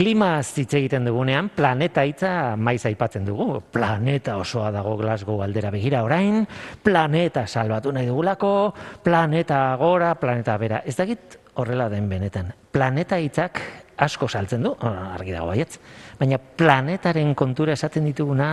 klima 0.00 0.38
hitz 0.40 0.72
egiten 0.78 1.04
dugunean, 1.04 1.50
planeta 1.52 2.06
hitza 2.08 2.54
maiz 2.56 2.80
aipatzen 2.88 3.26
dugu. 3.28 3.58
Planeta 3.72 4.38
osoa 4.40 4.70
dago 4.72 4.94
Glasgow 4.96 5.42
aldera 5.44 5.68
begira 5.74 6.00
orain, 6.06 6.46
planeta 6.80 7.42
salbatu 7.46 7.92
nahi 7.92 8.08
dugulako, 8.08 8.72
planeta 9.04 9.58
gora, 9.76 10.14
planeta 10.16 10.54
bera. 10.56 10.78
Ez 10.88 10.94
dakit 10.96 11.36
horrela 11.60 11.90
den 11.92 12.08
benetan. 12.08 12.48
Planeta 12.72 13.18
hitzak 13.20 13.60
asko 14.00 14.28
saltzen 14.28 14.64
du, 14.64 14.72
argi 14.80 15.36
dago 15.36 15.50
baietz. 15.50 15.76
Baina 16.16 16.40
planetaren 16.40 17.34
kontura 17.36 17.76
esaten 17.76 18.08
dituguna, 18.08 18.48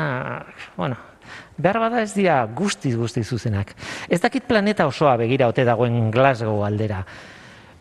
bueno, 0.75 1.00
behar 1.55 1.79
bada 1.86 2.04
ez 2.04 2.11
dira 2.18 2.41
guztiz 2.59 2.98
guztiz 3.00 3.23
zuzenak. 3.23 3.71
Ez 4.09 4.20
dakit 4.20 4.52
planeta 4.52 4.91
osoa 4.91 5.16
begira 5.23 5.48
ote 5.48 5.64
dagoen 5.64 6.11
Glasgow 6.11 6.66
aldera 6.68 7.05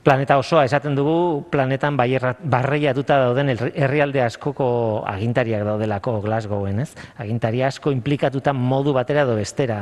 planeta 0.07 0.37
osoa 0.39 0.63
esaten 0.69 0.95
dugu 0.95 1.43
planetan 1.51 1.97
barreiatuta 1.99 3.19
dauden 3.25 3.51
herrialde 3.51 4.23
askoko 4.23 4.69
agintariak 5.11 5.65
daudelako 5.67 6.21
Glasgowen, 6.23 6.79
ez? 6.85 6.93
Agintari 7.19 7.65
asko 7.67 7.91
implikatuta 7.91 8.55
modu 8.55 8.95
batera 8.95 9.25
edo 9.27 9.35
bestera 9.35 9.81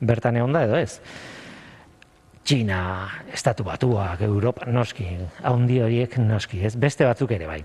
bertan 0.00 0.36
egon 0.36 0.52
da 0.52 0.66
edo 0.68 0.76
ez. 0.76 0.98
China, 2.44 3.08
Estatu 3.32 3.64
Batuak, 3.64 4.20
Europa, 4.26 4.66
noski, 4.66 5.06
haundi 5.46 5.78
horiek 5.80 6.18
noski, 6.20 6.60
ez? 6.66 6.74
Beste 6.76 7.06
batzuk 7.08 7.32
ere 7.32 7.48
bai. 7.48 7.62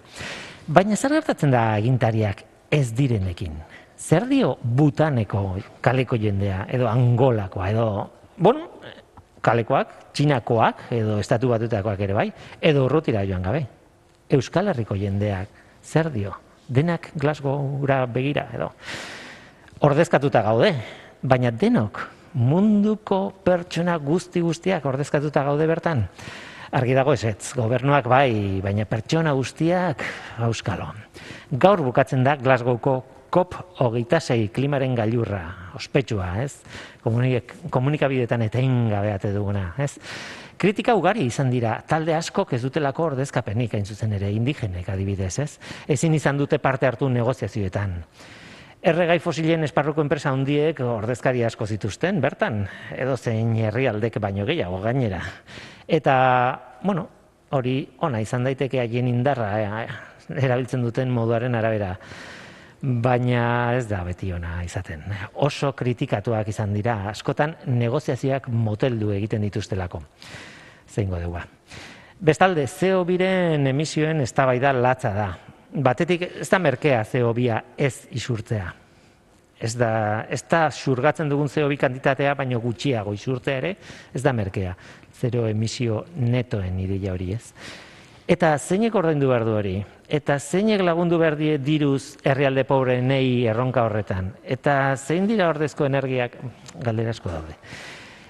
Baina 0.68 0.96
zer 0.96 1.18
gertatzen 1.18 1.52
da 1.52 1.74
agintariak 1.74 2.46
ez 2.72 2.92
direnekin? 2.96 3.58
Zer 3.98 4.30
dio 4.30 4.54
Butaneko 4.62 5.58
kaleko 5.82 6.16
jendea 6.22 6.68
edo 6.72 6.88
Angolakoa 6.88 7.72
edo 7.74 7.88
bueno, 8.38 8.70
kalekoak, 9.48 9.94
txinakoak, 10.12 10.90
edo 10.98 11.18
estatu 11.24 11.54
batutakoak 11.54 12.04
ere 12.04 12.18
bai, 12.18 12.28
edo 12.60 12.86
urrutira 12.88 13.24
joan 13.28 13.46
gabe. 13.48 13.64
Euskal 14.38 14.74
Herriko 14.74 14.98
jendeak, 15.00 15.48
zer 15.84 16.12
dio? 16.12 16.36
Denak 16.68 17.14
Glasgowra 17.16 18.02
begira, 18.12 18.50
edo. 18.54 18.74
Ordezkatuta 19.88 20.44
gaude, 20.44 20.74
baina 21.24 21.54
denok 21.54 22.04
munduko 22.38 23.32
pertsona 23.46 23.98
guzti 24.04 24.44
guztiak 24.44 24.86
ordezkatuta 24.86 25.44
gaude 25.48 25.68
bertan. 25.70 26.06
Argi 26.78 26.94
dago 26.98 27.14
ez 27.16 27.24
ez, 27.26 27.54
gobernuak 27.56 28.10
bai, 28.12 28.60
baina 28.62 28.86
pertsona 28.86 29.32
guztiak 29.34 30.04
auskalo. 30.44 30.92
Gaur 31.52 31.82
bukatzen 31.86 32.26
da 32.28 32.36
Glasgowko 32.36 32.98
COP 33.32 33.56
hogeita 33.84 34.20
zei 34.20 34.48
klimaren 34.54 34.96
gailurra, 34.96 35.72
ospetsua, 35.76 36.30
ez? 36.44 36.62
Komunik, 37.08 37.54
komunikabidetan 37.72 38.42
eta 38.44 38.60
ingabeate 38.60 39.30
duguna, 39.32 39.70
ez? 39.80 39.94
Kritika 40.60 40.92
ugari 40.98 41.24
izan 41.30 41.48
dira, 41.54 41.78
talde 41.88 42.12
asko 42.18 42.44
ez 42.52 42.60
dutelako 42.60 43.06
ordezkapenik 43.14 43.78
hain 43.78 43.86
zuzen 43.88 44.16
ere, 44.18 44.28
indigenek 44.36 44.90
adibidez, 44.92 45.38
ez? 45.40 45.52
Ezin 45.88 46.18
izan 46.18 46.36
dute 46.42 46.60
parte 46.60 46.90
hartu 46.90 47.08
negoziazioetan. 47.08 47.94
Erregai 48.92 49.20
fosilen 49.24 49.64
esparruko 49.64 50.04
enpresa 50.04 50.34
handiek 50.36 50.82
ordezkari 50.84 51.46
asko 51.48 51.66
zituzten, 51.66 52.20
bertan, 52.22 52.66
edo 52.92 53.16
zein 53.16 53.56
herrialdek 53.70 54.20
baino 54.20 54.44
gehiago 54.50 54.82
gainera. 54.84 55.22
Eta, 55.88 56.18
bueno, 56.84 57.08
hori 57.56 57.78
ona 58.04 58.20
izan 58.20 58.44
daiteke 58.44 58.84
haien 58.84 59.08
indarra 59.08 59.54
eh, 59.62 59.88
erabiltzen 60.44 60.84
duten 60.84 61.14
moduaren 61.16 61.56
arabera 61.56 61.96
baina 62.82 63.74
ez 63.78 63.88
da 63.90 64.04
beti 64.06 64.32
ona 64.34 64.62
izaten. 64.66 65.04
Oso 65.34 65.72
kritikatuak 65.78 66.48
izan 66.52 66.74
dira, 66.76 66.98
askotan 67.12 67.56
negoziazioak 67.66 68.50
moteldu 68.54 69.12
egiten 69.16 69.42
dituztelako. 69.48 70.02
Zeingo 70.88 71.20
dugu. 71.22 71.42
Bestalde, 72.20 72.66
CO 72.68 73.04
biren 73.06 73.68
emisioen 73.70 74.22
eztabaida 74.22 74.74
latza 74.74 75.14
da. 75.14 75.28
Batetik, 75.74 76.24
ez 76.42 76.50
da 76.50 76.60
merkea 76.60 77.04
CO 77.06 77.34
bia 77.38 77.62
ez 77.78 78.08
isurtzea. 78.12 78.72
Ez 79.58 79.74
da, 79.78 80.26
ez 80.30 80.44
da 80.50 80.68
surgatzen 80.72 81.30
dugun 81.30 81.50
CO 81.50 81.68
bi 81.70 81.78
kantitatea, 81.82 82.36
baino 82.38 82.60
gutxiago 82.62 83.14
isurtzea 83.14 83.58
ere, 83.58 83.76
ez 84.14 84.22
da 84.22 84.34
merkea. 84.34 84.76
Zero 85.18 85.48
emisio 85.50 86.04
netoen 86.16 86.80
ideia 86.80 87.14
hori 87.14 87.32
ez. 87.34 87.44
Eta 88.28 88.58
zeinek 88.60 88.96
ordaindu 89.00 89.30
behar 89.30 89.46
du 89.48 89.54
hori? 89.56 89.78
Eta 90.12 90.36
zeinek 90.36 90.82
lagundu 90.84 91.16
behar 91.16 91.38
die 91.40 91.54
diruz 91.64 92.18
herrialde 92.28 92.66
pobre 92.68 92.98
nei 93.00 93.46
erronka 93.48 93.86
horretan? 93.88 94.34
Eta 94.44 94.98
zein 95.00 95.30
dira 95.30 95.48
ordezko 95.48 95.88
energiak 95.88 96.36
galderasko 96.84 97.32
daude? 97.32 97.56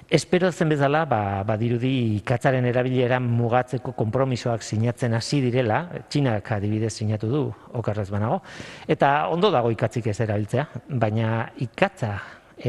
Espero 0.08 0.52
zen 0.52 0.70
bezala, 0.70 1.02
ba, 1.10 1.42
badirudi 1.50 2.22
katzaren 2.24 2.70
erabilera 2.70 3.18
mugatzeko 3.20 3.96
konpromisoak 3.98 4.62
sinatzen 4.62 5.18
hasi 5.18 5.42
direla, 5.42 5.82
txinak 6.08 6.52
adibidez 6.60 6.94
sinatu 6.94 7.34
du, 7.34 7.44
okarrez 7.82 8.12
banago, 8.14 8.44
eta 8.88 9.28
ondo 9.34 9.50
dago 9.50 9.74
ikatzik 9.74 10.14
ez 10.14 10.20
erabiltzea, 10.22 10.68
baina 10.90 11.48
ikatza 11.66 12.14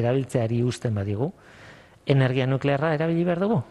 erabiltzeari 0.01 0.65
usten 0.65 0.97
badigu, 0.97 1.29
energia 2.07 2.49
nuklearra 2.49 2.97
erabili 2.97 3.29
behar 3.29 3.45
dugu? 3.45 3.67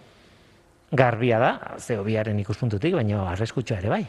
Garbia 0.92 1.40
da, 1.40 1.52
zeobiaren 1.80 2.40
ikuspuntutik, 2.40 2.96
baina 2.96 3.24
arreskutxoa 3.34 3.80
ere 3.82 3.90
bai. 3.92 4.04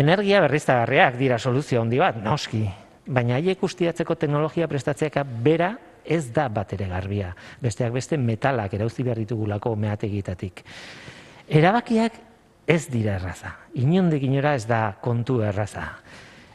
Energia 0.00 0.40
berriztagarriak 0.42 1.18
dira 1.18 1.38
soluzio 1.38 1.80
handi 1.82 1.98
bat, 1.98 2.18
noski, 2.22 2.64
baina 3.06 3.36
haiek 3.38 3.62
ustiatzeko 3.62 4.14
teknologia 4.14 4.68
prestatzeaka 4.70 5.24
bera 5.24 5.74
ez 6.04 6.32
da 6.34 6.48
bat 6.48 6.72
ere 6.72 6.88
garbia. 6.90 7.34
Besteak 7.62 7.92
beste 7.94 8.18
metalak 8.18 8.74
erauzi 8.74 9.04
behar 9.06 9.20
ditugulako 9.22 9.74
meategitatik. 9.76 10.64
Erabakiak 11.48 12.18
ez 12.70 12.86
dira 12.90 13.16
erraza. 13.18 13.54
Inondik 13.74 14.22
inora 14.22 14.54
ez 14.54 14.66
da 14.66 14.96
kontu 15.02 15.40
erraza. 15.42 15.86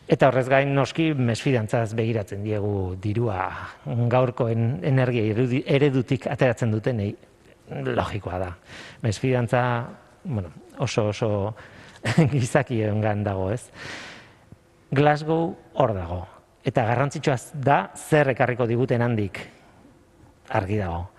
Eta 0.07 0.29
horrez 0.29 0.45
gain 0.47 0.73
noski 0.75 1.09
mesfidantzaz 1.17 1.95
begiratzen 1.97 2.43
diegu 2.45 2.95
dirua 3.01 3.47
gaurko 4.11 4.47
energia 4.49 5.23
eredutik 5.65 6.27
ateratzen 6.29 6.71
dutenei 6.71 7.15
logikoa 7.69 8.39
da. 8.39 8.51
Mesfidantza, 9.01 9.87
bueno, 10.23 10.51
oso 10.79 11.07
oso 11.09 11.55
gizaki 12.33 12.81
engan 12.83 13.23
dago, 13.23 13.51
ez? 13.51 13.69
Glasgow 14.91 15.55
hor 15.73 15.93
dago. 15.93 16.21
Eta 16.65 16.85
garrantzitsua 16.85 17.35
da 17.53 17.91
zer 17.95 18.31
ekarriko 18.33 18.65
diguten 18.67 19.01
handik 19.01 19.41
argi 20.49 20.77
dago. 20.77 21.09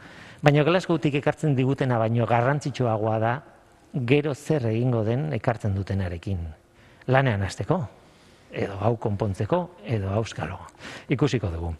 Baina 0.42 0.62
Glasgowtik 0.66 1.14
ekartzen 1.18 1.54
digutena 1.56 1.98
baino 1.98 2.26
garrantzitsuagoa 2.26 3.18
da 3.18 3.34
gero 4.06 4.34
zer 4.34 4.66
egingo 4.70 5.02
den 5.04 5.32
ekartzen 5.32 5.74
dutenarekin. 5.74 6.42
Lanean 7.06 7.42
hasteko 7.42 7.80
edo 8.56 8.76
hau 8.80 8.96
konpontzeko 8.96 9.60
edo 9.84 10.10
auskalo. 10.14 10.58
Ikusiko 11.08 11.50
dugu. 11.52 11.72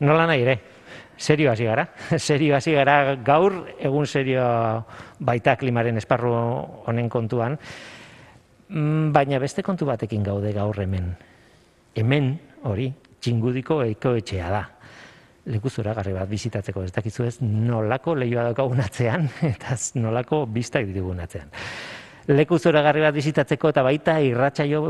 Nola 0.00 0.26
nahi 0.28 0.42
ere, 0.44 0.56
serio 1.16 1.50
hasi 1.50 1.64
gara. 1.64 1.88
serio 2.18 2.56
hasi 2.56 2.72
gara 2.72 3.16
gaur 3.16 3.64
egun 3.78 4.06
serio 4.06 4.44
baita 5.18 5.56
klimaren 5.56 5.96
esparru 5.96 6.32
honen 6.86 7.08
kontuan. 7.08 7.58
Mm, 8.68 9.12
baina 9.12 9.38
beste 9.38 9.62
kontu 9.62 9.86
batekin 9.86 10.22
gaude 10.22 10.52
gaur 10.52 10.80
hemen. 10.82 11.12
Hemen 11.96 12.32
hori 12.64 12.92
txingudiko 13.20 13.82
ekoetxea 13.84 14.50
da. 14.50 14.64
Leku 15.46 15.70
garri 15.82 16.12
bat 16.12 16.28
bizitatzeko 16.28 16.82
ez 16.82 16.92
dakizu 16.92 17.24
ez 17.24 17.36
nolako 17.40 18.16
lehioa 18.16 18.48
daukagun 18.48 18.80
atzean 18.80 19.28
eta 19.52 19.76
nolako 19.94 20.46
biztak 20.46 20.86
ditugun 20.86 21.20
atzean 21.20 21.52
leku 22.26 22.58
zoragarri 22.58 23.04
bat 23.04 23.14
bizitatzeko 23.14 23.70
eta 23.70 23.84
baita 23.86 24.16
irratsaio 24.24 24.80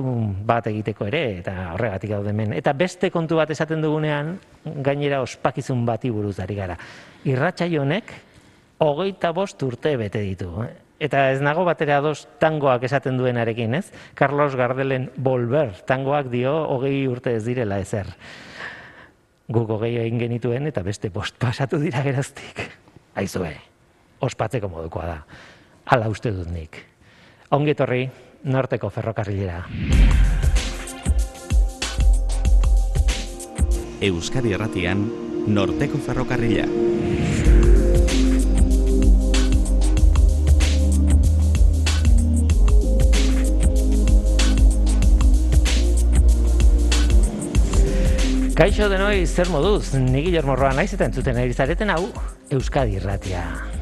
bat 0.48 0.66
egiteko 0.70 1.06
ere 1.10 1.22
eta 1.42 1.56
horregatik 1.74 2.14
daude 2.14 2.32
hemen. 2.32 2.54
Eta 2.56 2.72
beste 2.72 3.10
kontu 3.12 3.36
bat 3.36 3.50
esaten 3.52 3.82
dugunean 3.84 4.36
gainera 4.64 5.20
ospakizun 5.24 5.84
bati 5.86 6.10
buruz 6.10 6.38
ari 6.41 6.56
gara. 6.56 6.78
Irratsaio 7.28 7.82
honek 7.82 8.14
hogeita 8.78 9.32
bost 9.36 9.62
urte 9.62 9.96
bete 10.00 10.25
ditu. 10.25 10.50
Eh? 10.64 10.72
Eta 11.06 11.26
ez 11.34 11.42
nago 11.44 11.66
batera 11.69 11.98
ados 12.00 12.25
tangoak 12.41 12.86
esaten 12.88 13.19
duenarekin, 13.20 13.75
ez? 13.76 13.91
Carlos 14.14 14.56
Gardelen 14.56 15.10
Volver 15.16 15.75
tangoak 15.84 16.31
dio 16.32 16.56
hogei 16.72 17.05
urte 17.08 17.37
ez 17.37 17.44
direla 17.44 17.78
ezer. 17.84 18.08
Guk 19.52 19.76
hogei 19.76 19.93
egin 20.00 20.19
genituen 20.19 20.66
eta 20.66 20.82
beste 20.82 21.12
bost 21.12 21.37
pasatu 21.38 21.78
dira 21.78 22.00
geraztik. 22.02 22.64
Aizue, 23.16 23.52
ospatzeko 24.25 24.72
modukoa 24.72 25.06
da. 25.06 25.22
Hala 25.93 26.08
uste 26.08 26.32
dut 26.32 26.49
nik. 26.50 26.95
Ongetorri, 27.50 28.08
norteko 28.50 28.88
ferrokarrilera. 28.90 29.60
Euskadi 34.02 34.50
Erratian, 34.52 35.04
norteko 35.46 36.00
ferrokarrila. 36.02 36.66
Kaixo 48.56 48.90
denoi 48.90 49.22
zer 49.26 49.49
moduz, 49.52 49.94
ni 49.94 50.26
Guillermo 50.26 50.56
Roa 50.56 50.75
naiz 50.75 50.90
eta 50.96 51.06
entzuten 51.06 51.38
ari 51.38 51.54
zareten 51.54 51.94
hau 51.94 52.08
Euskadi 52.50 52.99
Irratia. 52.99 53.75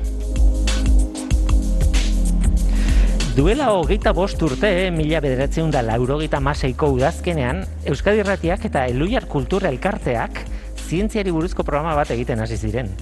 Duela 3.35 3.73
hogeita 3.75 4.13
bost 4.15 4.39
urte, 4.47 4.69
mila 4.95 5.19
bederatzen 5.19 5.73
da 5.75 5.81
laurogeita 5.83 6.39
maseiko 6.39 6.87
udazkenean, 6.95 7.65
Euskadi 7.91 8.21
Irratiak 8.23 8.63
eta 8.69 8.85
Eluiar 8.87 9.25
Kultura 9.27 9.73
Elkarteak 9.75 10.37
zientziari 10.79 11.33
buruzko 11.35 11.65
programa 11.67 11.97
bat 11.99 12.13
egiten 12.15 12.45
hasi 12.45 12.55
ziren. 12.55 12.93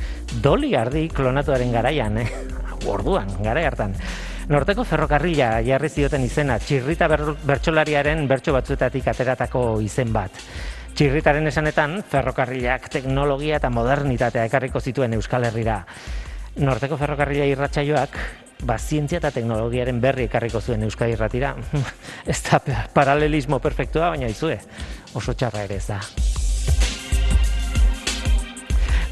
Doli 0.40 0.70
ardi 0.73 1.02
klonatuaren 1.12 1.75
garaian, 1.76 2.17
eh? 2.23 2.25
orduan, 2.94 3.29
gara 3.44 3.61
hartan. 3.69 3.93
Norteko 4.49 4.87
ferrokarrila 4.88 5.50
jarri 5.67 5.90
zioten 5.93 6.25
izena, 6.25 6.56
txirrita 6.64 7.11
bertsolariaren 7.12 8.25
bertso 8.31 8.55
batzuetatik 8.56 9.11
ateratako 9.12 9.67
izen 9.84 10.14
bat. 10.17 10.40
Txirritaren 10.96 11.52
esanetan, 11.52 11.99
ferrokarrilak 12.08 12.88
teknologia 12.88 13.61
eta 13.61 13.69
modernitatea 13.69 14.49
ekarriko 14.49 14.81
zituen 14.81 15.12
Euskal 15.20 15.44
Herrira. 15.50 15.82
Norteko 16.56 16.96
ferrokarrila 16.96 17.52
irratsaioak 17.52 18.17
ba, 18.62 18.79
zientzia 18.79 19.19
eta 19.19 19.31
teknologiaren 19.35 20.00
berri 20.00 20.26
ekarriko 20.29 20.61
zuen 20.61 20.82
Euskadi 20.87 21.17
irratira. 21.17 21.55
ez 22.32 22.41
da 22.47 22.61
paralelismo 22.94 23.59
perfektua, 23.62 24.12
baina 24.14 24.31
izue, 24.31 24.59
oso 25.14 25.35
txarra 25.35 25.67
ere 25.67 25.81
ez 25.81 25.87
da. 25.88 26.00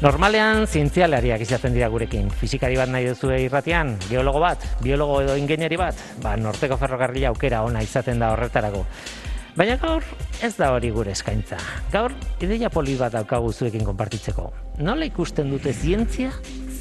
Normalean 0.01 0.63
zientzialariak 0.65 1.43
izaten 1.45 1.75
dira 1.75 1.87
gurekin. 1.93 2.31
Fizikari 2.33 2.77
bat 2.79 2.89
nahi 2.89 3.05
duzu 3.11 3.29
irratian, 3.37 3.93
geologo 4.09 4.39
bat, 4.41 4.63
biologo 4.81 5.19
edo 5.21 5.35
ingeniari 5.37 5.77
bat, 5.77 5.99
ba, 6.23 6.33
norteko 6.41 6.79
ferrokarrila 6.81 7.29
aukera 7.29 7.61
ona 7.67 7.83
izaten 7.85 8.23
da 8.23 8.31
horretarako. 8.33 8.81
Baina 9.51 9.75
gaur 9.77 10.05
ez 10.41 10.55
da 10.55 10.71
hori 10.73 10.89
gure 10.95 11.11
eskaintza. 11.11 11.59
Gaur 11.93 12.15
ideia 12.41 12.71
poli 12.73 12.95
bat 12.97 13.13
daukagu 13.13 13.51
zuekin 13.51 13.83
konpartitzeko. 13.85 14.47
Nola 14.79 15.05
ikusten 15.05 15.51
dute 15.51 15.73
zientzia, 15.75 16.31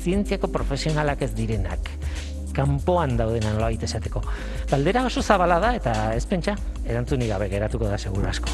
zientziako 0.01 0.49
profesionalak 0.55 1.27
ez 1.27 1.35
direnak 1.37 1.91
kanpoan 2.55 3.17
daudenan 3.17 3.57
nola 3.57 3.71
esateko. 3.71 4.23
Galdera 4.71 5.05
oso 5.07 5.23
zabala 5.23 5.59
da 5.61 5.75
eta 5.75 6.15
ez 6.15 6.27
pentsa, 6.27 6.57
erantzunik 6.85 7.29
gabe 7.29 7.49
geratuko 7.49 7.87
da 7.87 7.99
seguru 7.99 8.29
asko. 8.29 8.49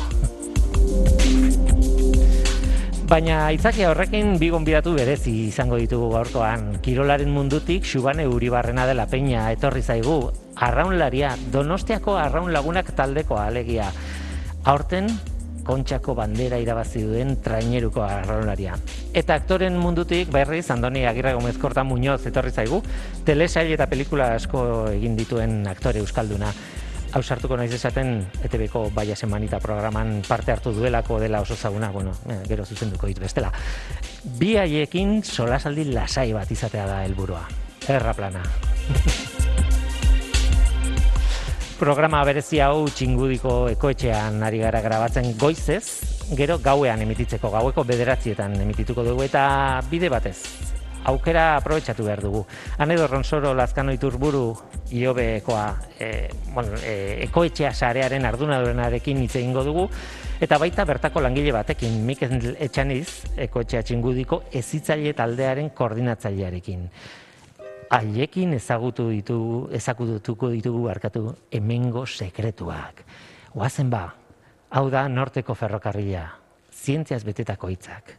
Baina 3.07 3.53
itzaki 3.55 3.85
horrekin 3.87 4.33
bi 4.41 4.49
gonbidatu 4.51 4.97
berezi 4.97 5.47
izango 5.47 5.77
ditugu 5.79 6.09
gaurkoan. 6.11 6.81
Kirolaren 6.83 7.31
mundutik 7.31 7.87
Xubane 7.87 8.27
Uribarrena 8.27 8.87
dela 8.89 9.07
peña 9.07 9.45
etorri 9.55 9.83
zaigu. 9.83 10.33
Arraunlaria, 10.57 11.37
Donostiako 11.53 12.17
Arraun 12.19 12.51
Lagunak 12.53 12.91
taldeko 12.99 13.39
alegia. 13.39 13.93
Aurten 14.65 15.07
kontxako 15.67 16.15
bandera 16.15 16.61
irabazi 16.63 17.03
duen 17.05 17.37
traineruko 17.43 18.05
arraunlaria. 18.07 18.77
Eta 19.17 19.35
aktoren 19.35 19.77
mundutik 19.81 20.31
berriz 20.33 20.71
Andoni 20.71 21.05
Agirre 21.07 21.35
Gomez 21.35 21.57
Korta 21.59 21.85
Muñoz 21.85 22.23
etorri 22.27 22.55
zaigu, 22.55 22.83
telesail 23.27 23.75
eta 23.75 23.91
pelikula 23.91 24.33
asko 24.39 24.65
egin 24.95 25.17
dituen 25.19 25.65
aktore 25.67 26.03
euskalduna. 26.05 26.53
Hau 27.17 27.23
sartuko 27.23 27.57
naiz 27.57 27.71
esaten 27.73 28.19
ETBko 28.45 28.91
Baia 28.95 29.17
Semanita 29.17 29.61
programan 29.63 30.21
parte 30.27 30.53
hartu 30.53 30.73
duelako 30.77 31.21
dela 31.23 31.41
oso 31.41 31.57
zaguna, 31.57 31.91
bueno, 31.91 32.13
eh, 32.29 32.43
gero 32.49 32.67
zuzenduko 32.67 33.07
ditu 33.07 33.25
bestela. 33.25 33.53
Bi 34.39 34.57
haiekin 34.61 35.23
solasaldi 35.25 35.89
lasai 35.95 36.33
bat 36.37 36.51
izatea 36.51 36.87
da 36.91 37.01
helburua. 37.07 37.47
Erra 37.89 38.13
plana. 38.13 38.43
Programa 41.77 42.23
berezi 42.25 42.57
hau 42.65 42.87
txingudiko 42.89 43.67
ekoetxean 43.69 44.39
ari 44.47 44.63
gara 44.63 44.81
grabatzen 44.81 45.35
goizez, 45.37 45.83
gero 46.39 46.55
gauean 46.65 47.03
emititzeko, 47.05 47.51
gaueko 47.53 47.83
bederatzietan 47.85 48.55
emitituko 48.63 49.05
dugu 49.05 49.27
eta 49.27 49.43
bide 49.91 50.09
batez. 50.09 50.39
Aukera 51.13 51.43
aprobetsatu 51.59 52.07
behar 52.07 52.23
dugu. 52.25 52.41
Hanedo 52.81 53.05
Ronsoro 53.11 53.53
Lazkano 53.55 53.93
Iturburu 53.93 54.57
iobekoa 54.89 55.67
e, 56.01 56.09
bueno, 56.55 56.81
e, 56.81 57.27
ekoetxea 57.27 57.75
sarearen 57.75 58.25
ardunadorenarekin 58.25 59.21
hitz 59.27 59.35
egingo 59.37 59.67
dugu 59.69 59.85
eta 60.41 60.57
baita 60.57 60.89
bertako 60.89 61.21
langile 61.21 61.53
batekin 61.59 62.01
Mikel 62.09 62.57
Etxaniz 62.57 63.37
ekoetxea 63.37 63.85
txingudiko 63.85 64.47
ezitzaile 64.65 65.13
taldearen 65.13 65.71
koordinatzailearekin 65.77 66.89
haiekin 67.91 68.55
ezagutu 68.57 69.09
ditugu, 69.11 69.69
ezagutuko 69.75 70.51
ditugu 70.55 70.85
barkatu 70.89 71.35
hemengo 71.53 72.07
sekretuak. 72.07 73.03
Oazen 73.55 73.91
ba, 73.91 74.05
hau 74.71 74.87
da 74.91 75.07
norteko 75.09 75.55
ferrokarrila, 75.55 76.27
zientziaz 76.73 77.23
betetako 77.25 77.71
hitzak. 77.73 78.17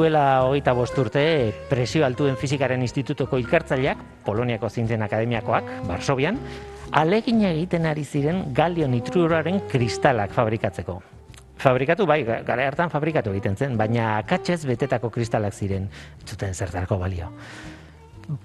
Duela 0.00 0.46
hogeita 0.46 0.72
bost 0.72 0.96
urte 0.96 1.22
presio 1.68 2.06
altuen 2.06 2.38
fizikaren 2.40 2.80
institutuko 2.80 3.36
ikertzaileak, 3.42 3.98
Poloniako 4.24 4.70
zintzen 4.72 5.02
akademiakoak, 5.04 5.66
Barsobian, 5.84 6.38
alegin 6.96 7.42
egiten 7.44 7.84
ari 7.90 8.04
ziren 8.04 8.46
galio 8.56 8.88
nitruraren 8.88 9.60
kristalak 9.68 10.32
fabrikatzeko. 10.32 10.94
Fabrikatu 11.60 12.06
bai, 12.08 12.22
gara 12.24 12.64
hartan 12.70 12.88
fabrikatu 12.88 13.34
egiten 13.34 13.58
zen, 13.58 13.76
baina 13.76 14.14
akatzez 14.16 14.62
betetako 14.64 15.10
kristalak 15.12 15.52
ziren, 15.52 15.90
zuten 16.24 16.56
zertarko 16.56 16.96
balio. 16.96 17.28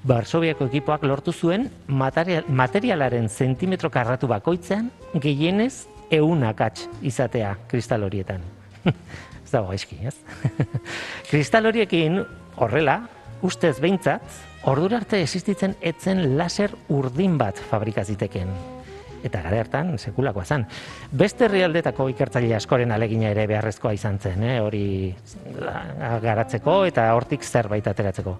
Barsobiako 0.03 0.67
ekipoak 0.67 1.05
lortu 1.07 1.31
zuen 1.31 1.69
material, 1.87 2.49
materialaren 2.49 3.29
zentimetro 3.29 3.93
karratu 3.93 4.27
bakoitzean 4.27 4.91
gehienez 5.13 5.85
eun 6.11 6.43
akatz 6.43 6.89
izatea 7.13 7.55
kristal 7.71 8.03
horietan. 8.03 8.43
dago 9.55 9.71
gaizki, 9.71 9.97
ez? 10.07 10.15
Kristal 11.31 11.71
horiekin 11.71 12.21
horrela, 12.61 12.99
ustez 13.45 13.77
behintzat, 13.81 14.23
ordura 14.69 15.01
arte 15.01 15.21
existitzen 15.23 15.75
etzen 15.81 16.37
laser 16.39 16.73
urdin 16.93 17.37
bat 17.41 17.59
fabrikaziteken. 17.71 18.53
Eta 19.25 19.41
gara 19.41 19.57
hartan, 19.63 19.95
sekulakoa 19.97 20.43
zen. 20.45 20.67
Beste 21.09 21.47
herrialdetako 21.47 22.11
ikertzaile 22.11 22.53
askoren 22.59 22.93
alegina 22.93 23.31
ere 23.33 23.47
beharrezkoa 23.49 23.95
izan 23.97 24.19
zen, 24.21 24.43
eh? 24.45 24.59
hori 24.61 24.85
garatzeko 26.21 26.83
eta 26.85 27.07
hortik 27.15 27.45
zerbait 27.45 27.87
ateratzeko. 27.89 28.35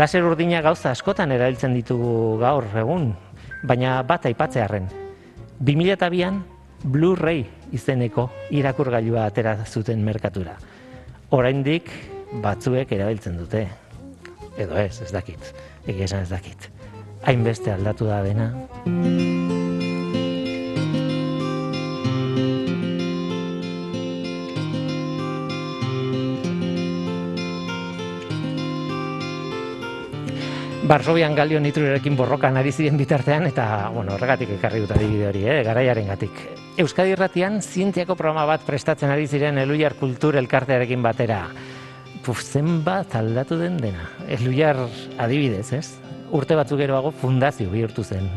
Laser 0.00 0.24
urdina 0.24 0.62
gauza 0.64 0.94
askotan 0.94 1.34
erabiltzen 1.36 1.76
ditugu 1.76 2.38
gaur 2.40 2.70
egun, 2.80 3.10
baina 3.68 3.98
bat 4.02 4.24
aipatzearren. 4.30 4.88
2002an 5.60 6.40
Blu-ray 6.84 7.44
izeneko 7.74 8.28
irakurgailua 8.54 9.26
atera 9.30 9.56
zuten 9.66 10.04
merkatura. 10.06 10.56
Oraindik 11.34 11.90
batzuek 12.44 12.92
erabiltzen 12.94 13.38
dute. 13.40 13.66
Edo 14.58 14.78
ez, 14.78 15.00
ez 15.02 15.10
dakit. 15.12 15.50
Egia 15.86 16.06
esan 16.06 16.22
ez 16.22 16.30
dakit. 16.30 16.70
Hainbeste 17.26 17.72
aldatu 17.74 18.06
da 18.10 18.22
dena. 18.22 18.52
Barsobian 30.84 31.32
galio 31.32 31.56
nitrurekin 31.64 32.12
borrokan 32.12 32.58
ari 32.60 32.68
ziren 32.68 32.98
bitartean, 33.00 33.46
eta, 33.48 33.88
bueno, 33.94 34.18
horregatik 34.18 34.50
ekarri 34.58 34.82
dut 34.82 34.90
adibide 34.92 35.30
hori, 35.30 35.44
eh, 35.48 35.62
garaiaren 35.64 36.10
gatik. 36.12 36.42
Euskadi 36.76 37.14
Irratian, 37.14 37.62
zientziako 37.62 38.12
programa 38.18 38.44
bat 38.50 38.66
prestatzen 38.66 39.08
ari 39.08 39.24
ziren 39.26 39.56
Eluiar 39.62 39.94
Kultur 39.96 40.36
elkartearekin 40.36 41.00
batera. 41.00 41.46
Puf, 42.20 42.42
zenbat 42.44 43.16
aldatu 43.16 43.56
den 43.56 43.78
dena. 43.80 44.10
Eluiar 44.28 44.82
adibidez, 45.16 45.72
ez? 45.72 45.86
Urte 46.36 46.54
batzuk 46.54 46.82
geroago 46.84 47.14
fundazio 47.16 47.70
bihurtu 47.72 48.04
zen. 48.04 48.28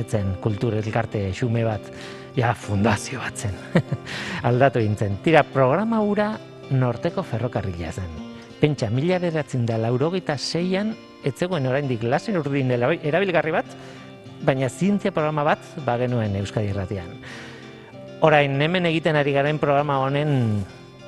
Etzen 0.00 0.32
kultur 0.40 0.80
elkarte 0.80 1.26
xume 1.36 1.60
bat. 1.68 1.92
Ja, 2.38 2.54
fundazio 2.54 3.20
bat 3.20 3.36
zen. 3.36 3.84
aldatu 4.48 4.80
gintzen. 4.80 5.20
Tira, 5.20 5.44
programa 5.44 6.00
ura 6.00 6.38
norteko 6.70 7.22
ferrokarrila 7.22 7.92
zen. 7.92 8.20
Pentsa, 8.62 8.88
mila 8.88 9.20
beratzen 9.20 9.66
da 9.68 9.76
laurogita 9.76 10.38
zeian 10.38 10.96
etzegoen 11.24 11.66
oraindik 11.70 12.02
laser 12.02 12.38
urdin 12.38 12.70
erabilgarri 12.74 13.54
bat, 13.54 13.76
baina 14.42 14.68
zientzia 14.68 15.14
programa 15.14 15.44
bat 15.46 15.64
ba 15.86 15.96
genuen 16.00 16.34
Euskadi 16.40 16.72
Irratian. 16.72 17.10
Orain 18.22 18.54
hemen 18.62 18.86
egiten 18.90 19.18
ari 19.18 19.34
garen 19.34 19.58
programa 19.58 19.98
honen, 20.04 20.62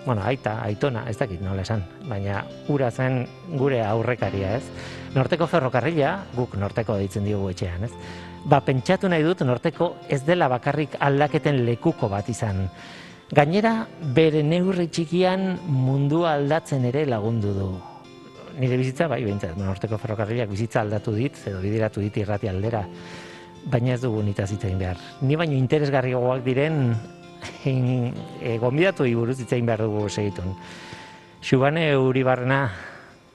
bueno, 0.05 0.23
aita, 0.27 0.59
aitona, 0.67 1.05
ez 1.11 1.17
dakit 1.19 1.43
nola 1.43 1.63
esan, 1.63 1.85
baina 2.11 2.43
ura 2.69 2.91
zen 2.91 3.23
gure 3.55 3.81
aurrekaria, 3.85 4.57
ez? 4.59 4.65
Norteko 5.15 5.47
ferrokarrila, 5.47 6.17
guk 6.35 6.57
norteko 6.59 6.99
deitzen 6.99 7.27
diogu 7.27 7.53
etxean, 7.53 7.87
ez? 7.87 7.93
Ba, 8.45 8.61
pentsatu 8.67 9.09
nahi 9.09 9.23
dut 9.25 9.47
norteko 9.47 9.95
ez 10.11 10.21
dela 10.27 10.51
bakarrik 10.53 10.99
aldaketen 11.01 11.63
lekuko 11.65 12.11
bat 12.13 12.29
izan. 12.29 12.67
Gainera, 13.35 13.87
bere 14.15 14.43
neurri 14.45 14.91
txikian 14.93 15.55
mundua 15.65 16.35
aldatzen 16.37 16.85
ere 16.91 17.07
lagundu 17.09 17.55
du 17.57 17.73
nire 18.59 18.77
bizitza, 18.77 19.09
bai, 19.09 19.23
behintzat, 19.25 19.57
norteko 19.59 19.99
ferrokarrilak 19.99 20.51
bizitza 20.51 20.81
aldatu 20.83 21.15
dit, 21.17 21.39
edo 21.47 21.61
bideratu 21.61 22.01
dit 22.01 22.17
irrati 22.23 22.49
aldera. 22.49 22.85
baina 23.65 23.95
ez 23.95 24.01
dugu 24.03 24.23
nitaz 24.23 24.51
hitz 24.53 24.65
egin 24.65 24.79
behar. 24.79 24.99
Ni 25.23 25.37
baino 25.37 25.55
interesgarriagoak 25.57 26.43
diren 26.45 26.95
en, 27.65 28.13
e, 28.43 28.59
gonbidatu 28.59 29.05
buruz 29.17 29.39
hitz 29.41 29.53
egin 29.53 29.67
behar 29.67 29.81
dugu 29.87 30.09
segitun. 30.09 30.55
Xubane 31.41 31.97
Uribarrena, 31.97 32.71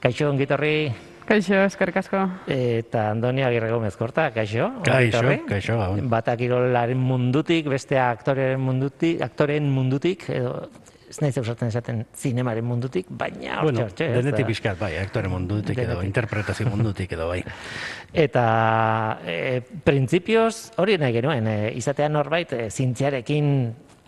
kaixo 0.00 0.30
ongitorri, 0.30 0.92
Kaixo, 1.30 1.54
eskerrik 1.62 1.96
asko. 2.00 2.24
eta 2.50 3.10
Andoni 3.12 3.44
Agirre 3.46 3.70
Gomez 3.70 3.94
Korta, 3.96 4.32
kaixo, 4.34 4.70
Kaixo, 4.82 5.20
kaixo, 5.46 5.76
gabon. 5.78 6.08
Bata 6.10 6.36
kirolaren 6.36 6.98
mundutik, 6.98 7.68
bestea 7.70 8.08
aktoreen 8.10 8.58
mundutik, 8.58 9.20
aktoreen 9.22 9.70
mundutik, 9.70 10.24
edo 10.28 10.68
ez 11.10 11.18
nahi 11.18 11.32
zeusatzen 11.34 11.68
esaten 11.72 12.04
zinemaren 12.14 12.64
mundutik, 12.64 13.08
baina 13.10 13.56
hortxe, 13.58 13.64
Bueno, 13.66 13.84
hortxe. 13.88 14.06
ez 14.06 14.24
denetik 14.24 14.46
pixkat, 14.46 14.78
bai, 14.78 14.92
aktore 15.02 15.28
mundutik 15.28 15.76
edo, 15.78 15.96
Denetik. 15.98 16.06
interpretazio 16.06 16.66
mundutik 16.72 17.12
edo, 17.16 17.26
bai. 17.32 17.40
Eta 18.14 18.44
e, 19.26 19.60
printzipioz 19.84 20.72
hori 20.78 20.96
nahi 21.02 21.12
genuen, 21.18 21.46
e, 21.50 21.72
izatea 21.80 22.08
norbait 22.08 22.52
e, 22.54 22.68
zientziarekin 22.70 23.50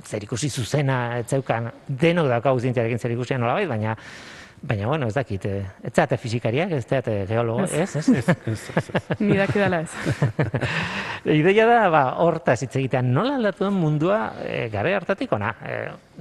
zerikusi 0.07 0.49
zuzena 0.51 1.19
ez 1.19 1.27
zeukan, 1.31 1.71
denok 1.89 2.29
daukagu 2.31 2.63
zientziarekin 2.63 2.99
zerikusia 3.03 3.39
nolabait, 3.39 3.69
baina 3.71 3.97
Baina, 4.63 4.87
bueno, 4.87 5.09
ez 5.09 5.15
dakit, 5.15 5.45
eh, 5.47 5.67
ez 5.83 5.91
zate 5.93 6.17
fizikariak, 6.17 6.71
ez 6.71 6.85
zate 6.87 7.25
geologo, 7.27 7.65
ez, 7.65 7.97
ez? 7.97 8.09
Ez, 8.09 8.29
ez. 8.47 9.17
Ni 9.19 9.35
dakidala 9.37 9.81
ez. 9.83 9.91
Ideia 11.41 11.65
da, 11.67 11.89
ba, 11.91 12.03
hortaz 12.23 12.61
hitz 12.63 12.77
egitean, 12.79 13.09
nola 13.11 13.35
aldatu 13.41 13.67
den 13.67 13.75
mundua 13.75 14.21
e, 14.47 14.69
gare 14.71 14.95
hartatik 14.95 15.35
ona. 15.35 15.51
E, 15.67 15.81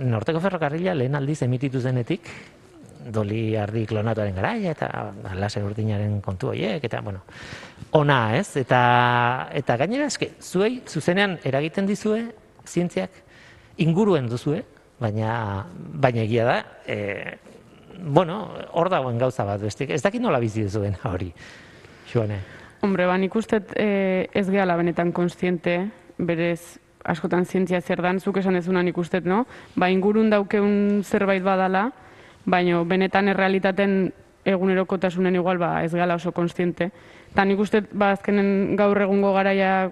Norteko 0.10 0.42
ferrokarrila 0.42 0.96
lehen 0.98 1.20
aldiz 1.20 1.38
emititu 1.46 1.84
zenetik, 1.86 2.32
doli 3.14 3.56
ardi 3.58 3.86
klonatuaren 3.90 4.34
garaia 4.34 4.74
eta 4.74 4.90
laser 5.38 5.70
urdinaren 5.70 6.18
kontu 6.26 6.50
horiek, 6.56 6.82
eta, 6.90 7.04
bueno, 7.06 7.22
ona, 7.98 8.20
ez? 8.40 8.56
Eta, 8.58 8.82
eta 9.54 9.78
gainera, 9.84 10.10
eske, 10.10 10.32
zuei, 10.42 10.80
zuzenean 10.90 11.38
eragiten 11.46 11.86
dizue, 11.86 12.24
zientziak, 12.66 13.22
inguruen 13.86 14.34
duzue, 14.34 14.66
baina, 15.02 15.64
baina 15.78 16.26
egia 16.26 16.50
da, 16.50 16.60
e, 16.90 17.00
bueno, 18.00 18.50
hor 18.72 18.90
dagoen 18.90 19.18
gauza 19.18 19.44
bat, 19.46 19.62
bestik, 19.62 19.90
ez 19.90 20.02
dakit 20.02 20.22
nola 20.22 20.40
bizi 20.40 20.64
duzuen 20.64 20.96
hori, 21.04 21.32
Joane. 22.14 22.40
Hombre, 22.82 23.06
ba, 23.06 23.18
nik 23.18 23.36
uste 23.36 23.62
eh, 23.76 24.28
ez 24.34 24.50
gehala 24.50 24.76
benetan 24.76 25.12
konstiente, 25.12 25.90
berez 26.18 26.80
askotan 27.06 27.46
zientzia 27.46 27.82
zer 27.82 28.02
dan, 28.02 28.20
zuk 28.20 28.38
esan 28.38 28.54
dezunan 28.54 28.88
ikusten, 28.88 29.24
no? 29.26 29.46
Ba, 29.76 29.90
ingurun 29.90 30.30
daukeun 30.30 31.02
zerbait 31.04 31.44
badala, 31.44 31.92
baina 32.46 32.84
benetan 32.84 33.30
errealitaten 33.30 34.12
egunerokotasunen 34.46 35.36
igual 35.36 35.58
ba, 35.62 35.84
ez 35.86 35.94
gehala 35.94 36.16
oso 36.18 36.32
konstiente. 36.32 36.92
Ta 37.36 37.46
nik 37.46 37.60
uste, 37.62 37.84
ba, 37.94 38.12
azkenen 38.16 38.76
gaur 38.78 38.98
egungo 39.02 39.34
garaia 39.34 39.92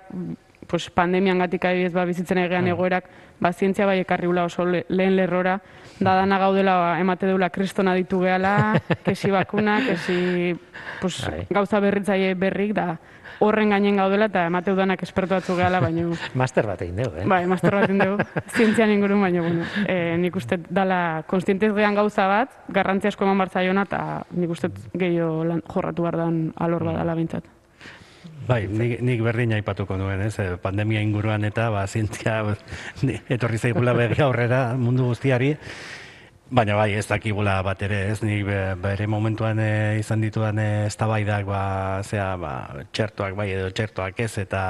pues, 0.68 0.89
pandemian 0.89 1.39
gatik 1.39 1.65
adibidez 1.65 1.94
ba, 1.94 2.06
bizitzen 2.06 2.38
egean 2.41 2.68
egoerak, 2.68 3.06
ba, 3.39 3.53
zientzia 3.53 3.86
bai 3.86 4.00
ekarriula 4.01 4.46
oso 4.50 4.65
le- 4.65 4.86
lehen 4.89 5.15
lerrora, 5.15 5.60
da 6.00 6.15
dana 6.15 6.39
gaudela 6.39 6.75
ba, 6.79 6.89
emate 7.00 7.27
deula 7.27 7.50
kristona 7.50 7.94
ditu 7.96 8.22
gehala, 8.24 8.79
kesi 9.06 9.32
bakuna, 9.32 9.79
kesi 9.86 10.56
pues, 11.01 11.22
Bai. 11.27 11.46
gauza 11.50 11.79
berritzaile 11.84 12.34
berrik, 12.39 12.74
da 12.77 12.96
horren 13.39 13.72
gainen 13.72 14.00
gaudela 14.00 14.27
eta 14.27 14.46
emate 14.50 14.74
udanak 14.74 15.03
espertu 15.03 15.38
batzu 15.38 15.56
gehala, 15.56 15.79
baina 15.84 16.08
Master 16.39 16.68
bat 16.68 16.82
egin 16.84 16.98
dugu, 17.03 17.22
eh? 17.22 17.27
Bai, 17.27 17.46
master 17.48 17.77
bat 17.79 17.91
dugu, 17.91 18.18
zientzian 18.56 18.91
ingurun, 18.96 19.22
baina, 19.24 19.44
bueno, 19.46 19.68
e, 19.86 20.18
nik 20.20 20.36
uste 20.36 20.60
dala 20.70 21.24
konstientez 21.27 21.72
gehan 21.75 21.96
gauza 21.96 22.27
bat, 22.27 22.60
garrantzi 22.68 23.12
asko 23.12 23.27
eman 23.27 23.39
bartzaiona, 23.46 23.88
eta 23.88 24.01
nik 24.36 24.51
uste 24.56 24.72
gehiago 24.94 25.46
lan, 25.48 25.63
jorratu 25.68 26.08
behar 26.08 26.20
dan 26.25 26.44
alor 26.58 26.91
badala 26.91 27.15
bintzat. 27.15 27.58
Bai, 28.50 28.63
nik, 28.65 28.98
nik 29.06 29.20
berdin 29.22 29.53
aipatuko 29.60 29.94
nuen, 30.00 30.24
ez, 30.25 30.34
eh, 30.41 30.56
pandemia 30.58 31.03
inguruan 31.06 31.44
eta 31.46 31.68
ba, 31.70 31.84
zientzia 31.86 32.39
etorri 33.36 33.60
zaigula 33.62 33.94
begi 33.94 34.24
aurrera 34.25 34.74
mundu 34.74 35.06
guztiari, 35.12 35.51
baina 36.50 36.74
bai, 36.79 36.96
ez 36.98 37.06
dakigula 37.06 37.60
bat 37.62 37.84
ere, 37.86 38.00
ez, 38.10 38.24
nik 38.25 38.41
be- 38.48 38.74
bere 38.82 39.06
momentuan 39.06 39.60
eh, 39.62 40.00
izan 40.00 40.25
ditudan 40.25 40.58
eh, 40.63 40.88
eztabaidak, 40.88 41.46
ba, 41.46 41.62
zea, 42.01 42.32
ba, 42.41 42.53
txertoak 42.89 43.36
bai 43.38 43.51
edo 43.53 43.68
txertoak 43.70 44.24
ez, 44.25 44.32
eta 44.41 44.62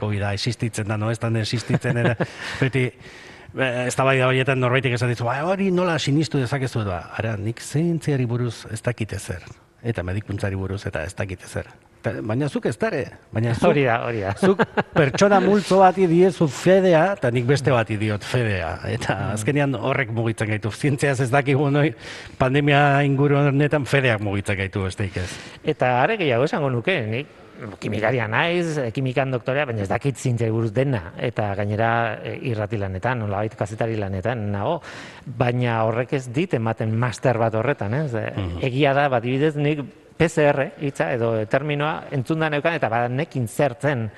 COVID-a 0.00 0.32
existitzen 0.34 0.90
da, 0.90 0.96
no, 0.98 1.12
ez 1.14 1.20
existitzen, 1.22 2.00
era, 2.02 2.16
beti, 2.64 2.88
eh, 2.90 3.86
eztabaida 3.86 4.26
horietan 4.26 4.58
norbaitek 4.58 4.98
esan 4.98 5.14
ditu, 5.14 5.28
ba, 5.28 5.38
hori 5.46 5.70
nola 5.70 6.00
sinistu 6.00 6.42
dezakezu, 6.42 6.82
ba, 6.88 7.04
ara, 7.14 7.36
nik 7.36 7.62
zientziari 7.62 8.26
buruz 8.26 8.66
ez 8.72 8.82
dakite 8.82 9.22
zer, 9.22 9.46
eta 9.84 10.02
medikuntzari 10.02 10.58
buruz 10.58 10.82
eta 10.90 11.06
ez 11.06 11.14
dakite 11.14 11.46
zer. 11.46 11.70
Ta- 12.02 12.14
Baina 12.24 12.48
zuk 12.48 12.64
ez 12.66 12.76
dare, 12.80 13.02
baina 13.32 13.52
zuk, 13.54 13.68
Hori 13.68 13.82
da, 13.84 13.98
hori 14.06 14.20
da. 14.24 14.30
zuk 14.40 14.62
pertsona 14.94 15.40
multzo 15.44 15.78
bati 15.82 16.06
diezu 16.08 16.46
fedea, 16.48 17.02
eta 17.18 17.30
nik 17.30 17.44
beste 17.44 17.70
bati 17.74 17.98
diot 18.00 18.24
fedea. 18.24 18.70
Eta 18.88 19.18
azkenean 19.34 19.74
horrek 19.76 20.10
mugitzen 20.16 20.48
gaitu. 20.48 20.70
Zientziaz 20.72 21.18
ez 21.20 21.28
dakigu 21.30 21.68
noi, 21.70 21.90
pandemia 22.38 23.02
inguru 23.04 23.36
honetan 23.42 23.84
fedeak 23.84 24.20
mugitzen 24.24 24.56
gaitu 24.56 24.86
besteik 24.86 25.16
ez. 25.20 25.28
Eta 25.64 25.98
are 26.02 26.16
gehiago 26.16 26.48
esango 26.48 26.70
nuke, 26.72 26.96
nik 27.06 27.36
kimikaria 27.78 28.24
naiz, 28.32 28.78
eh, 28.80 28.88
kimikan 28.96 29.30
doktorea, 29.30 29.66
baina 29.68 29.82
ez 29.84 29.88
dakit 29.90 30.16
zientziari 30.16 30.50
buruz 30.50 30.72
dena. 30.72 31.12
Eta 31.20 31.50
gainera 31.58 31.90
eh, 32.24 32.38
irrati 32.48 32.78
lanetan, 32.80 33.18
nolabait 33.20 33.52
kazetari 33.54 33.98
lanetan 34.00 34.46
nago. 34.54 34.78
Baina 35.26 35.82
horrek 35.84 36.14
ez 36.16 36.26
dit 36.32 36.54
ematen 36.56 36.96
master 36.96 37.36
bat 37.36 37.54
horretan, 37.60 37.92
ez? 38.06 38.14
Eh, 38.14 38.30
Egia 38.70 38.94
da, 38.96 39.10
bat 39.12 39.22
dibidez, 39.22 39.52
nik 39.60 39.84
PCR 40.20 40.66
hitza 40.84 41.10
edo 41.16 41.32
terminoa 41.48 42.10
entzun 42.12 42.44
da 42.44 42.50
neukan 42.52 42.76
eta 42.76 42.90
banekin 42.92 43.48
zertzen 43.48 44.08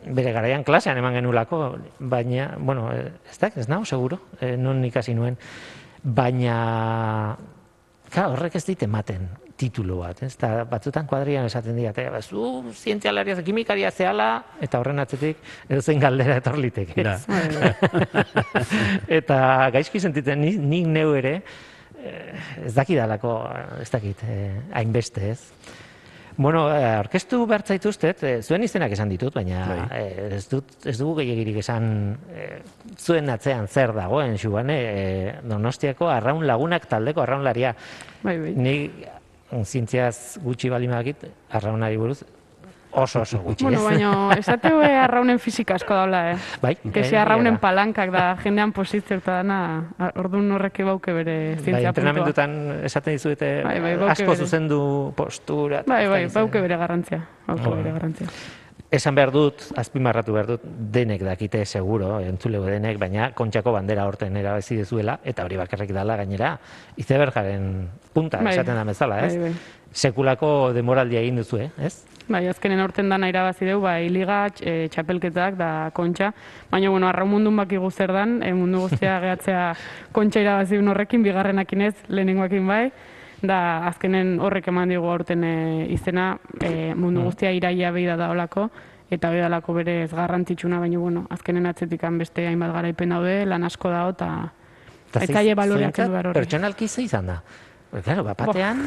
bere 0.00 0.32
garaian 0.32 0.64
klasean 0.64 0.96
eman 0.96 1.16
genulako, 1.18 1.58
baina, 1.98 2.54
bueno, 2.56 2.86
ez 2.92 3.38
da, 3.40 3.50
ez 3.56 3.66
nago, 3.68 3.84
seguro, 3.84 4.20
eh, 4.40 4.54
non 4.56 4.80
ikasi 4.84 5.12
nuen. 5.12 5.36
Baina, 6.02 7.36
Ka, 8.10 8.24
horrek 8.32 8.56
ez 8.58 8.64
dit 8.66 8.80
ematen 8.82 9.28
titulu 9.60 10.00
bat, 10.00 10.18
ez? 10.24 10.32
Eta 10.34 10.64
batzutan 10.66 11.06
kuadrian 11.06 11.46
esaten 11.46 11.76
diate, 11.78 12.08
ba, 12.10 12.18
zu 12.24 12.72
zientzialaria, 12.74 13.36
kimikaria 13.46 13.92
zehala, 13.92 14.30
eta 14.64 14.80
horren 14.80 14.98
atzetik 15.02 15.38
edo 15.68 15.82
zein 15.84 16.00
galdera 16.02 16.40
etor 16.40 16.58
liteke. 16.58 17.04
Ja. 17.06 17.18
eta 19.20 19.38
gaizki 19.76 20.02
sentitzen 20.02 20.42
ni, 20.42 20.56
nik 20.58 20.88
neu 20.90 21.12
ere, 21.18 21.36
ez 22.64 22.74
dakidalako, 22.74 23.34
ez 23.80 23.90
dakit, 23.90 24.24
eh, 24.28 24.60
hainbeste 24.72 25.30
ez. 25.30 25.40
Bueno, 26.40 26.62
eh, 26.72 26.98
orkestu 26.98 27.42
behar 27.46 27.62
zaituztet, 27.66 28.22
eh, 28.24 28.42
zuen 28.42 28.62
izenak 28.64 28.92
esan 28.92 29.10
ditut, 29.12 29.34
baina 29.34 29.66
Bai. 29.68 29.80
eh, 29.98 30.28
ez, 30.38 30.46
dut, 30.48 30.64
ez 30.86 30.96
dugu 30.96 31.18
gehiagirik 31.20 31.58
esan 31.60 32.16
eh, 32.32 32.62
zuen 32.96 33.28
atzean 33.28 33.68
zer 33.68 33.92
dagoen, 33.92 34.38
Xubane, 34.38 34.78
eh, 34.80 35.34
Donostiako 35.42 36.08
arraun 36.08 36.46
lagunak 36.46 36.86
taldeko 36.88 37.20
arraunlaria. 37.26 37.74
Bai, 38.22 38.38
bai. 38.38 38.54
Ni 38.56 38.90
zientziaz 39.64 40.38
gutxi 40.44 40.70
bali 40.70 40.88
badakit, 40.88 41.26
arraunari 41.50 41.96
buruz 42.00 42.22
oso 42.92 43.20
oso 43.22 43.38
gutxi. 43.40 43.64
Bueno, 43.64 43.78
ez? 43.80 43.84
baina 43.84 44.34
esateu 44.38 44.80
eh, 44.82 44.96
arraunen 44.98 45.38
fizika 45.38 45.74
asko 45.76 45.94
daula, 45.94 46.32
eh? 46.32 46.36
bai, 46.62 46.74
Kesi 46.92 47.14
eh, 47.14 47.20
arraunen 47.20 47.52
egia 47.54 47.58
da. 47.58 47.60
palankak 47.60 48.10
da, 48.10 48.24
jendean 48.42 48.72
posizio 48.72 49.16
eta 49.16 49.40
dana, 49.42 49.60
orduan 50.16 50.50
horrek 50.52 50.82
bauke 50.84 51.12
bere 51.12 51.36
Bai, 51.54 51.64
zientzia 51.64 51.72
puntua. 51.74 51.88
entrenamendutan 51.90 52.56
esaten 52.84 53.14
dizuete 53.14 53.62
Bai, 53.64 53.78
bai, 53.80 53.92
asko 54.10 54.26
bere. 54.32 54.36
zuzendu 54.44 55.12
postura. 55.16 55.84
Bai, 55.86 56.04
ez 56.04 56.10
bai, 56.10 56.24
bauke 56.34 56.60
bere 56.60 56.76
garrantzia. 56.76 57.22
Bauke 57.46 57.68
Oh. 57.68 57.76
bere 57.76 57.92
garrantzia. 57.92 58.26
Esan 58.90 59.14
behar 59.14 59.30
dut, 59.30 59.54
azpimarratu 59.78 60.32
behar 60.34 60.46
dut, 60.48 60.62
denek 60.64 61.20
dakite 61.22 61.64
seguro, 61.64 62.18
entzulego 62.26 62.64
denek, 62.66 62.96
baina 62.98 63.28
kontxako 63.38 63.70
bandera 63.76 64.02
horten 64.04 64.34
erabazi 64.36 64.74
dezuela, 64.80 65.20
eta 65.22 65.44
hori 65.44 65.56
bakarrik 65.56 65.92
dala 65.94 66.16
gainera, 66.18 66.56
izebergaren 66.96 67.88
punta, 68.12 68.38
Bai. 68.42 68.52
esaten 68.54 68.74
da 68.74 68.82
bezala, 68.84 69.20
ez? 69.26 69.36
Bai, 69.36 69.44
bai. 69.44 69.54
Sekulako 69.92 70.72
demoraldia 70.72 71.20
egin 71.20 71.36
duzu, 71.40 71.58
eh? 71.58 71.70
ez? 71.82 72.04
Bai, 72.30 72.44
azkenen 72.46 72.78
aurten 72.78 73.08
dana 73.10 73.26
irabazi 73.28 73.66
deu, 73.66 73.80
bai, 73.82 74.08
liga, 74.08 74.44
e, 74.62 74.86
txapelketak 74.92 75.56
da 75.58 75.90
kontxa. 75.96 76.28
Baina, 76.70 76.90
bueno, 76.92 77.08
arraun 77.08 77.30
mundun 77.32 77.56
bakigu 77.58 77.90
zer 77.90 78.12
dan, 78.14 78.36
e, 78.46 78.52
mundu 78.54 78.84
guztia 78.84 79.16
gehatzea 79.24 79.64
kontxa 80.14 80.44
irabazi 80.44 80.76
duen 80.78 80.92
horrekin, 80.92 81.24
bigarrenakin 81.26 81.82
ez, 81.88 81.94
lehenengoakin 82.08 82.68
bai. 82.70 82.84
Da, 83.42 83.56
azkenen 83.88 84.36
horrek 84.38 84.68
eman 84.70 84.92
digu 84.92 85.08
aurten 85.10 85.42
e, 85.48 85.54
izena, 85.90 86.36
e, 86.62 86.92
mundu 86.94 87.24
guztia 87.26 87.50
iraia 87.56 87.90
behi 87.90 88.06
da 88.06 88.28
olako, 88.30 88.68
eta 89.10 89.30
behi 89.32 89.40
dalako 89.42 89.74
berez 89.74 90.12
garrantzitsuna, 90.14 90.78
baina, 90.78 91.00
bueno, 91.02 91.24
azkenen 91.34 91.66
atzetikan 91.66 92.18
beste 92.20 92.46
hainbat 92.46 92.70
garaipen 92.76 93.16
daude, 93.16 93.40
lan 93.46 93.64
asko 93.66 93.90
dago, 93.90 94.14
eta 94.14 94.30
Eta 95.10 95.26
zeiz- 95.26 95.56
baloreak 95.58 95.96
kendu 95.96 96.12
behar. 96.12 96.30
Pertsonalki 96.36 96.86
izan 96.86 97.26
da. 97.26 97.40
Claro, 97.90 98.22
bapatean, 98.22 98.84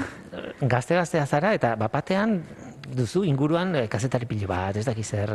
gazte-gaztea 0.61 1.25
zara, 1.27 1.51
eta 1.57 1.73
bapatean 1.75 2.37
duzu 2.95 3.23
inguruan 3.27 3.75
eh, 3.75 3.87
kazetari 3.91 4.27
pilo 4.27 4.47
bat, 4.47 4.77
ez 4.79 4.85
dakiz 4.87 5.05
zer, 5.11 5.33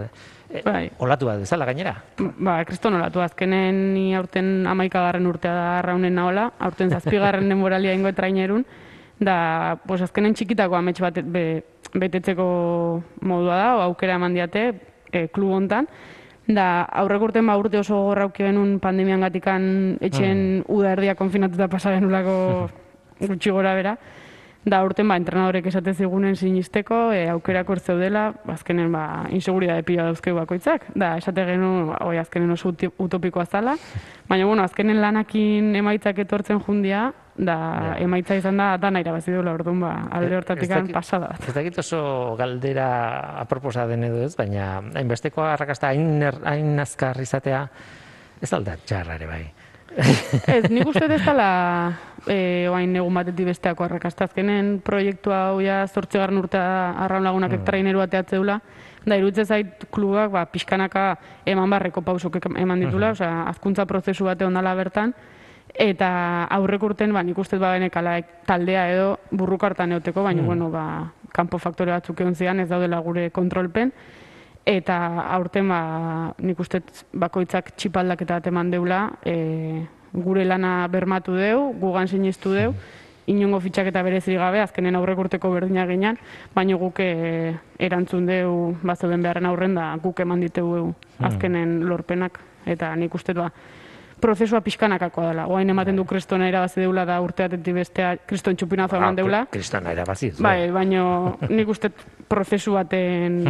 eh, 0.49 0.63
Bai. 0.65 0.89
olatu 1.05 1.29
bat 1.29 1.41
bezala 1.41 1.67
gainera. 1.69 1.95
Ba, 2.17 2.59
kriston 2.65 2.97
olatu, 2.97 3.21
azkenen 3.21 3.93
ni 3.93 4.15
aurten 4.17 4.67
amaikagarren 4.67 5.27
urtea 5.29 5.53
da 5.53 5.67
arraunen 5.79 6.17
naola, 6.17 6.49
aurten 6.59 6.91
zazpigarren 6.91 7.49
denboralia 7.53 7.93
ingo 7.93 8.13
trainerun, 8.13 8.65
da, 9.21 9.77
pues 9.87 10.01
azkenen 10.07 10.35
txikitako 10.35 10.79
amets 10.79 11.01
bat 11.05 11.21
be, 11.25 11.45
betetzeko 11.93 12.49
modua 13.21 13.61
da, 13.61 13.71
o 13.77 13.85
aukera 13.91 14.17
eman 14.17 14.37
diate, 14.37 14.71
e, 15.13 15.27
klub 15.29 15.53
hontan. 15.57 15.89
Da, 16.49 16.87
aurrek 17.03 17.27
urten 17.27 17.45
ba 17.45 17.59
urte 17.61 17.77
oso 17.83 17.99
gorrauki 18.07 18.47
genuen 18.47 18.79
pandemian 18.81 19.21
gatikan 19.21 19.99
etxen 20.01 20.63
uda 20.73 20.95
erdia 20.95 21.13
konfinatuta 21.19 21.69
pasa 21.69 21.93
genulako 21.93 22.37
gutxi 23.21 23.51
gora 23.51 23.75
bera. 23.75 23.97
Da, 24.69 24.83
urten 24.85 25.07
ba, 25.09 25.17
entrenadorek 25.17 25.67
esate 25.71 25.95
zigunen 25.95 26.35
sinisteko, 26.37 27.13
e, 27.15 27.29
aukerak 27.31 27.69
hor 27.71 27.79
zeudela, 27.81 28.35
azkenen 28.53 28.91
ba, 28.93 29.25
inseguridade 29.33 29.85
pila 29.87 30.03
dauzkeu 30.11 30.35
bakoitzak. 30.37 30.83
Da, 30.99 31.17
esate 31.17 31.45
genu, 31.47 31.95
oi, 32.05 32.19
azkenen 32.19 32.51
oso 32.51 32.75
utopikoa 32.99 33.47
zala. 33.47 33.77
Baina, 34.29 34.45
bueno, 34.45 34.63
azkenen 34.67 35.01
lanakin 35.01 35.75
emaitzak 35.79 36.19
etortzen 36.19 36.61
jundia, 36.61 37.13
da, 37.39 37.55
Ja. 37.55 37.95
emaitza 38.03 38.35
izan 38.35 38.57
da, 38.59 38.77
dana 38.77 39.01
irabazi 39.01 39.31
duela 39.33 39.55
orduan, 39.55 39.81
ba, 39.81 40.09
alde 40.11 40.37
hortatik 40.37 40.65
Ez 40.65 40.69
dakit- 40.69 40.93
pasada 40.93 41.29
bat. 41.29 41.49
Ez 41.49 41.55
dakit 41.55 41.79
oso 41.79 42.35
galdera 42.37 43.39
aproposa 43.41 43.87
den 43.87 44.05
edo 44.05 44.23
ez, 44.25 44.35
baina 44.37 44.83
hainbesteko 44.95 45.43
arrakasta 45.45 45.87
hain, 45.95 46.21
hain 46.45 46.79
azkar 46.81 47.17
izatea, 47.21 47.69
ez 48.43 48.53
alda 48.53 48.77
txarra 48.85 49.15
ere 49.15 49.27
bai. 49.27 49.45
Ez, 50.55 50.69
nik 50.71 50.87
uste 50.87 51.09
ez 51.11 51.23
dela 51.25 51.49
e, 52.26 52.67
oain 52.71 52.95
egun 52.97 53.17
batetik 53.19 53.49
besteako 53.50 53.87
arrakasta. 53.87 54.28
Azkenen 54.28 54.78
proiektua 54.85 55.49
hau 55.49 55.62
ja 55.64 55.81
zortzegarren 55.87 56.38
urtea 56.38 56.93
arraun 57.05 57.26
lagunak 57.26 57.57
mm. 57.57 57.64
traineru 57.67 58.02
ateatze 58.05 58.38
dula. 58.38 58.61
Da, 59.09 59.17
iruditzen 59.17 59.47
zait 59.49 59.87
klubak, 59.95 60.31
ba, 60.35 60.45
pixkanaka 60.52 61.09
eman 61.49 61.71
barreko 61.71 62.02
pausok 62.05 62.40
eman 62.50 62.83
ditula, 62.83 63.12
osea, 63.17 63.45
azkuntza 63.49 63.87
prozesu 63.88 64.26
bate 64.28 64.45
ondala 64.45 64.75
bertan, 64.76 65.14
eta 65.73 66.11
aurrek 66.59 66.83
urten, 66.90 67.14
ba, 67.17 67.23
nik 67.25 67.38
uste 67.38 67.57
ba 67.62 67.73
benekala 67.73 68.19
taldea 68.47 68.88
edo 68.93 69.09
burruka 69.31 69.71
hartan 69.71 69.95
eoteko, 69.97 70.26
baina, 70.26 70.43
bueno, 70.43 70.69
ba, 70.71 70.85
kanpo 71.33 71.61
faktore 71.62 71.95
batzuk 71.95 72.21
egon 72.21 72.37
zian, 72.37 72.61
ez 72.61 72.69
daudela 72.69 73.00
gure 73.05 73.31
kontrolpen, 73.31 73.95
eta 74.69 74.97
aurten 75.33 75.69
ba, 75.71 75.81
nik 76.45 76.59
uste 76.61 76.83
bakoitzak 77.17 77.73
txipaldaketa 77.77 78.39
bat 78.39 78.49
eman 78.51 78.71
deula, 78.73 79.01
e, 79.25 79.87
gure 80.13 80.45
lana 80.45 80.83
bermatu 80.93 81.37
deu, 81.37 81.71
gugan 81.81 82.09
sinistu 82.09 82.53
deu, 82.53 82.75
inongo 83.29 83.61
fitxaketa 83.65 84.03
berezirik 84.05 84.41
gabe, 84.41 84.61
azkenen 84.61 84.97
aurrek 84.97 85.25
urteko 85.25 85.51
berdina 85.55 85.87
ginean, 85.89 86.21
baina 86.55 86.77
guk 86.81 87.01
e, 87.01 87.55
erantzun 87.81 88.29
deu, 88.29 88.53
bazeuden 88.83 89.25
beharren 89.25 89.49
aurren 89.49 89.77
da, 89.77 89.91
guk 90.05 90.21
eman 90.25 90.45
diteu 90.45 90.93
azkenen 91.19 91.81
lorpenak, 91.89 92.41
eta 92.69 92.93
nik 92.97 93.17
uste 93.17 93.33
ba, 93.37 93.49
prozesua 94.21 94.61
pixkanakakoa 94.61 95.33
dela. 95.33 95.49
Oain 95.49 95.71
ematen 95.71 95.97
du 95.97 96.05
kristona 96.05 96.49
irabazi 96.51 96.83
deula 96.83 97.05
da 97.09 97.21
urteatetik 97.25 97.77
bestea 97.77 98.17
kriston 98.29 98.57
txupinazo 98.59 98.99
eman 98.99 99.17
deula. 99.17 99.45
Kristana 99.53 99.95
erabazi. 99.95 100.33
zu. 100.33 100.43
Bai, 100.43 100.73
baino 100.75 101.39
nik 101.49 101.69
uste 101.71 101.93
prozesu 102.29 102.75
baten 102.75 103.45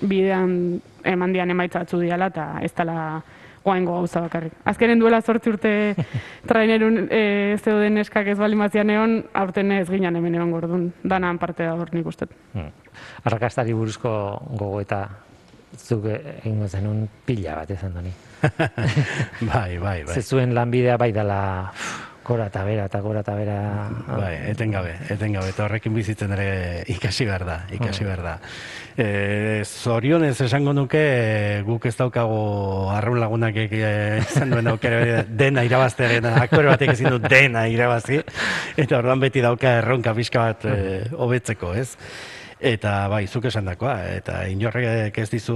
bidean 0.00 0.80
eman 1.04 1.32
dian 1.32 1.50
emaitza 1.50 1.84
atzu 1.84 2.00
diala 2.00 2.30
eta 2.32 2.46
ez 2.62 2.72
dela 2.76 3.22
oaingo 3.64 3.92
gauza 3.92 4.22
bakarrik. 4.24 4.52
Azkenen 4.64 5.00
duela 5.00 5.20
zortzi 5.20 5.50
urte 5.52 5.72
trainerun 6.48 7.06
e, 7.12 7.22
zeuden 7.60 8.00
eskak 8.00 8.32
ez 8.32 8.38
bali 8.38 8.56
mazian 8.56 8.90
egon, 8.90 9.18
aurten 9.36 9.72
ez 9.76 9.86
ginen 9.90 10.16
hemen 10.16 10.38
egon 10.38 10.54
gordun. 10.54 10.86
Danan 11.04 11.38
parte 11.38 11.66
da 11.68 11.74
hor 11.76 11.92
nik 11.94 12.06
uste. 12.06 12.28
Hmm. 12.54 12.70
Arrakastari 13.24 13.76
buruzko 13.76 14.12
gogo 14.56 14.80
eta 14.80 15.04
zuk 15.76 16.08
egingo 16.10 16.68
zenun 16.68 17.06
pila 17.26 17.60
bat 17.60 17.70
izan 17.76 17.94
doni. 17.94 18.12
bai, 19.52 19.78
bai, 19.78 19.98
bai. 20.04 20.14
Ze 20.14 20.22
zuen 20.22 20.54
lanbidea 20.56 20.96
bai 20.96 21.12
dela 21.12 21.40
uf, 21.70 22.09
gora 22.24 22.46
eta 22.50 22.62
bera 22.64 22.84
eta 22.86 23.00
gora 23.00 23.20
eta 23.24 23.34
bera. 23.34 23.56
Bai, 24.06 24.34
etengabe, 24.50 24.94
etengabe, 25.10 25.50
eta 25.52 25.64
horrekin 25.64 25.94
bizitzen 25.94 26.32
ere 26.36 26.48
ikasi 26.92 27.26
behar 27.28 27.44
da, 27.48 27.58
ikasi 27.74 28.06
behar 28.06 28.22
da. 28.24 28.34
E, 28.96 29.62
zorionez 29.64 30.36
esango 30.44 30.74
nuke, 30.76 31.00
e, 31.00 31.62
guk 31.66 31.86
ez 31.88 31.94
daukago 31.96 32.90
arraun 32.94 33.20
lagunak 33.22 33.56
e, 33.56 33.70
izan 34.20 34.52
duen 34.52 34.68
aukera 34.74 35.22
dena 35.28 35.64
irabaztearen, 35.66 36.28
aktore 36.42 36.72
batek 36.72 36.94
ezin 36.96 37.16
du 37.16 37.22
dena 37.24 37.66
irabazi, 37.70 38.20
eta 38.76 39.00
orduan 39.00 39.22
beti 39.24 39.42
dauka 39.44 39.78
erronka 39.80 40.14
pixka 40.14 40.50
bat 40.50 40.68
e, 40.68 40.76
hobetzeko, 41.16 41.74
ez? 41.74 41.88
Eta 42.60 43.08
bai, 43.08 43.22
zuk 43.24 43.46
esan 43.48 43.64
dakoa, 43.70 43.94
eta 44.12 44.42
inorrek 44.52 45.16
ez 45.22 45.28
dizu 45.32 45.54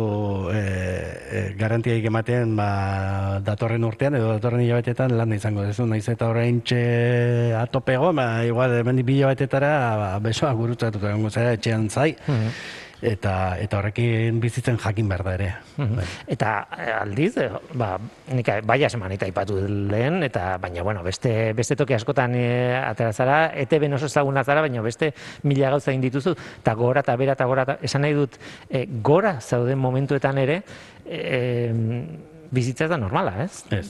e, 0.49 0.61
e, 0.61 1.43
garantiaik 1.61 2.07
ematen 2.09 2.55
ba, 2.57 2.69
datorren 3.45 3.85
urtean 3.85 4.17
edo 4.17 4.31
datorren 4.33 4.63
hilabetetan 4.65 5.13
lan 5.19 5.35
izango 5.37 5.67
dezu, 5.69 5.85
naiz 5.85 6.07
eta 6.09 6.31
orain 6.33 6.63
txe 6.65 7.53
atopego, 7.61 8.09
ba, 8.17 8.29
igual, 8.49 8.79
hemen 8.81 9.03
bi 9.05 9.19
hilabetetara 9.19 9.75
ba, 10.01 10.09
besoa 10.25 10.55
gurutzatuta 10.57 11.13
egongo 11.13 11.29
zara 11.29 11.53
etxean 11.59 11.91
zai, 11.93 12.15
eta, 13.05 13.35
eta 13.61 13.79
horrekin 13.79 14.41
bizitzen 14.41 14.79
jakin 14.81 15.09
behar 15.11 15.25
da 15.27 15.35
ere. 15.37 15.49
Bai. 15.77 16.07
Eta 16.35 16.55
eh, 16.79 16.91
aldiz, 16.97 17.37
eh, 17.43 17.49
ba, 17.79 17.95
nik 18.33 18.51
bai 18.65 18.79
emanita 18.85 19.27
aipatu 19.29 19.59
lehen, 19.69 20.23
eta 20.23 20.57
baina 20.63 20.83
bueno, 20.83 21.03
beste, 21.03 21.53
beste 21.53 21.77
toki 21.77 21.95
askotan 21.95 22.35
e, 22.35 22.47
atera 22.81 23.13
zara, 23.13 23.39
ete 23.55 23.79
ben 23.79 23.93
oso 23.95 24.07
ezaguna 24.07 24.45
zara, 24.45 24.63
baina 24.65 24.83
beste 24.83 25.13
mila 25.43 25.71
gauza 25.71 25.93
egin 25.93 26.05
dituzu, 26.09 26.35
eta 26.61 26.75
gora 26.75 27.05
eta 27.05 27.17
bera 27.17 27.37
eta 27.37 27.45
gora, 27.45 27.67
eta, 27.69 27.79
esan 27.83 28.07
nahi 28.07 28.15
dut, 28.15 28.39
e, 28.71 28.87
gora 29.03 29.39
zauden 29.41 29.79
momentuetan 29.79 30.39
ere, 30.39 30.63
e, 31.05 31.21
bizitza 32.55 32.87
ez 32.87 32.91
da 32.91 32.99
normala, 33.01 33.37
ez? 33.45 33.65
Ez. 33.75 33.87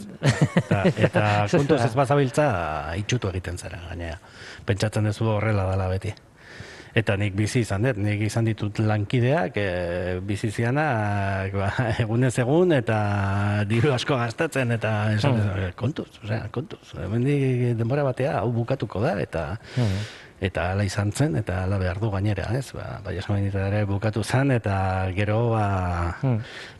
Eta, 0.64 0.84
eta 0.96 1.24
kontuz 1.52 1.80
ez 1.84 1.94
bazabiltza 1.96 2.46
itxutu 3.00 3.30
egiten 3.30 3.58
zara, 3.60 3.82
gainea. 3.90 4.16
Pentsatzen 4.66 5.10
duzu 5.10 5.28
horrela 5.36 5.68
dala 5.70 5.90
beti. 5.92 6.14
Eta 6.94 7.16
nik 7.18 7.34
bizi 7.34 7.64
izan 7.64 7.82
dut, 7.82 7.96
nik 7.98 8.20
izan 8.22 8.46
ditut 8.46 8.78
lankideak, 8.78 9.56
e, 9.58 10.20
bizi 10.22 10.50
zianak, 10.54 11.56
ba, 11.58 11.70
egunez 12.04 12.32
egun, 12.38 12.70
eta 12.76 12.98
diru 13.66 13.90
asko 13.96 14.14
gastatzen, 14.20 14.70
eta 14.76 14.92
esan, 15.16 15.40
Hmm. 15.40 15.72
kontuz, 15.74 16.06
osea, 16.22 16.44
kontuz. 16.54 16.94
Hemendik 16.94 17.74
denbora 17.80 18.04
batea, 18.06 18.36
hau 18.38 18.52
bukatuko 18.54 19.02
da, 19.02 19.16
eta 19.20 19.44
eta 20.40 20.72
hala 20.72 20.84
izan 20.84 21.12
zen, 21.12 21.36
eta 21.36 21.62
hala 21.64 21.78
behar 21.78 21.98
du 22.02 22.10
gainera, 22.10 22.48
ez? 22.58 22.72
Ba, 22.74 22.98
bai 23.04 23.14
esan 23.16 23.38
ere 23.46 23.84
bukatu 23.88 24.22
zen, 24.24 24.50
eta 24.50 25.08
gero, 25.16 25.50
ba, 25.54 26.16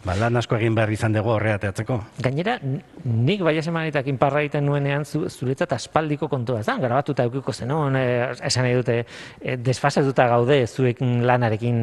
ba, 0.04 0.14
lan 0.18 0.36
asko 0.36 0.56
egin 0.58 0.74
behar 0.74 0.90
izan 0.92 1.14
dugu 1.14 1.30
horreateatzeko. 1.36 1.96
Gainera, 2.20 2.58
n- 2.62 2.82
nik 3.04 3.40
bai 3.46 3.54
emanitakin 3.62 4.18
parra 4.18 4.42
egiten 4.42 4.66
nuenean 4.66 5.04
zu, 5.06 5.28
zuretzat 5.30 5.72
aspaldiko 5.72 6.28
kontua 6.28 6.62
zan, 6.62 6.80
grabatuta 6.82 7.24
eukiko 7.24 7.52
zenuen, 7.52 7.96
e, 7.96 8.04
esan 8.44 8.64
nahi 8.66 8.74
dute, 8.74 8.98
e, 9.40 9.56
desfasatuta 9.56 10.26
gaude 10.28 10.66
zuekin 10.66 11.24
lanarekin 11.26 11.80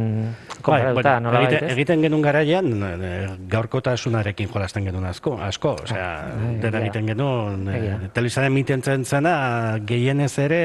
konparatuta, 0.62 1.16
Bai, 1.16 1.22
nola 1.24 1.42
egiten, 1.42 1.60
baitez? 1.62 1.74
egiten 1.78 2.02
genuen 2.06 2.22
garaian, 2.22 2.72
e, 2.84 3.12
gaurkotasunarekin 3.50 4.52
jolasten 4.54 4.86
genuen 4.86 5.06
asko, 5.10 5.38
asko, 5.42 5.76
osea, 5.88 6.12
bai, 6.36 6.56
dena 6.62 6.78
egia. 6.78 6.86
egiten 6.86 7.08
genuen, 7.16 7.68
e, 7.70 7.78
Egia. 7.80 8.00
telebizaren 8.14 8.54
mitentzen 8.54 9.06
zena, 9.06 9.80
gehienez 9.88 10.38
ere, 10.46 10.62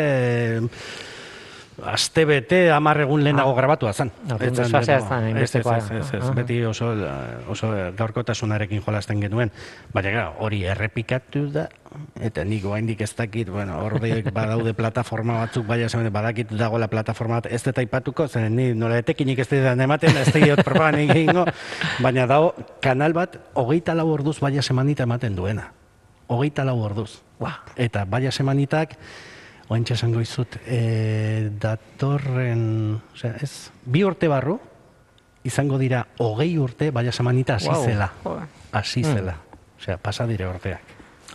aste 1.84 2.24
bete 2.24 2.70
hamar 2.70 3.00
egun 3.04 3.22
lehenago 3.24 3.54
grabatua. 3.54 3.90
Ah, 3.90 3.92
Ez 3.92 3.96
zen 3.98 4.54
desfasea 4.54 4.98
deno- 4.98 5.08
zen 5.08 5.36
ez, 5.36 5.54
ez, 5.54 6.14
ez, 6.14 6.22
Ah, 6.24 6.30
beti 6.34 6.64
oso, 6.64 6.94
oso 7.48 7.68
gaurkotasunarekin 7.96 8.82
jolasten 8.82 9.20
genuen. 9.20 9.50
Baina, 9.92 10.30
hori 10.38 10.64
errepikatu 10.64 11.50
da, 11.52 11.68
eta 12.20 12.44
nik 12.44 12.64
oraindik 12.64 13.00
ez 13.00 13.14
dakit, 13.16 13.48
bueno, 13.50 13.78
horde 13.84 14.22
badaude 14.32 14.72
plataforma 14.80 15.40
batzuk, 15.44 15.66
baina 15.66 15.86
esan 15.86 16.08
badakit 16.12 16.50
dagoela 16.56 16.88
plataforma 16.88 17.40
bat, 17.42 17.46
ez 17.52 17.62
dut 17.62 17.78
aipatuko, 17.78 18.26
zen 18.28 18.56
ni 18.56 18.72
nola 18.74 18.98
etekinik 18.98 19.38
ez 19.38 19.48
ditan 19.48 19.80
ematen, 19.80 20.16
ez 20.16 20.32
diot 20.32 20.64
propagan 20.64 21.00
egingo, 21.04 21.44
baina 22.00 22.26
dago 22.26 22.54
kanal 22.80 23.12
bat, 23.12 23.36
hogeita 23.54 23.94
lau 23.94 24.08
orduz 24.12 24.40
baina 24.40 24.62
semanita 24.62 25.02
ematen 25.04 25.36
duena. 25.36 25.72
Hogeita 26.28 26.64
lau 26.64 26.80
orduz. 26.82 27.20
Eta 27.76 28.04
baina 28.04 28.30
semanitak, 28.32 28.96
oantxe 29.68 29.94
esango 29.94 30.20
izut, 30.22 30.56
e, 30.66 31.50
datorren, 31.60 33.00
osea, 33.14 33.34
ez, 33.42 33.70
bi 33.84 34.04
urte 34.06 34.28
barru, 34.30 34.58
izango 35.46 35.78
dira 35.78 36.04
hogei 36.18 36.56
urte 36.58 36.90
baina 36.90 37.12
semanita 37.12 37.54
hasi 37.56 37.68
Guau. 37.68 37.84
zela. 37.84 38.10
Hasi 38.72 39.02
Hmm. 39.02 39.12
zela. 39.14 39.36
Osea, 39.78 39.96
pasa 39.98 40.26
dire 40.26 40.46
urteak. 40.48 40.80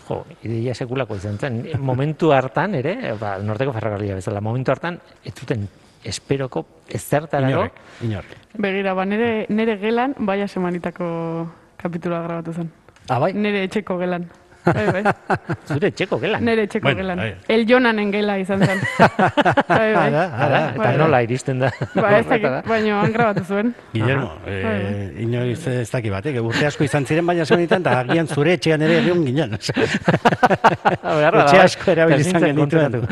Jo, 0.07 0.25
ideia 0.43 0.73
sekulako 0.75 1.15
izan 1.15 1.37
zen. 1.39 1.61
Momentu 1.79 2.31
hartan 2.33 2.75
ere, 2.75 3.13
ba, 3.19 3.37
norteko 3.37 3.71
ferrokarria 3.73 4.15
bezala, 4.15 4.41
momentu 4.41 4.71
hartan, 4.71 4.99
ez 5.23 5.33
zuten 5.33 5.67
esperoko 6.03 6.65
ezertarako. 6.89 7.51
Inorrek, 7.51 7.73
inorrek. 8.01 8.37
Begira, 8.57 8.93
ba, 8.93 9.05
nere, 9.05 9.45
nere 9.49 9.77
gelan, 9.77 10.15
baia 10.19 10.47
semanitako 10.47 11.47
kapituloa 11.77 12.21
grabatu 12.23 12.53
zen. 12.53 12.71
Ah, 13.09 13.19
bai? 13.19 13.33
Nere 13.33 13.63
etxeko 13.63 13.97
gelan. 13.99 14.25
Bai, 14.65 14.85
bai. 14.93 15.03
Zure 15.71 15.91
txeko 15.91 16.19
gelan. 16.21 16.43
Nere 16.45 16.67
txeko 16.67 16.85
Bueno, 16.87 17.01
gelan. 17.01 17.17
bai. 17.17 17.35
El 17.47 17.65
Jonanen 17.69 18.11
gela 18.13 18.37
izan 18.41 18.61
zen. 18.65 18.79
bai, 18.99 19.93
bai. 19.93 20.07
Ara, 20.07 20.23
ara, 20.45 20.59
eta 20.73 20.83
Bai, 20.83 20.91
nola 20.97 21.17
bai. 21.17 21.23
iristen 21.25 21.59
da. 21.63 21.71
Ba, 21.95 22.11
ez 22.19 22.25
dakit, 22.29 22.67
baina 22.69 22.99
han 23.01 23.11
grabatu 23.15 23.43
zuen. 23.47 23.73
Guillermo, 23.93 24.31
Bai, 24.45 24.57
eh, 24.61 25.23
inoiz 25.25 25.59
ez 25.67 25.89
daki 25.91 26.09
batek, 26.13 26.39
urte 26.43 26.65
asko 26.69 26.83
izan 26.85 27.05
ziren, 27.09 27.25
baina 27.25 27.45
zenitan, 27.45 27.81
eta 27.81 27.99
agian 28.05 28.27
zure 28.27 28.53
etxean 28.59 28.81
ere 28.85 28.99
egon 29.01 29.25
ginen. 29.25 29.55
Etxe 29.59 29.73
bai. 29.75 31.59
asko 31.63 31.91
erabili 31.91 32.21
Ez 32.21 32.27
izan 32.27 32.45
genituen. 32.45 33.07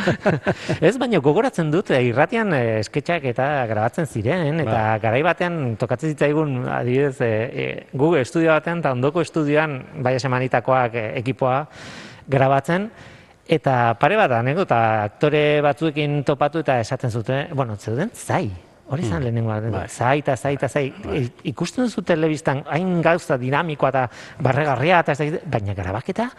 ez, 0.82 0.94
baina 1.02 1.20
gogoratzen 1.24 1.72
dut, 1.74 1.92
eh, 1.92 2.02
irratian 2.10 2.54
eh, 2.54 2.82
sketxak 2.86 3.26
eta 3.32 3.48
grabatzen 3.70 4.06
ziren, 4.10 4.60
eta 4.64 4.72
Ba. 4.72 4.98
garai 5.02 5.22
batean 5.26 5.76
tokatzen 5.80 6.14
zitzaigun, 6.14 6.56
adibidez, 6.70 7.20
eh, 7.22 7.30
eh, 7.54 7.88
Google 7.94 8.22
estudio 8.22 8.52
batean, 8.54 8.80
eta 8.84 8.92
ondoko 8.96 9.22
estudioan, 9.22 9.80
bai 10.04 10.16
esemanitakoak 10.20 10.96
eh, 10.96 11.08
ekipoa 11.40 11.68
grabatzen, 12.30 12.90
eta 13.50 13.96
pare 14.00 14.18
bat 14.20 14.32
anekdota 14.38 14.80
aktore 15.08 15.62
batzuekin 15.66 16.24
topatu 16.28 16.60
eta 16.62 16.80
esaten 16.84 17.10
zuten, 17.12 17.48
bueno, 17.56 17.76
zeuden 17.78 18.12
zai, 18.14 18.52
hori 18.90 19.04
Hmm. 19.04 19.10
zan 19.10 19.24
lehenengo 19.24 19.50
bat, 19.50 19.72
Bai. 19.72 19.88
zai 19.90 20.20
eta 20.20 20.36
zai 20.38 20.54
eta 20.56 20.68
zai. 20.70 20.94
I- 21.14 21.32
Ikusten 21.50 21.86
duzu 21.86 22.02
telebistan 22.04 22.64
hain 22.70 23.02
gauza 23.02 23.38
dinamikoa 23.38 23.90
eta 23.90 24.10
barregarria, 24.40 25.00
eta 25.00 25.12
ez 25.12 25.18
dakit, 25.20 25.46
baina 25.46 25.74
grabaketa, 25.74 26.30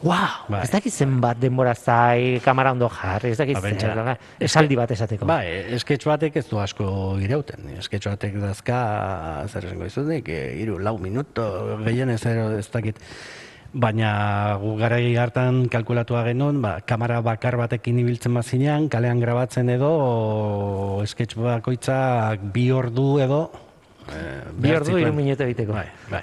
Wow, 0.00 0.46
Bai. 0.48 0.60
ez 0.62 0.70
dakit 0.70 0.92
zenbat 0.92 1.38
denbora 1.40 1.74
zai, 1.74 2.40
kamera 2.44 2.70
ondo 2.70 2.88
jarri, 2.88 3.30
ez 3.32 3.38
dakit 3.38 3.54
Ba, 3.60 3.60
zer, 3.68 4.18
esaldi 4.38 4.76
bat 4.76 4.90
esateko. 4.92 5.26
Ba, 5.26 5.42
esketx 5.44 6.04
batek 6.06 6.36
ez 6.36 6.48
du 6.48 6.60
asko 6.60 7.18
irauten. 7.20 7.68
Esketx 7.80 8.06
batek 8.06 8.34
dazka, 8.38 9.44
zer 9.48 9.64
esango 9.64 9.84
izunik, 9.86 10.28
iru, 10.28 10.78
lau 10.78 10.98
minuto, 10.98 11.80
gehienez 11.84 12.24
ero 12.26 12.56
ez 12.56 12.70
dakit. 12.70 12.96
Baina 13.68 14.56
gu 14.62 14.70
garai 14.80 15.12
hartan 15.20 15.66
kalkulatua 15.68 16.22
genuen, 16.24 16.62
ba, 16.64 16.78
kamera 16.80 17.20
bakar 17.20 17.58
batekin 17.60 17.98
ibiltzen 18.00 18.32
bazinean, 18.32 18.88
kalean 18.88 19.20
grabatzen 19.20 19.68
edo, 19.68 21.04
sketch 21.04 21.36
bakoitzak 21.36 22.46
bi 22.54 22.70
ordu 22.72 23.18
edo, 23.20 23.42
eh, 24.08 24.40
Bi 24.56 24.72
ordu, 24.72 24.96
hiru 24.96 25.12
minutu 25.12 25.44
egiteko. 25.44 25.76
Bai, 25.76 25.84
bai. 26.08 26.22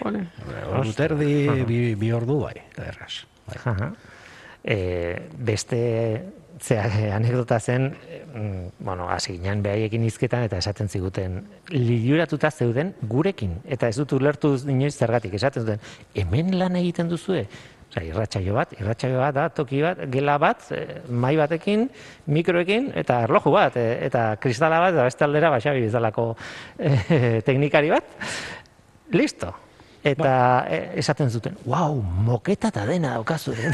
Ordu 0.74 0.96
terdi, 0.98 1.32
bi, 1.70 1.80
bi 1.94 2.12
ordu, 2.18 2.40
bai, 2.48 2.56
erraz. 2.82 3.14
Bai. 3.46 3.62
Aha. 3.74 3.92
E, 4.66 4.78
beste 5.38 5.80
zea, 6.62 6.86
eh, 6.88 7.12
anekdota 7.14 7.60
zen, 7.60 7.96
eh, 8.08 8.24
mm, 8.34 8.84
bueno, 8.86 9.10
hasi 9.10 9.38
ginen 9.38 9.62
behaiekin 9.64 10.04
hizketan 10.04 10.44
eta 10.44 10.58
esaten 10.58 10.90
ziguten, 10.90 11.44
liuratuta 11.70 12.52
zeuden 12.52 12.94
gurekin. 13.02 13.60
Eta 13.66 13.88
ez 13.88 13.96
dut 13.98 14.14
ulertu 14.14 14.56
inoiz 14.68 14.96
zergatik, 14.96 15.34
esaten 15.34 15.64
zuten, 15.64 15.80
hemen 16.14 16.58
lan 16.60 16.76
egiten 16.76 17.10
duzue? 17.10 17.46
Osa, 17.90 18.04
irratsaio 18.04 18.54
bat, 18.56 18.72
irratsaio 18.80 19.20
bat 19.22 19.36
da, 19.36 19.50
toki 19.50 19.82
bat, 19.82 20.00
gela 20.12 20.38
bat, 20.42 20.64
eh, 20.72 21.02
mai 21.10 21.36
batekin, 21.38 21.90
mikroekin, 22.28 22.92
eta 22.96 23.22
erloju 23.24 23.52
bat, 23.52 23.78
eta 23.78 24.36
kristala 24.42 24.80
bat, 24.80 24.94
eta 24.94 25.04
beste 25.04 25.24
aldera, 25.24 25.52
baxabi 25.54 25.86
bezalako 25.86 26.36
eh, 26.80 27.42
teknikari 27.46 27.94
bat, 27.94 28.18
listo. 29.14 29.54
Eta 30.06 30.66
eh, 30.70 30.92
esaten 31.02 31.32
zuten, 31.34 31.56
wow, 31.66 31.96
moketa 31.98 32.70
eta 32.70 32.86
dena 32.86 33.16
daukazu. 33.16 33.56
eh?" 33.58 33.72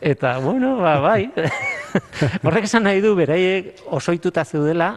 eta, 0.12 0.36
bueno, 0.44 0.76
ba, 0.76 0.98
bai. 1.00 1.30
Horrek 2.42 2.68
esan 2.68 2.84
nahi 2.84 3.00
du, 3.00 3.14
beraiek 3.16 3.80
osoituta 3.96 4.44
zeudela, 4.44 4.90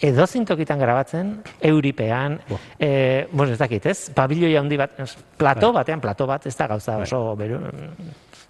edozein 0.00 0.46
tokitan 0.48 0.80
grabatzen, 0.80 1.34
euripean, 1.68 2.38
eh, 2.78 3.28
bueno, 3.30 3.52
ez 3.52 3.60
dakit, 3.60 3.86
ez? 3.92 3.98
Pabilioi 4.16 4.56
handi 4.56 4.80
bat, 4.80 4.96
plato 5.36 5.72
batean, 5.76 6.00
plato 6.00 6.26
bat, 6.26 6.46
ez 6.48 6.56
da 6.56 6.70
gauza 6.72 6.96
oso, 7.04 7.20
beru, 7.36 7.60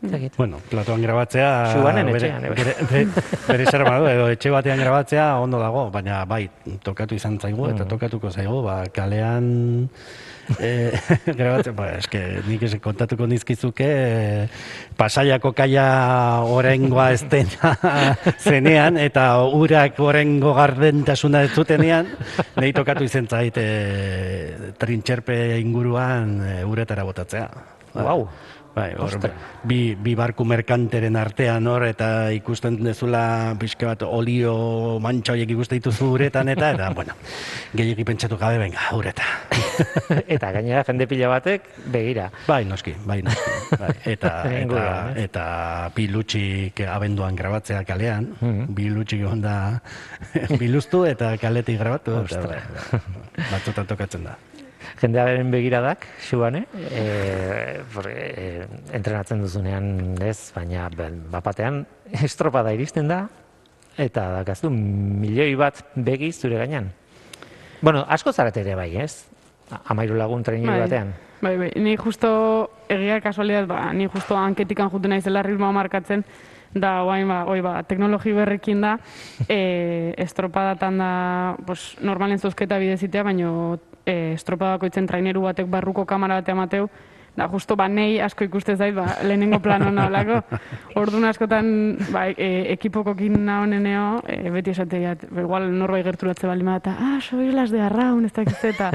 dakit. 0.02 0.36
Bueno, 0.36 0.56
platoan 0.70 1.02
grabatzea... 1.02 1.50
Xubanen 1.74 2.06
bere- 2.08 2.30
etxean, 2.32 2.44
eh. 2.44 2.50
Bere, 2.56 2.74
bere, 2.90 3.64
bere 3.66 3.84
badu, 3.84 4.06
edo 4.08 4.28
etxe 4.32 4.50
batean 4.50 4.78
grabatzea 4.80 5.26
ondo 5.38 5.60
dago, 5.60 5.90
baina 5.92 6.24
bai, 6.24 6.48
tokatu 6.82 7.14
izan 7.14 7.38
zaigu, 7.40 7.68
eta 7.68 7.84
Mm. 7.84 7.88
tokatuko 7.88 8.30
zaigu, 8.30 8.62
ba, 8.64 8.82
kalean... 8.92 9.88
E, 10.58 10.90
grabatzen, 11.30 11.76
ba, 11.78 11.92
eske, 11.94 12.18
nik 12.48 12.64
ez 12.66 12.72
kontatuko 12.82 13.22
nizkizuke 13.30 13.86
e, 13.86 14.48
pasaiako 14.98 15.52
kaia 15.54 15.84
orengoa 16.42 17.12
ez 17.14 17.20
dena 17.30 17.70
zenean, 18.48 18.98
eta 18.98 19.44
urak 19.46 20.00
orengo 20.02 20.50
gardentasuna 20.58 21.44
ez 21.46 21.52
zutenean, 21.54 22.10
nahi 22.58 22.72
tokatu 22.74 23.06
izan 23.06 23.28
zait 23.30 23.54
e, 23.62 24.72
trintxerpe 24.80 25.38
inguruan 25.62 26.34
e, 26.42 26.56
uretara 26.66 27.06
botatzea. 27.06 27.46
Ba, 27.94 28.02
Guau. 28.02 28.26
Bai, 28.70 28.92
hor, 28.94 29.16
Ostra. 29.16 29.32
bi, 29.66 29.96
bi 29.98 30.12
barku 30.14 30.44
merkanteren 30.46 31.16
artean 31.18 31.66
hor, 31.66 31.82
eta 31.88 32.30
ikusten 32.30 32.76
dezula 32.84 33.56
pixka 33.58 33.88
bat 33.90 34.04
olio 34.06 34.52
mantxa 35.02 35.34
horiek 35.34 35.50
ikusten 35.56 35.80
dituzu 35.80 36.12
uretan, 36.14 36.52
eta, 36.52 36.70
eta, 36.76 36.90
bueno, 36.94 37.16
gehiagi 37.74 38.06
pentsatu 38.06 38.38
gabe, 38.38 38.60
venga, 38.62 38.84
ureta. 38.94 39.26
eta 40.36 40.52
gainera 40.54 40.84
jende 40.86 41.08
pila 41.10 41.32
batek, 41.34 41.66
begira. 41.90 42.28
Bai, 42.46 42.62
noski, 42.68 42.94
bai, 43.10 43.18
noski. 43.26 43.56
Bai, 43.80 43.90
eta, 44.14 44.34
eta, 44.62 44.84
eta 45.24 45.46
bilutxik 45.96 46.84
abenduan 46.86 47.34
grabatzea 47.38 47.82
kalean, 47.88 48.30
bilutxik 48.70 49.26
onda 49.26 49.56
biluztu 50.62 51.02
eta 51.10 51.34
kaletik 51.42 51.82
grabatu, 51.82 52.20
eta, 52.22 52.44
bai, 52.46 52.62
bai, 52.78 53.02
batzutan 53.50 53.90
tokatzen 53.90 54.30
da. 54.30 54.38
Jendearen 55.00 55.50
begiradak, 55.52 56.04
xuane, 56.28 56.66
e, 56.76 57.02
e, 57.80 58.46
entrenatzen 58.96 59.40
duzunean 59.40 60.18
ez, 60.22 60.52
baina 60.54 60.88
bapatean 61.32 61.84
estropada 62.26 62.74
iristen 62.76 63.08
da, 63.08 63.24
eta 64.00 64.28
dakazu 64.40 64.70
milioi 64.70 65.54
bat 65.58 65.82
begi 65.96 66.32
zure 66.32 66.60
gainean. 66.60 66.90
Bueno, 67.80 68.04
asko 68.08 68.32
zarete 68.32 68.60
ere 68.60 68.76
bai, 68.76 68.90
ez? 69.00 69.24
Amairu 69.88 70.16
lagun 70.18 70.42
traineri 70.44 70.72
Bai. 70.74 70.80
batean. 70.84 71.12
Bai, 71.40 71.56
bai, 71.56 71.70
ni 71.80 71.96
justo 71.96 72.30
egia 72.90 73.20
kasualidad, 73.24 73.66
ba, 73.66 73.92
ni 73.96 74.08
justo 74.12 74.36
anketikan 74.36 74.90
juten 74.92 75.14
naizela 75.14 75.42
ritmoa 75.42 75.72
markatzen, 75.72 76.24
da, 76.74 77.00
oain, 77.06 77.28
ba, 77.28 77.44
oi, 77.48 77.62
ba, 77.64 77.78
teknologi 77.88 78.34
berrekin 78.36 78.82
da, 78.84 78.98
e, 79.48 80.12
estropadatan 80.20 81.00
da, 81.00 81.12
pues, 81.66 81.94
normalen 82.04 82.38
zozketa 82.38 82.78
bidezitea, 82.82 83.24
baino 83.24 83.78
e, 84.10 84.32
estropadako 84.34 84.90
itzen 84.90 85.06
traineru 85.06 85.46
batek 85.46 85.70
barruko 85.70 86.04
kamara 86.04 86.40
batea 86.40 86.58
mateu, 86.58 86.88
da, 87.36 87.48
justo, 87.48 87.76
ba, 87.76 87.88
nei 87.88 88.20
asko 88.20 88.44
ikuste 88.44 88.76
zait, 88.76 88.94
ba, 88.94 89.06
lehenengo 89.24 89.60
plano 89.62 89.90
naholako, 89.94 90.40
orduan 91.00 91.24
askotan, 91.30 91.96
ba, 92.12 92.26
e, 92.30 92.72
ekipokokin 92.74 93.38
nahoneneo, 93.46 94.20
e, 94.28 94.50
beti 94.50 94.74
esateiat, 94.74 95.26
ba, 95.30 95.44
igual 95.44 95.70
norbait 95.72 96.04
gerturatze 96.04 96.46
bada, 96.50 96.76
eta, 96.76 96.96
ah, 96.98 97.18
soy 97.20 97.50
las 97.52 97.70
de 97.70 97.80
arraun, 97.80 98.24
ez 98.24 98.32
dakiz 98.32 98.58
eta, 98.64 98.90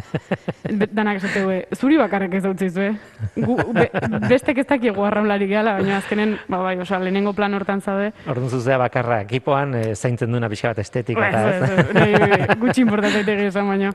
Be- 0.65 0.89
danak 0.91 1.17
esateu, 1.21 1.50
e, 1.52 1.67
zuri 1.76 1.98
bakarrik 1.98 2.34
ez 2.34 2.43
dautzizu, 2.43 2.82
eh? 2.82 2.93
Gu, 3.36 3.58
be, 3.74 3.89
bestek 4.28 4.60
ez 4.63 4.67
dakigu 4.67 5.06
arraunlarik 5.06 5.50
gehala, 5.50 5.78
baina 5.80 5.98
azkenen, 5.98 6.38
ba, 6.48 6.62
bai, 6.63 6.76
osea, 6.82 7.00
lehenengo 7.00 7.34
plan 7.34 7.54
hortan 7.54 7.82
zaude, 7.82 8.12
Orduan 8.30 8.50
zuzea 8.50 8.78
bakarra 8.82 9.21
ekipoan 9.26 9.76
e, 9.76 9.84
zaintzen 9.95 10.32
duena 10.32 10.50
pixka 10.52 10.74
bat 10.74 10.84
estetika 10.84 11.30
eta 11.30 11.43
ez, 11.50 11.62
ez. 11.63 11.86
ez, 12.06 12.58
gutxi 12.60 12.82
importante 12.84 13.21
daiteke 13.21 13.48
esan, 13.50 13.67
baina, 13.69 13.91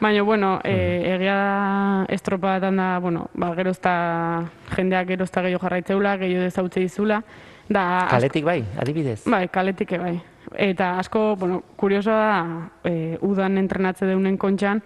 baina, 0.00 0.22
bueno, 0.22 0.54
e, 0.64 0.76
egia 1.14 1.34
da 1.34 2.06
estropadatan 2.12 2.76
da, 2.76 2.90
bueno, 3.02 3.26
ba, 3.34 3.52
gerozta 3.90 4.76
jendeak 4.76 5.08
gerozta 5.08 5.42
gehiago 5.42 5.62
jarraitzeula, 5.62 6.16
gehiago 6.16 6.42
dezautze 6.44 6.82
izula, 6.82 7.22
da, 7.68 8.06
Kaletik 8.10 8.44
bai, 8.44 8.64
adibidez. 8.78 9.24
Bai, 9.26 9.48
kaletik 9.48 9.90
bai. 9.98 10.20
Eta 10.56 10.98
asko, 10.98 11.36
bueno, 11.38 11.62
kuriosoa 11.76 12.14
da, 12.14 12.70
e, 12.84 13.18
udan 13.22 13.58
entrenatze 13.58 14.06
deunen 14.06 14.36
kontxan, 14.36 14.82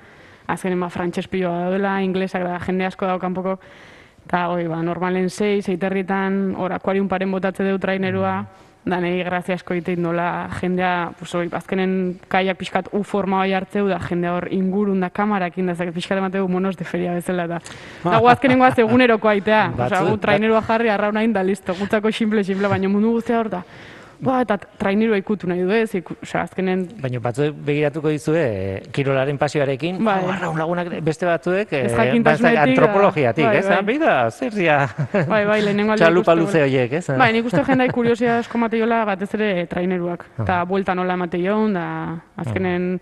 azkenen 0.46 0.80
ba, 0.80 0.90
frantxez 0.90 1.26
piloa 1.28 1.64
daudela, 1.64 2.02
inglesak 2.02 2.44
da, 2.44 2.58
jende 2.60 2.84
asko 2.84 3.06
daukan 3.06 3.34
poko, 3.34 3.58
eta 4.26 4.48
hoi, 4.48 4.66
ba, 4.68 4.82
normalen 4.82 5.30
sei, 5.30 5.62
seiterritan, 5.62 6.54
hor, 6.56 6.72
akuarium 6.72 7.08
paren 7.08 7.32
botatze 7.32 7.64
deu 7.64 7.78
trainerua, 7.78 8.42
da 8.44 8.73
nahi 8.84 9.22
grazia 9.24 9.54
asko 9.54 9.74
egiten 9.74 10.02
nola 10.02 10.48
jendea, 10.60 11.10
pues, 11.18 11.32
hoi, 11.34 11.48
azkenen 11.52 12.18
kaiak 12.28 12.58
pixkat 12.60 12.88
u 12.92 13.02
forma 13.02 13.38
bai 13.38 13.52
hartzeu, 13.56 13.88
da 13.88 13.98
jendea 13.98 14.34
hor 14.34 14.48
ingurun 14.52 15.00
da 15.00 15.08
kamarakin, 15.10 15.66
da 15.66 15.74
zake 15.74 15.92
pixkat 15.92 16.18
emateu 16.18 16.48
monos 16.48 16.76
de 16.76 16.84
feria 16.84 17.14
bezala, 17.14 17.46
da. 17.46 17.60
Da, 18.04 18.18
gu 18.20 18.28
azkenengo 18.28 18.64
az 18.64 18.78
eguneroko 18.78 19.28
aitea, 19.28 19.72
Batzu- 19.76 20.10
gu 20.10 20.16
trainerua 20.18 20.60
jarri, 20.62 20.88
arrauna 20.88 21.26
da 21.32 21.42
listo, 21.42 21.74
gutzako 21.74 22.12
simple-simple, 22.12 22.68
baina 22.68 22.88
mundu 22.88 23.12
guztia 23.12 23.38
hor 23.38 23.48
da, 23.48 23.62
ba, 24.20 24.40
eta 24.44 24.58
trainerua 24.78 25.18
ikutu 25.20 25.48
nahi 25.50 25.64
du 25.64 25.72
ez, 25.74 25.94
iku, 25.98 26.16
osea, 26.22 26.44
azkenen 26.44 26.84
Baina 27.00 27.20
batzuek 27.24 27.56
begiratuko 27.66 28.12
dizue 28.12 28.42
e, 28.44 28.80
kirolaren 28.94 29.38
pasioarekin, 29.38 29.98
Bai. 30.04 30.18
oh, 30.46 30.54
lagunak 30.58 30.92
beste 31.04 31.26
batzuek 31.26 31.72
e, 31.72 31.84
Ez 31.88 31.92
jakintasunetik, 31.92 32.60
antropologiatik, 32.68 33.44
bai, 33.46 33.56
ez? 33.58 33.66
bai. 33.68 33.78
Ah, 33.78 33.82
Bida, 33.88 34.14
zer 34.30 34.54
dira 34.54 34.78
Bai, 35.12 35.44
bai, 35.44 35.60
lehenengo 35.62 35.94
aldia 35.96 36.06
txalupa 36.06 36.36
luze 36.38 36.62
horiek, 36.62 36.92
ez? 37.00 37.04
Bai, 37.18 37.32
nik 37.36 37.50
uste 37.50 37.64
jendai 37.66 37.88
kuriosia 37.94 38.38
asko 38.42 38.58
mateiola 38.58 39.04
batez 39.08 39.30
ere 39.38 39.50
traineruak. 39.70 40.26
Ah. 40.36 40.42
Eta 40.44 40.62
buelta 40.68 40.94
nola 40.94 41.16
mateioun, 41.20 41.74
da 41.74 41.86
azkenen 42.40 42.98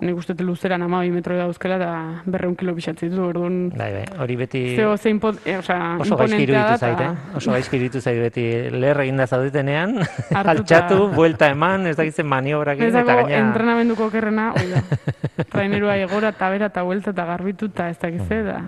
nik 0.00 0.16
uste 0.16 0.34
luzeran 0.42 0.82
amabi 0.82 1.10
metro 1.12 1.36
dauzkela 1.36 1.76
da 1.78 1.90
berreun 2.24 2.56
kilo 2.56 2.74
pixatzi 2.74 3.08
ditu, 3.08 3.22
orduan... 3.22 3.70
Bai, 3.76 3.90
bai, 3.92 4.04
hori 4.22 4.36
beti 4.40 4.62
Zeo 4.76 4.96
ze 4.96 5.10
impo, 5.12 5.32
e, 5.44 5.56
osea, 5.60 5.96
oso 6.00 6.16
gaizki 6.16 6.42
iruditu 6.46 6.64
da, 6.64 6.78
zait, 6.78 6.96
ta- 6.98 7.10
eh? 7.12 7.36
Oso 7.36 7.52
gaizki 7.52 7.76
iruditu 7.76 8.00
zait 8.00 8.20
beti 8.22 8.44
leher 8.72 9.02
eginda 9.04 9.26
zaudetenean, 9.26 9.98
altxatu, 10.40 11.10
buelta 11.14 11.50
eman, 11.52 11.86
ez 11.92 11.96
dakitzen 12.00 12.26
maniobrak 12.26 12.80
egin, 12.80 12.96
eta 12.96 13.20
gaina... 13.22 13.40
entrenamenduko 13.44 14.08
okerrena, 14.08 14.50
hoi 14.56 14.68
da. 14.72 14.82
Trainerua 15.52 15.96
egora, 16.00 16.32
eta 16.32 16.50
bera, 16.54 16.72
eta 16.72 16.84
buelta, 16.88 17.12
eta 17.12 17.28
garbitu, 17.34 17.70
eta 17.74 17.90
ez 17.92 17.98
dakiz 18.00 18.26
ze, 18.28 18.42
da... 18.48 18.60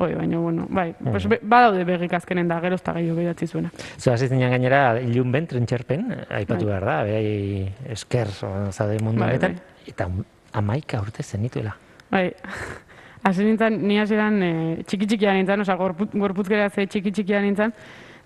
Hoi, 0.00 0.14
baina, 0.16 0.38
bueno, 0.40 0.64
bai, 0.70 0.94
pues, 0.96 1.26
be, 1.28 1.36
badaude 1.44 1.84
begik 1.84 2.14
azkenen 2.16 2.48
da, 2.48 2.56
gero 2.64 2.78
ez 2.78 2.82
da 2.86 2.94
gehiago 2.96 3.20
idatzi 3.20 3.44
zuena. 3.50 3.68
Zu 3.98 4.14
hasi 4.14 4.30
zinen 4.30 4.48
gainera 4.54 4.94
ilun 5.02 5.28
ben, 5.34 5.44
trentxerpen, 5.50 6.06
aipatu 6.38 6.64
Bai. 6.64 6.70
behar 6.70 6.86
da, 6.88 6.94
behai 7.04 7.74
esker 7.92 8.32
o, 8.48 8.52
zaude 8.72 8.96
mundu 9.04 9.20
Bai, 9.20 9.34
honetan, 9.34 9.58
eta 9.92 10.06
amaika 10.52 11.00
urte 11.00 11.22
zenituela. 11.22 11.74
Bai, 12.10 12.30
hasi 13.26 13.44
nintzen, 13.44 13.80
ni 13.86 13.98
hasieran 14.00 14.42
e, 14.42 14.52
txiki 14.86 15.08
txikia 15.10 15.34
nintzen, 15.36 15.64
osea, 15.64 15.76
gorput, 15.80 16.14
gorputzkera 16.16 16.70
ze 16.70 16.86
txiki 16.86 17.12
txikia 17.12 17.42
nintzen, 17.44 17.74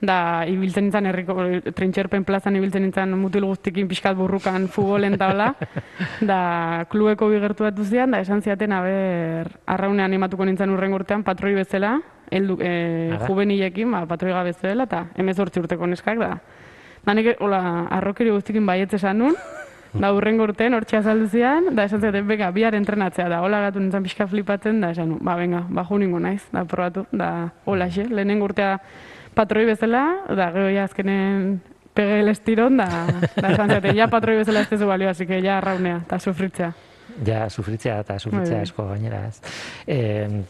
da 0.04 0.44
ibiltzen 0.50 0.86
nintzen 0.86 1.08
herriko 1.08 1.36
trentxerpen 1.76 2.24
plazan 2.28 2.56
ibiltzen 2.58 2.84
nintzen 2.84 3.14
mutil 3.18 3.46
guztikin 3.48 3.88
pixkat 3.88 4.16
burrukan 4.18 4.68
futbolen 4.72 5.16
taula, 5.20 5.52
da 6.30 6.38
klubeko 6.90 7.28
bigertu 7.32 7.66
bat 7.66 7.76
duzian, 7.76 8.14
da 8.14 8.20
esan 8.24 8.42
ziaten, 8.42 8.74
aber, 8.76 9.50
arraunean 9.66 10.10
animatuko 10.10 10.46
nintzen 10.48 10.72
urren 10.74 10.94
urtean, 10.96 11.24
patroi 11.26 11.54
bezala, 11.58 11.96
heldu, 12.32 12.58
e, 12.60 12.74
Ara. 13.14 13.26
juvenilekin, 13.28 13.90
ba, 13.94 14.04
patroi 14.10 14.32
gabe 14.34 14.52
bezala, 14.52 14.88
eta 14.88 15.06
emezortzi 15.20 15.62
urteko 15.62 15.90
neskak, 15.90 16.20
da, 16.22 16.38
da 17.04 17.16
nik, 17.16 17.34
hola, 17.44 17.60
arrokeri 17.98 18.32
guztikin 18.34 18.66
baietz 18.66 18.94
esan 18.98 19.22
nun, 19.22 19.38
Da 19.94 20.10
urrengo 20.14 20.42
urtean 20.48 20.74
hortxe 20.74 20.98
azaldu 20.98 21.28
zian, 21.30 21.68
da 21.76 21.84
esan 21.86 22.00
zaten, 22.02 22.26
beka, 22.26 22.48
bihar 22.54 22.74
entrenatzea, 22.74 23.28
da 23.30 23.40
hola 23.46 23.60
gatu 23.68 23.82
nintzen 23.82 24.02
pixka 24.02 24.26
flipatzen, 24.26 24.80
da 24.82 24.90
esan, 24.90 25.16
ba, 25.22 25.36
venga, 25.38 25.62
ba, 25.70 25.84
jo 25.86 25.98
ningo 26.02 26.18
naiz, 26.22 26.42
da 26.52 26.64
probatu, 26.66 27.06
da 27.14 27.28
hola 27.70 27.86
xe, 27.94 28.08
lehenengo 28.10 28.48
urtea 28.50 28.78
patroi 29.38 29.64
bezala, 29.70 30.02
da 30.34 30.50
gero 30.54 30.66
ja 30.74 30.88
azkenen 30.88 31.60
pege 31.94 32.18
el 32.24 32.32
estiron, 32.32 32.76
da, 32.82 32.88
da 33.36 33.52
esan 33.54 33.70
zaten, 33.70 33.94
ja 33.94 34.10
patroi 34.10 34.40
bezala 34.42 34.64
ez 34.66 34.72
tezu 34.72 34.90
balio, 34.90 35.12
así 35.12 35.28
que 35.30 35.38
ja 35.44 35.60
arraunea, 35.60 36.02
eta 36.08 36.18
sufritzea. 36.18 36.72
Ja, 37.24 37.44
sufritzea 37.48 38.00
eta 38.02 38.18
sufritzea 38.18 38.64
Bai, 38.64 38.72
bai. 38.76 38.86
gainera, 38.96 39.26
ez. 39.28 39.58
E, 39.86 39.98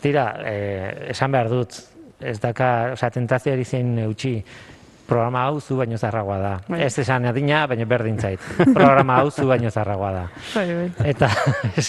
tira, 0.00 0.28
e, 0.48 1.10
esan 1.12 1.34
behar 1.36 1.52
dut, 1.52 1.76
ez 2.24 2.38
daka, 2.40 2.70
osea, 2.94 3.10
tentazioari 3.12 3.64
zein 3.68 3.98
eutxi, 4.06 4.38
programa 5.06 5.46
hau 5.48 5.60
zu 5.60 5.76
baino 5.78 5.98
zarragoa 5.98 6.38
da. 6.40 6.52
Bai. 6.68 6.82
Ez 6.86 6.98
esan 7.02 7.26
adina, 7.28 7.64
baina 7.70 7.86
berdin 7.88 8.18
zait. 8.18 8.40
Programa 8.64 9.20
hau 9.22 9.30
zu 9.30 9.46
baino 9.48 9.70
zarragoa 9.70 10.12
da. 10.12 10.24
Bai, 10.54 10.66
bai. 10.74 11.10
Eta, 11.12 11.30
ez, 11.76 11.88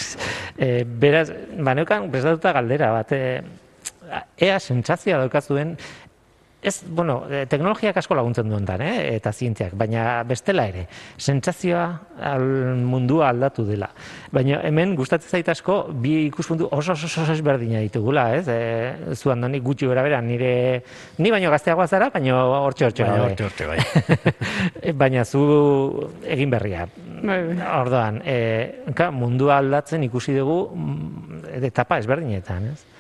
e, 0.58 0.72
beraz, 0.86 1.30
ba, 1.60 1.76
neukan 1.78 2.10
prestatuta 2.14 2.54
galdera 2.58 2.92
bat, 2.96 3.14
e, 3.16 3.22
ea 4.48 4.60
sentsazioa 4.60 5.24
daukazuen, 5.24 5.76
ez, 6.66 6.84
bueno, 6.88 7.24
eh, 7.30 7.46
teknologiak 7.50 7.98
asko 8.02 8.16
laguntzen 8.18 8.50
du 8.50 8.56
hontan, 8.58 8.82
eh? 8.82 9.16
eta 9.16 9.32
zientziak, 9.32 9.76
baina 9.78 10.24
bestela 10.28 10.66
ere, 10.72 10.86
sentsazioa 11.18 11.84
al 12.32 12.46
mundua 12.82 13.30
aldatu 13.30 13.66
dela. 13.68 13.92
Baina 14.34 14.62
hemen 14.66 14.96
gustatzen 14.98 15.38
zait 15.38 15.50
asko 15.54 15.78
bi 15.94 16.16
ikuspuntu 16.26 16.70
oso 16.72 16.96
oso 16.96 17.08
oso 17.08 17.36
ezberdina 17.36 17.84
ditugula, 17.86 18.26
ez? 18.40 18.48
E, 18.50 19.16
zu 19.16 19.32
andonik 19.34 19.64
gutxi 19.66 19.90
bera 19.92 20.04
bera, 20.06 20.22
nire 20.26 20.82
ni 21.20 21.34
baino 21.34 21.54
gazteagoa 21.54 21.88
zara, 21.88 22.10
baina 22.14 22.42
hortxe 22.42 22.90
hortxe 22.90 23.06
Baina 23.06 23.28
hortxe 23.28 23.46
hortxe, 23.46 23.70
bai. 23.70 24.94
baina 25.04 25.26
zu 25.26 25.46
egin 26.26 26.50
berria. 26.50 26.90
Bai, 27.22 27.40
bai. 27.52 27.62
Ordoan, 27.84 28.20
e, 28.26 28.92
ka, 28.98 29.12
mundua 29.14 29.60
aldatzen 29.62 30.04
ikusi 30.10 30.34
dugu 30.38 30.60
mm, 30.74 31.64
etapa 31.70 32.02
ezberdinetan, 32.02 32.74
ez? 32.74 32.95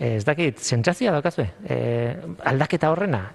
E, 0.00 0.14
ez 0.16 0.24
dakit, 0.24 0.58
sentsazioa 0.64 1.12
daukazue, 1.18 1.44
e, 1.68 2.16
aldaketa 2.48 2.88
horrena. 2.90 3.26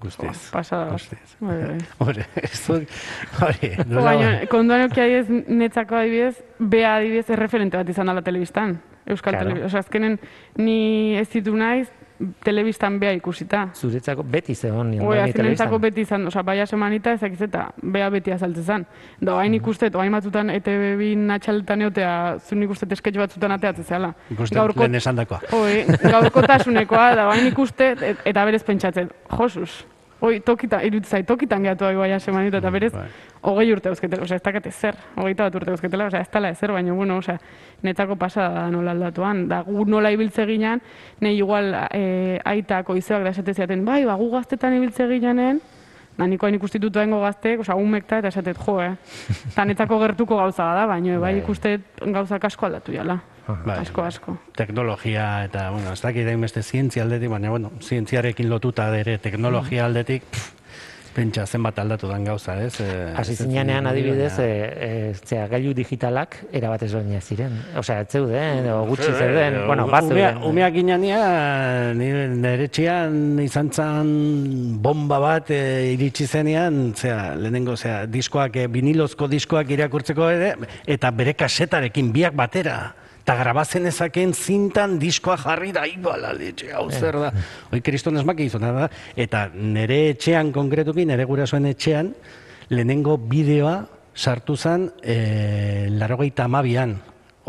Guztiz. 0.00 0.50
Bat. 0.54 0.68
Guztiz. 0.92 1.36
Hore, 1.98 2.24
ez 2.38 2.60
dut, 2.68 2.92
hori, 3.42 3.70
nola- 3.84 4.04
Baina, 4.06 4.28
konduan 4.50 4.84
euki 4.86 5.02
adibidez, 5.02 5.44
netzako 5.50 5.96
adibidez, 5.98 6.36
bea 6.60 6.92
adibidez 7.00 7.26
erreferente 7.34 7.76
bat 7.76 7.88
izan 7.90 8.06
dela 8.06 8.22
telebistan. 8.22 8.76
Euskal 9.08 9.34
Claro. 9.34 9.48
Telebistan. 9.48 9.66
Osea, 9.72 9.80
azkenen 9.80 10.18
ni 10.56 11.16
ez 11.18 11.26
ditu 11.32 11.54
naiz, 11.56 11.88
telebistan 12.44 12.98
bea 13.00 13.12
ikusita. 13.16 13.68
Zuretzako 13.78 14.24
beti 14.26 14.54
zegoen 14.54 14.92
Oi, 14.94 15.00
ondoni 15.00 15.20
azkenentzako 15.28 15.78
beti 15.82 16.04
izan, 16.06 16.26
osea, 16.30 16.42
baia 16.46 16.66
semanita 16.66 17.12
ezakiz 17.14 17.40
eta 17.46 17.68
bea 17.82 18.08
beti 18.10 18.34
azaltzen 18.34 18.64
zen. 18.64 18.86
Da, 19.20 19.36
hain 19.38 19.54
ikustet, 19.58 19.94
oain 19.98 20.14
batzutan 20.14 20.50
ETV 20.54 20.88
bin 20.98 21.30
atxaletan 21.34 21.86
eotea, 21.86 22.14
zun 22.44 22.64
ikustet 22.66 22.96
esketx 22.98 23.22
batzutan 23.22 23.54
ateatzen 23.54 23.84
zela. 23.84 24.12
Ikusten 24.34 24.74
lehen 24.74 24.98
esan 24.98 25.20
dakoa. 25.20 25.40
Oi, 25.58 25.84
gaurkotasunekoa, 26.02 27.06
da, 27.18 27.28
hain 27.32 27.52
ikustet, 27.52 28.02
et, 28.02 28.26
eta 28.32 28.44
berez 28.48 28.64
pentsatzen, 28.66 29.14
Josus, 29.38 29.84
Oi, 30.20 30.40
tokita, 30.42 30.80
irutzai, 30.82 31.22
tokitan 31.22 31.62
gehatu 31.62 31.86
ahi 31.86 31.94
baia 31.94 32.16
semanita, 32.18 32.58
eta 32.58 32.70
berez, 32.74 32.90
bai. 32.90 33.04
hogei 33.46 33.68
urte 33.70 33.86
eusketela, 33.92 34.24
osea, 34.26 34.40
ez 34.40 34.42
dakate 34.42 34.72
zer, 34.72 34.96
hogeita 35.14 35.46
bat 35.46 35.54
urte 35.60 35.70
eusketela, 35.70 36.08
osea, 36.10 36.24
ez 36.26 36.30
tala 36.32 36.50
ezer, 36.50 36.72
baina, 36.74 36.92
bueno, 36.92 37.20
osea, 37.22 37.36
netako 37.86 38.16
pasada 38.18 38.64
da 38.64 38.64
nola 38.74 38.96
aldatuan, 38.96 39.44
da 39.48 39.60
gu 39.62 39.84
nola 39.86 40.10
ibiltze 40.10 40.42
ginen, 40.48 40.82
nahi 41.22 41.38
igual 41.38 41.70
e, 41.94 42.40
aitako 42.44 42.98
izeak 42.98 43.22
da 43.22 43.30
esate 43.30 43.54
ziaten, 43.54 43.84
bai, 43.86 44.00
ba, 44.10 44.18
gu 44.18 44.26
gaztetan 44.34 44.74
ibiltze 44.80 45.06
ginen, 45.06 45.62
da 46.18 46.26
niko 46.26 46.50
hain 46.50 46.58
ikustitutu 46.58 46.98
dengo 46.98 47.22
gazteek, 47.22 47.62
osea, 47.62 47.78
umekta, 47.78 48.18
eta 48.18 48.34
esatet, 48.34 48.58
jo, 48.66 48.80
eh, 48.82 48.96
eta 49.52 49.70
netako 49.70 50.02
gertuko 50.02 50.42
gauza 50.42 50.66
da, 50.74 50.86
baina, 50.90 51.14
bai, 51.14 51.36
Bai. 51.36 51.42
ikustet 51.44 52.02
gauzak 52.02 52.50
asko 52.50 52.66
aldatu 52.66 52.98
jala, 52.98 53.20
Bai, 53.64 53.78
asko, 53.80 54.02
asko. 54.04 54.36
Teknologia 54.56 55.44
eta, 55.46 55.70
bueno, 55.70 55.92
ez 55.92 56.02
dakit 56.04 56.28
hain 56.28 56.40
beste 56.44 56.62
zientzia 56.62 57.02
aldetik, 57.06 57.30
baina, 57.32 57.50
bueno, 57.50 57.72
zientziarekin 57.80 58.48
lotuta 58.50 58.90
ere 58.98 59.16
teknologia 59.18 59.86
aldetik, 59.86 60.22
pff, 60.30 60.52
pentsa 61.16 61.46
zenbat 61.48 61.78
aldatu 61.80 62.06
den 62.12 62.24
gauza, 62.28 62.58
ez? 62.62 62.76
Eh, 62.84 63.14
Hasi 63.16 63.32
ez 63.32 63.38
zinean 63.40 63.86
adibidez, 63.90 64.34
e, 64.38 64.44
e, 64.44 65.14
zera, 65.24 65.48
gailu 65.50 65.72
digitalak 65.74 66.36
erabat 66.52 66.84
ezberdinak 66.86 67.24
ziren. 67.24 67.56
Osea, 67.80 68.02
ez 68.04 68.12
zeuden, 68.12 68.68
o 68.70 68.84
gutxi 68.86 69.08
zeuden, 69.10 69.56
bueno, 69.66 69.88
umea- 69.88 69.92
bat 69.96 70.04
zeuden. 70.12 70.38
Umeak 70.46 70.76
ginean, 70.76 71.08
nire 71.98 72.54
etxean 72.68 73.40
izan 73.42 73.72
zan 73.72 74.12
bomba 74.84 75.18
bat 75.18 75.50
e, 75.50 75.90
iritsi 75.96 76.28
zenean, 76.28 76.92
zera, 76.94 77.34
lehenengo, 77.34 77.76
zera, 77.76 78.04
diskoak, 78.06 78.54
e, 78.56 78.68
vinilozko 78.68 79.26
diskoak 79.26 79.70
irakurtzeko 79.74 80.30
ere, 80.30 80.54
eta 80.86 81.10
bere 81.10 81.34
kasetarekin 81.34 82.12
biak 82.12 82.36
batera. 82.36 82.78
Eta 83.28 83.42
grabatzen 83.42 83.84
ezaken 83.84 84.30
zintan 84.32 84.94
diskoa 84.96 85.34
jarri 85.36 85.68
da, 85.76 85.82
ibala, 85.84 86.30
letxe, 86.32 86.70
hau 86.72 86.86
zer 86.88 87.18
da. 87.20 87.26
Hoi 87.68 87.82
kriston 87.84 88.16
esmaki 88.16 88.46
izona 88.48 88.70
da. 88.72 88.86
Eta 89.20 89.42
nire 89.52 89.98
etxean 90.14 90.48
konkretuki, 90.54 91.04
nire 91.04 91.26
gurasoen 91.28 91.68
etxean, 91.68 92.08
lehenengo 92.72 93.18
bideoa 93.20 93.74
sartu 94.16 94.56
zen 94.56 94.88
e, 95.04 95.18
larogeita 96.00 96.48
amabian, 96.48 96.96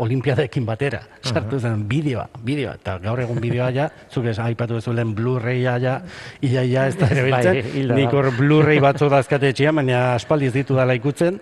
olimpiadekin 0.04 0.68
batera, 0.68 1.00
sartu 1.24 1.56
zen 1.56 1.88
bideoa, 1.88 2.28
bideoa, 2.44 2.76
eta 2.76 3.00
gaur 3.00 3.24
egun 3.24 3.40
bideoa 3.40 3.72
ja, 3.72 3.88
zuk 4.12 4.28
ez 4.28 4.36
aipatu 4.36 4.76
bezulen 4.82 5.16
Blu-raya 5.16 5.78
ja, 5.80 5.98
ia, 6.44 6.60
ia 6.60 6.88
ez 6.92 6.98
da 7.00 7.08
ere 7.08 7.24
Bai, 7.24 7.40
biltzen, 7.40 7.74
hilda 7.80 8.00
nik 8.02 8.20
hor 8.20 8.34
Blu-ray 8.36 8.84
batzu 8.84 9.08
dazkate 9.16 9.54
etxean, 9.56 9.80
baina 9.80 10.10
aspaldiz 10.12 10.52
ditu 10.60 10.76
dala 10.76 11.00
ikutzen, 11.00 11.40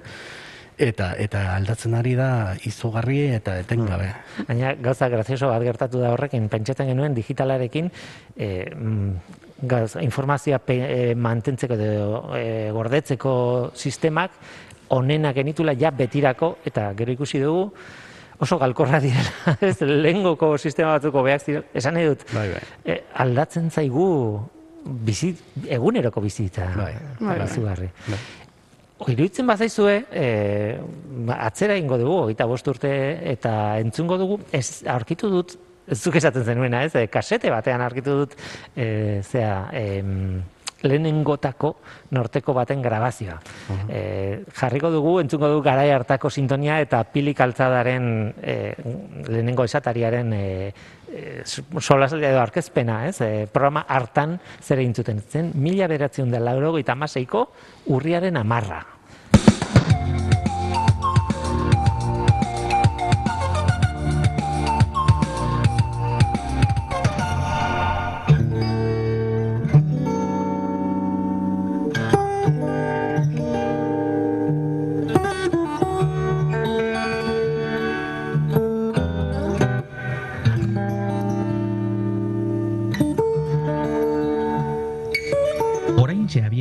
eta 0.79 1.13
eta 1.19 1.43
aldatzen 1.57 1.95
ari 1.99 2.15
da 2.19 2.55
izugarri 2.67 3.21
eta 3.35 3.59
etengabe. 3.61 4.13
Baina 4.47 4.75
gauza 4.81 5.09
grazioso 5.11 5.51
bat 5.51 5.63
gertatu 5.67 6.01
da 6.01 6.13
horrekin, 6.15 6.49
pentsatzen 6.49 6.89
genuen 6.93 7.15
digitalarekin 7.17 7.91
e, 8.37 8.49
mm, 8.75 9.13
gauz, 9.69 9.97
informazioa 10.01 10.61
pe, 10.63 10.79
e, 10.79 11.15
mantentzeko 11.15 11.75
edo 11.75 12.37
e, 12.39 12.71
gordetzeko 12.75 13.33
sistemak 13.75 14.31
onenak 14.95 15.35
genitula 15.35 15.75
ja 15.75 15.91
betirako 15.91 16.59
eta 16.65 16.93
gero 16.97 17.13
ikusi 17.13 17.43
dugu 17.43 17.73
oso 18.39 18.59
galkorra 18.59 19.01
direla, 19.03 19.57
ez 19.67 19.81
lehengoko 19.83 20.53
sistema 20.59 20.93
batzuko 20.95 21.25
beak 21.27 21.43
ziren, 21.43 21.65
esan 21.75 21.99
nahi 21.99 22.07
dut, 22.07 22.23
Bai, 22.31 22.47
bai. 22.53 22.63
e, 22.87 23.01
aldatzen 23.19 23.67
zaigu 23.71 24.07
bizi, 24.87 25.33
eguneroko 25.67 26.23
bizitza 26.23 26.71
Bai, 26.77 26.93
bai. 27.19 27.35
Bai. 28.07 28.21
Iruditzen 29.07 29.47
bazaizue, 29.47 29.95
e, 30.11 30.25
atzera 31.37 31.77
ingo 31.79 31.99
dugu, 32.01 32.19
eta 32.33 32.49
bost 32.51 32.67
urte, 32.69 32.91
eta 33.31 33.53
entzungo 33.79 34.19
dugu, 34.19 34.41
ez 34.53 34.83
aurkitu 34.91 35.31
dut, 35.31 35.55
ez 35.87 36.01
zuk 36.03 36.19
esaten 36.19 36.45
zenuena, 36.45 36.83
ez, 36.85 36.95
e, 36.99 37.07
kasete 37.07 37.53
batean 37.55 37.85
aurkitu 37.85 38.17
dut, 38.25 38.35
e, 38.75 39.23
zea, 39.23 39.69
em, 39.79 40.43
lehenengotako 40.83 41.73
norteko 42.11 42.55
baten 42.55 42.83
grabazioa. 42.83 43.39
e, 43.89 44.45
jarriko 44.55 44.91
dugu, 44.91 45.19
entzungo 45.21 45.49
dugu 45.49 45.63
garai 45.63 45.91
hartako 45.91 46.31
sintonia 46.31 46.81
eta 46.81 47.03
pili 47.05 47.35
kaltzadaren 47.35 48.35
e, 48.43 48.75
lehenengo 49.29 49.65
esatariaren 49.65 50.33
e, 50.33 50.45
e, 51.09 51.43
solas 51.81 52.13
edo 52.13 52.41
arkezpena, 52.41 53.07
ez? 53.09 53.21
E, 53.21 53.47
programa 53.47 53.87
hartan 53.89 54.39
zer 54.61 54.79
egin 54.79 54.95
zuten 54.95 55.21
zen, 55.21 55.53
mila 55.55 55.89
beratzen 55.89 56.31
da 56.31 56.41
laurogeita 56.41 56.93
hamaseiko 56.93 57.49
urriaren 57.87 58.37
amarra. 58.37 58.98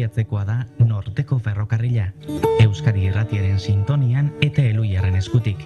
Abiatzekoa 0.07 0.43
da 0.45 0.55
Norteko 0.79 1.37
Ferrokarrila, 1.39 2.07
Euskari 2.63 3.07
Irratiaren 3.09 3.59
sintonian 3.59 4.31
eta 4.41 4.63
eluiarren 4.63 5.17
eskutik. 5.19 5.65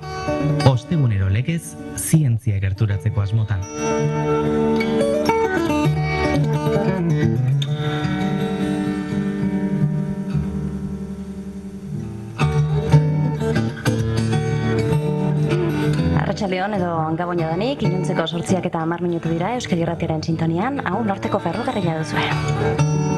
Ostegunero 0.66 1.30
legez, 1.30 1.76
zientzia 1.96 2.58
gerturatzeko 2.60 3.22
asmotan. 3.22 3.62
Arratxaldeon 16.22 16.74
edo 16.80 16.96
gaboina 17.20 17.52
danik, 17.54 17.84
iluntzeko 17.86 18.26
sortziak 18.26 18.66
eta 18.72 18.82
amar 18.82 19.06
minutu 19.06 19.30
dira 19.30 19.54
Euskadi 19.60 19.86
Irratiaren 19.86 20.24
sintonian, 20.24 20.82
hau 20.88 21.04
norteko 21.06 21.40
ferrokarrila 21.46 22.02
duzue. 22.02 23.11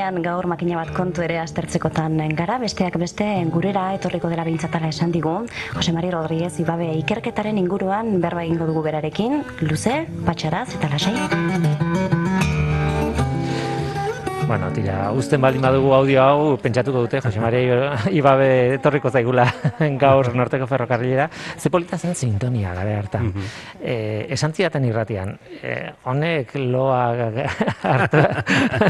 Ibilian 0.00 0.22
gaur 0.24 0.46
makina 0.48 0.78
bat 0.78 0.94
kontu 0.96 1.20
ere 1.20 1.34
aztertzekotan 1.42 2.14
gara, 2.38 2.54
besteak 2.62 2.94
beste 2.96 3.26
gurera 3.52 3.82
etorriko 3.98 4.30
dela 4.32 4.46
bintzatala 4.48 4.88
esan 4.88 5.12
digu. 5.12 5.34
Jose 5.74 5.92
Mari 5.92 6.08
Rodríguez 6.14 6.54
Ibabe 6.64 6.88
ikerketaren 7.02 7.60
inguruan 7.60 8.16
berba 8.22 8.46
egingo 8.48 8.70
dugu 8.70 8.80
berarekin, 8.88 9.42
luze, 9.60 10.06
patxaraz 10.24 10.70
eta 10.78 10.88
lasai. 10.94 12.19
Bueno, 14.50 14.66
tira, 14.74 15.12
uzten 15.14 15.38
baldin 15.38 15.62
badugu 15.62 15.92
audio 15.94 16.22
hau, 16.24 16.46
pentsatuko 16.58 17.04
dute, 17.04 17.20
Jose 17.22 17.38
Maria 17.38 17.92
Ibabe 18.10 18.48
etorriko 18.80 19.12
zaigula 19.14 19.44
gaur 20.00 20.32
norteko 20.34 20.66
ferrokarrilera. 20.66 21.28
Ze 21.54 21.70
polita 21.70 21.94
zen 21.96 22.16
sintonia 22.18 22.72
gara 22.74 22.96
hartan. 22.98 23.28
eh, 23.78 24.26
esan 24.34 24.50
zidaten 24.50 24.88
irratian, 24.88 25.36
eh, 25.62 25.92
honek 26.02 26.56
loa 26.64 27.30
hartu, 27.92 28.24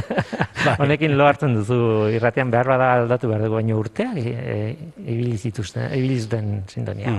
honekin 0.87 1.19
lo 1.19 1.29
hartzen 1.29 1.59
duzu 1.59 2.09
irratian 2.09 2.49
behar 2.57 2.73
bada 2.73 2.89
aldatu 2.95 3.29
behar 3.29 3.45
dugu, 3.45 3.61
baina 3.61 3.77
urteak 3.77 4.17
eh, 4.17 4.75
ibili 5.05 5.37
zituzten, 5.37 5.93
ibili 5.93 6.23
zuten 6.25 6.63
sintonia. 6.73 7.13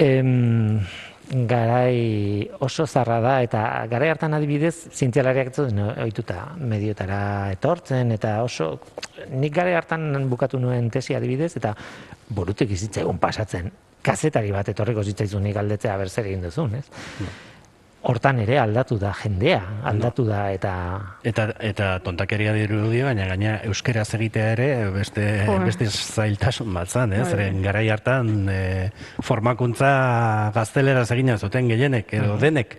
Em, 0.00 0.80
garai 1.30 2.50
oso 2.58 2.86
zarra 2.86 3.20
da 3.20 3.36
eta 3.42 3.86
garai 3.90 4.08
hartan 4.10 4.34
adibidez 4.34 4.74
zientzialariak 4.90 5.52
ez 5.52 5.56
zuten 5.56 5.78
ohituta 5.88 6.56
mediotara 6.58 7.52
etortzen 7.52 8.10
eta 8.16 8.40
oso 8.42 8.72
nik 9.30 9.54
garai 9.54 9.76
hartan 9.78 10.26
bukatu 10.30 10.58
nuen 10.58 10.90
tesi 10.90 11.14
adibidez 11.14 11.52
eta 11.56 11.74
burutik 12.28 12.74
izitzaigun 12.74 13.18
pasatzen 13.22 13.70
kazetari 14.02 14.50
bat 14.50 14.68
etorriko 14.72 15.04
zitzaizun 15.04 15.46
nik 15.46 15.54
galdetzea 15.54 15.96
ber 16.00 16.08
zer 16.08 16.26
egin 16.26 16.42
duzun, 16.42 16.74
ez? 16.74 16.84
Hortan 18.02 18.38
ere 18.40 18.56
aldatu 18.58 18.96
da 18.96 19.10
jendea, 19.12 19.58
aldatu 19.84 20.24
da 20.24 20.46
eta 20.54 20.70
Eta, 21.26 21.50
eta 21.60 21.88
tontakeria 22.00 22.54
dirudi, 22.56 23.02
baina 23.04 23.26
gaina 23.28 23.58
euskeraz 23.68 24.06
egitea 24.16 24.46
ere 24.54 24.68
beste, 24.94 25.26
Jo. 25.46 25.58
beste 25.66 25.84
zailtasun 25.90 26.72
bat 26.74 26.88
zan, 26.88 27.12
ez? 27.12 27.26
Bai. 27.26 27.30
Zeren 27.34 27.60
garai 27.62 27.84
hartan 27.92 28.48
e, 28.48 28.90
formakuntza 29.20 29.90
gazteleraz 30.56 31.10
egina 31.12 31.36
zuten 31.36 31.68
gehienek 31.68 32.14
edo 32.22 32.38
denek. 32.40 32.78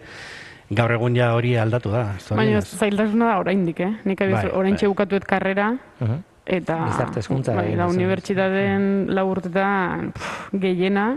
Gaur 0.72 0.92
egun 0.98 1.16
ja 1.20 1.34
hori 1.36 1.54
aldatu 1.60 1.92
da. 1.94 2.06
Baina 2.34 2.62
zailtasuna 2.64 3.34
da 3.34 3.40
oraindik, 3.44 3.80
eh? 3.84 3.92
Nik 4.08 4.22
abiz, 4.26 4.38
Bai, 4.40 4.52
orain 4.56 4.78
bai. 4.80 4.88
bukatuet 4.88 5.26
karrera, 5.28 5.74
eta... 6.48 6.78
Gizarte 6.88 7.20
hezkuntza 7.22 7.54
bai, 7.60 7.74
duzu. 7.76 7.90
unibertsitateen 7.98 8.88
lau 9.14 9.28
urtetan 9.36 10.14
pff, 10.16 10.50
gehiena, 10.64 11.12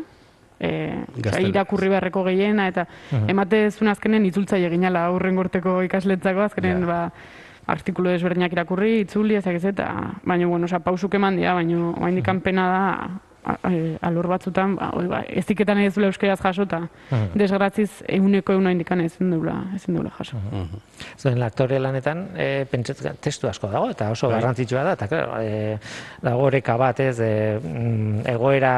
e, 0.60 0.94
Gaztela- 1.16 1.48
irakurri 1.48 1.88
beharreko 1.88 2.24
gehiena, 2.24 2.68
eta 2.68 2.86
emate 3.28 3.70
zuen 3.70 3.90
azkenen 3.90 4.26
itzultzaile 4.26 4.70
ginala 4.70 5.06
aurren 5.06 5.38
urteko 5.38 5.82
ikasletzako, 5.82 6.40
azkenen 6.40 6.80
Ja. 6.80 6.86
ba, 6.86 7.12
artikulu 7.66 8.10
desberdinak 8.10 8.52
irakurri, 8.52 9.00
itzuli, 9.00 9.34
ezak 9.36 9.54
ez, 9.56 9.64
eta, 9.64 9.86
baina, 10.22 10.46
bueno, 10.46 10.66
oza, 10.66 10.80
pausuk 10.80 11.14
eman 11.14 11.36
dira, 11.36 11.54
baina, 11.54 11.94
oain 11.98 12.40
pena 12.42 12.66
da, 12.68 13.08
a- 13.44 13.70
e, 13.70 13.96
alor 14.02 14.26
batzutan, 14.28 14.76
ba, 14.76 14.90
ba, 15.08 15.22
eziketan 15.28 15.78
ez 15.84 15.92
duela 15.94 16.08
euskeraz 16.12 16.40
jaso, 16.40 16.62
eta 16.62 16.82
desgraziz 17.34 17.90
euneko 18.08 18.54
euna 18.56 18.72
indikan 18.72 19.00
ezin 19.04 19.30
duela, 19.34 19.56
ezin 19.76 19.98
duela 19.98 20.10
jaso. 20.18 20.40
Zuen 21.18 21.42
aktore 21.42 21.78
lanetan 21.78 22.28
e, 22.36 22.64
pentsatzen 22.70 23.18
testu 23.20 23.48
asko 23.48 23.68
dago 23.72 23.90
eta 23.92 24.10
oso 24.14 24.28
Bai. 24.28 24.38
garrantzitsua 24.38 24.84
da 24.86 24.92
eta 24.96 25.08
claro, 25.08 25.40
e, 25.42 25.76
dago 26.22 26.46
oreka 26.48 26.76
bat 26.80 27.00
ez 27.04 27.18
e, 27.20 27.58
mm, 27.60 28.24
egoera 28.34 28.74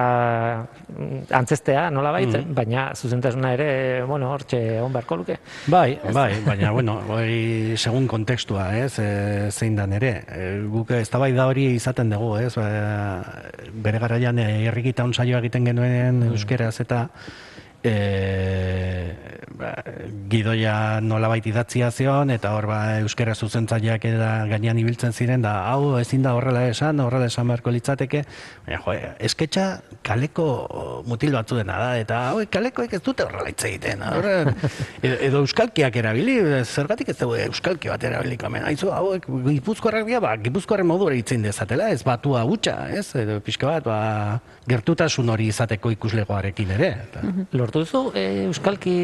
mm, 0.89 1.23
antzestea 1.39 1.89
nolabait, 1.91 2.37
baina 2.55 2.89
zuzentasuna 2.95 3.53
ere 3.55 3.69
bueno, 4.07 4.33
hortxe 4.33 4.61
egon 4.79 4.93
beharko 4.93 5.21
luke. 5.23 5.39
Bai, 5.67 5.99
bai, 6.13 6.31
baina, 6.47 6.73
bueno, 6.73 6.99
hori 7.09 7.77
segun 7.77 8.07
kontekstua, 8.11 8.69
ez, 8.79 8.99
e, 8.99 9.51
zein 9.51 9.77
dan 9.77 9.93
ere. 9.97 10.13
E, 10.29 10.49
guk 10.71 10.91
ez 10.97 11.09
da 11.11 11.47
hori 11.47 11.67
izaten 11.77 12.11
dugu, 12.11 12.37
ez, 12.39 12.55
ba, 12.57 12.67
bere 13.73 13.99
garaian 14.03 14.39
e, 14.39 14.49
herrikita 14.65 15.05
saio 15.13 15.39
egiten 15.39 15.67
genuen 15.69 16.23
euskeraz 16.31 16.81
eta 16.81 17.07
e, 17.83 17.95
ba, 19.67 19.83
gidoia 20.31 21.01
nolabait 21.03 21.47
idatzia 21.47 21.91
zion, 21.91 22.31
eta 22.35 22.53
hor 22.57 22.69
ba, 22.71 22.79
euskera 23.03 23.35
zuzentzaileak 23.35 24.05
eta 24.09 24.31
gainean 24.51 24.79
ibiltzen 24.81 25.13
ziren, 25.13 25.43
da 25.45 25.55
hau 25.71 25.97
ezin 26.01 26.25
da 26.25 26.35
horrela 26.37 26.67
esan, 26.71 27.01
horrela 27.03 27.29
esan 27.31 27.49
beharko 27.51 27.73
litzateke, 27.75 28.23
baina 28.67 28.81
jo, 28.85 28.97
esketxa 29.29 29.67
kaleko 30.07 30.47
mutil 31.07 31.35
batzu 31.37 31.59
dena 31.61 31.79
da, 31.83 31.91
eta 32.01 32.23
hauek 32.33 32.51
kalekoek 32.53 32.97
ez 32.99 33.03
dute 33.05 33.27
horrela 33.27 33.51
hitz 33.51 33.65
egiten. 33.69 34.05
Horre, 34.07 34.37
edo, 35.03 35.43
euskalkiak 35.43 36.01
erabili, 36.03 36.39
zergatik 36.65 37.13
ez 37.13 37.19
dugu 37.21 37.39
euskalki 37.47 37.93
bat 37.93 38.05
erabiliko 38.07 38.51
hemen. 38.51 38.67
Aizu, 38.71 38.91
hauek 38.95 39.29
gipuzkoarrak 39.29 40.07
dira, 40.09 40.23
ba, 40.25 40.35
gipuzkoarren 40.43 40.89
modura 40.89 41.17
hitzen 41.19 41.45
dezatela, 41.47 41.91
ez 41.95 42.03
batua 42.07 42.45
hutsa, 42.49 42.79
ez? 42.95 43.09
Edo 43.19 43.39
pixka 43.45 43.71
bat, 43.71 43.87
ba, 43.87 43.99
gertutasun 44.69 45.31
hori 45.33 45.51
izateko 45.53 45.93
ikuslegoarekin 45.95 46.75
ere. 46.77 46.93
Eta, 47.07 47.23
Lortu 47.57 47.85
duzu 47.85 48.03
e, 48.17 48.27
euskalki 48.47 48.97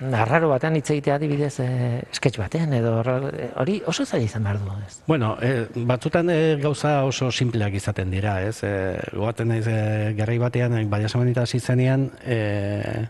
narraro 0.00 0.48
batean 0.50 0.76
hitz 0.76 0.90
egitea 0.90 1.14
adibidez 1.18 1.52
e, 1.62 1.66
sketch 2.12 2.38
batean 2.40 2.72
edo 2.74 2.96
horrela- 3.00 3.32
e, 3.32 3.48
hori 3.60 3.80
oso 3.86 4.04
zaila 4.04 4.24
izan 4.26 4.42
behar 4.42 4.58
du, 4.58 4.70
ez? 4.86 5.00
Bueno, 5.06 5.36
e, 5.40 5.66
batzutan 5.74 6.30
e, 6.30 6.56
gauza 6.62 7.04
oso 7.04 7.30
simpleak 7.32 7.74
izaten 7.74 8.10
dira, 8.10 8.40
ez? 8.42 8.62
E, 8.64 8.72
goaten 9.14 9.48
naiz 9.48 9.66
e, 9.66 10.14
garai 10.18 10.38
batean, 10.38 10.78
e, 10.78 10.84
baina 10.90 11.08
semanita 11.08 11.42
hasi 11.42 11.60
zenean, 11.60 12.10
e, 12.26 13.06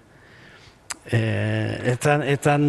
e, 1.10 1.20
etzan, 1.94 2.22
etzan 2.22 2.62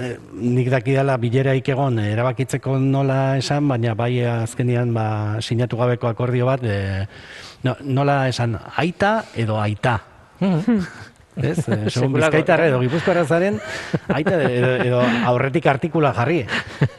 e, 0.00 0.10
nik 0.32 0.70
dakidala 0.70 1.16
bileraik 1.22 1.68
egon 1.74 1.98
e, 2.02 2.10
erabakitzeko 2.12 2.78
nola 2.78 3.36
esan, 3.38 3.68
baina 3.68 3.94
bai 3.94 4.12
azkenean 4.26 4.94
ba, 4.94 5.06
sinatu 5.40 5.78
gabeko 5.80 6.10
akordio 6.10 6.46
bat, 6.50 6.64
e, 6.64 7.06
no, 7.64 7.76
nola 7.84 8.22
esan 8.28 8.58
aita 8.76 9.20
edo 9.36 9.60
aita. 9.60 10.00
Ez, 11.42 11.64
e, 11.68 11.78
segun 11.92 12.14
bizkaitarra 12.16 12.68
edo 12.70 12.80
gipuzkoarra 12.82 13.24
zaren, 13.24 13.58
aita 14.08 14.36
edo, 14.46 14.72
edo 14.84 15.00
aurretik 15.30 15.66
artikula 15.70 16.12
jarri. 16.16 16.42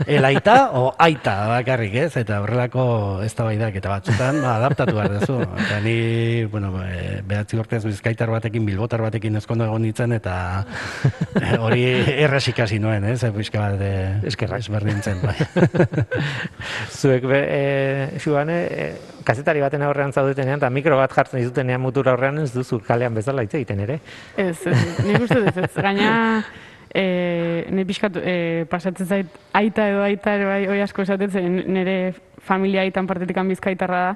El 0.06 0.26
aita 0.26 0.72
o 0.78 0.92
aita 1.02 1.36
bakarrik, 1.52 1.96
ez? 2.06 2.12
Eta 2.22 2.42
horrelako 2.44 2.86
ez 3.26 3.34
da 3.36 3.48
eta 3.52 3.90
batzutan, 3.90 4.42
ba, 4.42 4.56
adaptatu 4.58 4.96
behar 4.96 5.20
duzu. 5.20 5.40
Eta 5.42 5.80
ni, 5.84 6.46
bueno, 6.46 6.74
e, 6.84 7.22
behatzi 7.28 7.58
urtez 7.58 7.84
bizkaitar 7.86 8.30
batekin, 8.30 8.66
bilbotar 8.66 9.02
batekin 9.02 9.36
ezkondo 9.40 9.66
egon 9.66 9.82
nintzen, 9.86 10.14
eta 10.18 10.66
e, 11.40 11.58
hori 11.58 11.86
erraz 12.26 12.44
ikasi 12.52 12.80
nuen, 12.80 13.06
ez? 13.06 13.22
Pixka 13.36 13.62
bat, 13.64 13.82
e, 13.82 14.28
Eskerrak. 14.32 14.62
ezberdintzen, 14.62 15.22
bai. 15.24 15.36
Zuek 17.00 17.26
be, 17.28 17.42
e, 17.42 18.20
Xubane, 18.22 18.60
e, 18.66 19.21
kazetari 19.32 19.64
baten 19.64 19.86
aurrean 19.88 20.12
zaudetenean 20.14 20.62
eta 20.62 20.70
mikro 20.70 20.98
bat 21.00 21.14
jartzen 21.16 21.42
dizutenean 21.42 21.82
mutura 21.82 22.16
aurrean 22.16 22.44
ez 22.44 22.52
duzu 22.54 22.82
kalean 22.88 23.16
bezala 23.18 23.46
hitz 23.46 23.56
egiten 23.60 23.86
ere. 23.88 24.02
Ez, 24.38 24.58
ez, 24.68 24.82
nik 25.08 25.24
uste 25.26 25.40
dut 25.46 25.64
ez. 25.64 25.72
Gaina, 25.82 26.12
e, 26.94 27.66
ne 27.72 27.86
pixkat 27.88 28.18
e, 28.20 28.36
pasatzen 28.72 29.08
zait 29.08 29.40
aita 29.58 29.88
edo 29.92 30.04
aita 30.04 30.36
ere 30.38 30.50
bai, 30.50 30.60
oi 30.76 30.82
asko 30.84 31.06
esaten 31.06 31.32
zen 31.32 31.58
nire 31.72 31.96
familia 32.42 32.82
aitan 32.82 33.08
partetik 33.08 33.38
bizkaitarra 33.48 34.02
da. 34.06 34.16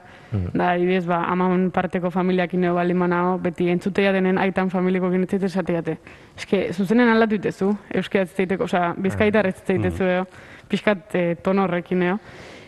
Da, 0.53 0.71
adibidez, 0.73 1.05
ba, 1.05 1.23
aman 1.29 1.69
parteko 1.71 2.09
familiakin 2.11 2.63
edo 2.63 2.73
baldin 2.75 2.99
banao, 2.99 3.37
beti 3.39 3.69
entzutea 3.69 4.11
denen 4.11 4.37
aitan 4.41 4.69
familiko 4.69 5.11
ginetzit 5.11 5.43
esateate. 5.43 5.97
Eske, 6.35 6.73
zuzenen 6.73 7.09
aldatu 7.09 7.35
itezu, 7.35 7.69
euskera 7.93 8.25
ez 8.25 8.59
osea, 8.59 8.93
bizkaitar 8.97 9.47
ez 9.47 9.55
zeitezu, 9.65 10.03
eo, 10.03 10.25
pixkat 10.67 11.15
e, 11.15 11.35
tono 11.35 11.63
horrekin, 11.63 12.01
eo. 12.01 12.19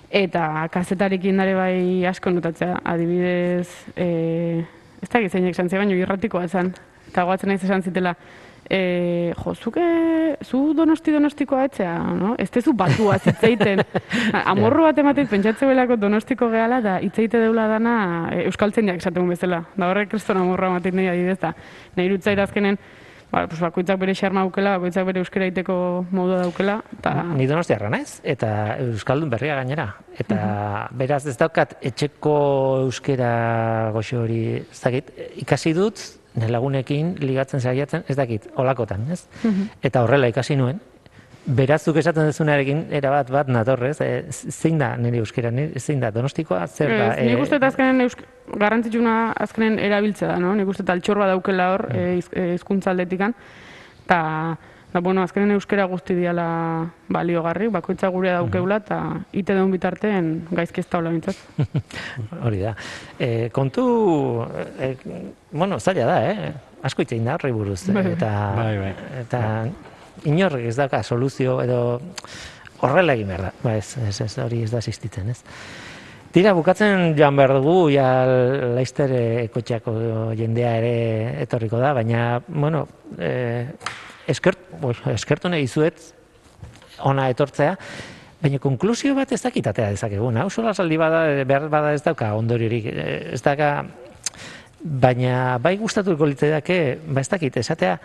Eta 0.10 0.68
kazetarekin 0.72 1.38
dare 1.38 1.53
bai 1.58 2.05
asko 2.08 2.32
notatzea, 2.32 2.80
adibidez, 2.88 3.68
e, 3.95 4.64
ez 5.03 5.10
da 5.12 5.20
gizeinek 5.20 5.55
zantze, 5.55 5.78
baino 5.78 5.97
irratikoa 5.97 6.47
zen. 6.47 6.74
eta 7.08 7.24
goatzen 7.24 7.49
naiz 7.49 7.64
esan 7.64 7.82
zitela, 7.82 8.14
e, 8.70 9.34
jo, 9.38 9.53
zuke, 9.55 9.84
zu 10.43 10.74
donosti 10.76 11.12
donostikoa 11.12 11.66
etzea, 11.70 11.95
no? 12.16 12.36
Ez 12.39 12.49
tezu 12.51 12.74
batua 12.74 13.18
zitzeiten. 13.18 13.84
Amorru 14.51 14.84
bat 14.84 14.97
emateit 14.97 15.30
pentsatze 15.30 15.68
belako 15.68 15.97
donostiko 15.99 16.49
gehala, 16.51 16.82
da 16.82 16.97
hitzeite 17.03 17.39
deula 17.43 17.68
dana 17.72 17.95
e, 18.32 18.45
euskaltzen 18.47 18.88
jak 18.91 19.01
esaten 19.03 19.28
bezala. 19.28 19.64
Da 19.76 19.91
horrek 19.91 20.12
kriston 20.12 20.39
amorru 20.39 20.72
emateit 20.72 20.95
nahi 20.95 21.12
adidez, 21.14 21.39
da 21.41 21.53
nahi 21.97 22.10
rutzaira 22.12 22.47
azkenen, 22.47 22.80
ba, 23.32 23.45
pues, 23.47 23.59
bakoitzak 23.59 23.99
bere 23.99 24.15
xarma 24.15 24.43
aukela, 24.45 24.78
bakoitzak 24.78 25.07
bere 25.09 25.21
euskera 25.23 25.47
iteko 25.49 25.78
modua 26.11 26.41
daukela. 26.45 26.80
Ta... 27.03 27.13
Ni 27.36 27.47
donostiarra 27.49 27.89
naiz, 27.93 28.19
eta 28.23 28.51
euskaldun 28.84 29.32
berria 29.34 29.57
gainera. 29.59 29.89
Eta 30.17 30.39
beraz 30.97 31.25
ez 31.28 31.38
daukat 31.39 31.78
etxeko 31.91 32.38
euskera 32.86 33.32
goxo 33.95 34.23
hori, 34.23 34.41
ez 34.63 34.82
dakit, 34.84 35.11
ikasi 35.43 35.73
dut, 35.78 36.03
nire 36.38 36.51
lagunekin 36.53 37.15
ligatzen 37.21 37.61
saiatzen, 37.63 38.05
ez 38.07 38.17
dakit, 38.17 38.47
olakotan, 38.55 39.07
ez? 39.11 39.23
Eta 39.86 40.05
horrela 40.05 40.30
ikasi 40.30 40.57
nuen, 40.59 40.80
Berazuk 41.47 41.95
esaten 42.01 42.27
duzunarekin 42.27 42.87
erabat 42.91 43.29
bat 43.31 43.47
natorrez, 43.47 43.95
e, 44.03 44.25
zein 44.31 44.81
da 44.81 44.89
nire 44.99 45.21
euskera, 45.23 45.51
nire, 45.51 45.79
zein 45.79 46.01
da 46.03 46.11
donostikoa, 46.11 46.65
zer 46.67 46.91
da? 46.91 47.11
Ez, 47.15 47.27
nik 47.29 47.43
uste 47.45 47.55
eta 47.55 47.69
azkenen 47.71 48.03
eusk... 48.03 48.23
garrantzitsuna 48.59 49.13
azkenen 49.43 49.77
erabiltzea 49.79 50.33
da, 50.33 50.39
no? 50.43 50.53
Nik 50.55 50.67
uste 50.71 50.83
eta 50.83 50.95
altxor 50.97 51.23
bat 51.23 51.31
daukela 51.31 51.69
hor, 51.75 51.85
mm. 51.91 52.25
e, 52.35 52.49
hizkuntza 52.57 52.91
aldetikan, 52.91 53.35
eta 54.03 54.23
Da, 54.87 55.01
bueno, 55.03 55.21
azkenen 55.21 55.51
euskera 55.51 55.83
guzti 55.91 56.15
diala 56.15 56.47
baliogarri, 57.11 57.67
bakoitza 57.67 58.07
gurea 58.07 58.37
daukeula, 58.37 58.77
eta 58.79 58.99
ite 59.35 59.53
deun 59.57 59.73
bitarteen 59.73 60.29
gaizki 60.47 60.79
ez 60.79 60.87
taula 60.87 61.11
bintzat. 61.11 61.41
Hori 62.47 62.61
da. 62.63 62.71
E, 63.19 63.49
kontu, 63.53 63.83
e, 64.79 64.93
bueno, 65.51 65.81
zaila 65.83 66.07
da, 66.07 66.17
eh? 66.31 66.53
Asko 66.87 67.03
itzein 67.03 67.27
da 67.27 67.35
horri 67.35 67.51
buruz. 67.51 67.81
Bai. 67.91 68.05
Eta, 68.13 68.31
Bai, 68.55 68.71
bai. 68.79 68.93
eta 69.25 69.41
inorrek 70.26 70.65
ez 70.70 70.76
dauka 70.78 71.03
soluzio 71.03 71.59
edo 71.61 71.99
horrela 72.82 73.13
egin 73.18 73.28
behar 73.32 73.47
da. 73.47 73.51
Ba, 73.63 73.76
ez, 73.78 73.97
ez, 74.07 74.22
ez, 74.22 74.34
hori 74.43 74.63
ez 74.63 74.72
da 74.72 74.82
existitzen, 74.82 75.30
ez? 75.34 75.41
Tira, 76.36 76.51
bukatzen 76.53 77.15
joan 77.18 77.38
behar 77.39 77.55
dugu, 77.55 77.88
ja 77.89 78.07
laizter 78.76 79.13
ekotxeako 79.47 79.93
jendea 80.38 80.74
ere 80.82 80.97
etorriko 81.45 81.80
da, 81.82 81.93
baina, 81.97 82.41
bueno, 82.47 82.84
eh, 83.18 83.65
eskert, 84.30 84.68
eskertu 85.13 85.49
nahi 85.49 85.65
dizuet 85.65 86.03
ona 87.07 87.30
etortzea, 87.32 87.78
baina 88.41 88.59
konklusio 88.61 89.15
bat 89.18 89.32
ez 89.34 89.41
dakitatea 89.41 89.93
dezakegun. 89.95 90.38
Hau 90.41 90.49
sola 90.51 90.76
saldi 90.76 90.99
bada, 90.99 91.24
behar 91.47 91.70
bada 91.74 91.95
ez 91.95 92.03
dauka 92.05 92.34
ondoriorik, 92.38 92.86
eh, 92.91 93.34
ez 93.38 93.41
dauka, 93.41 93.72
baina 94.84 95.57
bai 95.63 95.78
gustatuko 95.80 96.28
litzaidake, 96.28 96.99
ba 97.07 97.24
ez 97.24 97.30
dakit, 97.32 97.57
esatea, 97.63 97.97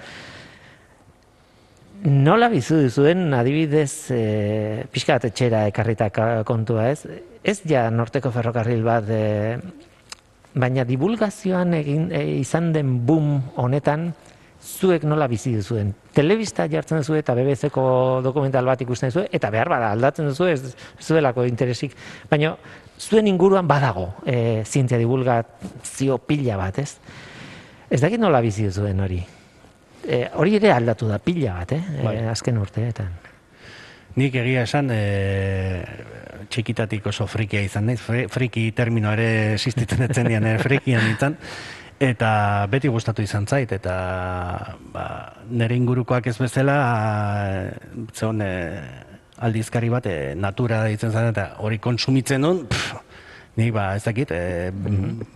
nola 2.03 2.49
bizu 2.51 2.81
duzuen 2.83 3.31
adibidez 3.35 4.11
e, 4.11 4.85
pixka 4.91 5.19
bat 5.19 5.29
etxera 5.31 5.67
ekarritak 5.71 6.19
kontua 6.49 6.89
ez? 6.91 7.07
Ez 7.45 7.61
ja 7.69 7.89
norteko 7.91 8.33
ferrokarril 8.35 8.83
bat, 8.87 9.09
e, 9.09 9.59
baina 10.55 10.85
divulgazioan 10.87 11.75
egin, 11.79 12.09
e, 12.13 12.25
izan 12.41 12.73
den 12.75 13.01
boom 13.07 13.37
honetan, 13.57 14.11
zuek 14.63 15.05
nola 15.07 15.27
bizi 15.27 15.55
duzuen. 15.57 15.91
Telebista 16.15 16.69
jartzen 16.71 17.03
duzu 17.03 17.17
eta 17.19 17.35
BBC-ko 17.35 17.85
dokumental 18.23 18.67
bat 18.67 18.83
ikusten 18.83 19.11
duzu 19.11 19.27
eta 19.35 19.51
behar 19.51 19.71
bada 19.73 19.91
aldatzen 19.95 20.31
duzu 20.31 20.47
ez 20.51 20.75
zuelako 21.03 21.47
interesik. 21.51 21.97
Baina 22.31 22.55
zuen 22.99 23.27
inguruan 23.31 23.67
badago 23.67 24.13
e, 24.27 24.63
zientzia 24.65 24.99
divulgazio 25.03 26.19
pila 26.19 26.59
bat, 26.61 26.79
ez? 26.79 26.97
Ez 27.91 28.01
dakit 28.01 28.23
nola 28.23 28.41
bizi 28.41 28.71
duzuen 28.71 29.03
hori. 29.03 29.23
E, 30.03 30.25
hori 30.35 30.57
ere 30.59 30.73
aldatu 30.73 31.09
da 31.09 31.19
pila 31.23 31.61
bat, 31.61 31.73
eh? 31.77 31.83
Bai. 32.03 32.17
E, 32.17 32.25
azken 32.31 32.59
urteetan. 32.59 33.13
Nik 34.19 34.35
egia 34.37 34.65
esan, 34.67 34.91
e, 34.93 35.83
txikitatik 36.53 37.07
oso 37.09 37.27
frikia 37.31 37.63
izan 37.65 37.87
naiz, 37.89 38.01
Fri- 38.05 38.27
friki 38.29 38.67
termino 38.77 39.13
ere 39.15 39.55
existitzen 39.55 40.03
etzen 40.09 40.29
dian, 40.29 40.45
e, 40.45 40.59
frikian 40.61 41.07
nintzen, 41.07 41.39
eta 42.03 42.33
beti 42.69 42.91
gustatu 42.93 43.23
izan 43.25 43.47
zait, 43.47 43.73
eta 43.73 43.95
ba, 44.93 45.07
nire 45.49 45.79
ingurukoak 45.79 46.27
ez 46.29 46.37
bezala, 46.43 46.77
zeon, 48.13 48.43
e, 48.43 48.51
aldizkari 49.43 49.89
bat, 49.93 50.07
e, 50.07 50.35
natura 50.37 50.83
ditzen 50.91 51.15
zen, 51.15 51.31
eta 51.33 51.47
hori 51.65 51.79
konsumitzen 51.83 52.43
nun, 52.45 52.67
pff, 52.69 52.99
nik 53.57 53.73
ba, 53.73 53.95
ez 53.97 54.05
dakit, 54.05 54.35
e, 54.35 54.71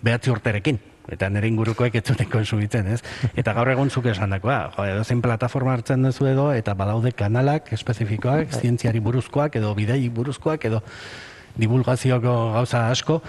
behatzi 0.03 0.35
urterekin. 0.35 0.83
Eta 1.13 1.29
nire 1.31 1.49
ingurukoek 1.51 1.95
ez 2.01 2.05
zuten 2.05 2.29
konsumitzen, 2.31 2.89
ez? 2.97 3.01
Eta 3.41 3.55
gaur 3.57 3.71
egun 3.71 3.91
zuk 3.91 4.09
esandakoa, 4.11 4.59
jo, 4.77 4.87
edo 4.95 5.05
zein 5.05 5.23
plataforma 5.23 5.77
hartzen 5.77 6.03
duzu 6.07 6.27
edo, 6.31 6.49
eta 6.55 6.75
badaude 6.75 7.13
kanalak 7.17 7.73
espezifikoak, 7.77 8.57
zientziari 8.61 9.01
buruzkoak, 9.01 9.61
edo 9.61 9.75
bidei 9.79 10.09
buruzkoak, 10.11 10.67
edo 10.71 10.83
divulgazioko 11.57 12.35
gauza 12.57 12.89
asko, 12.91 13.21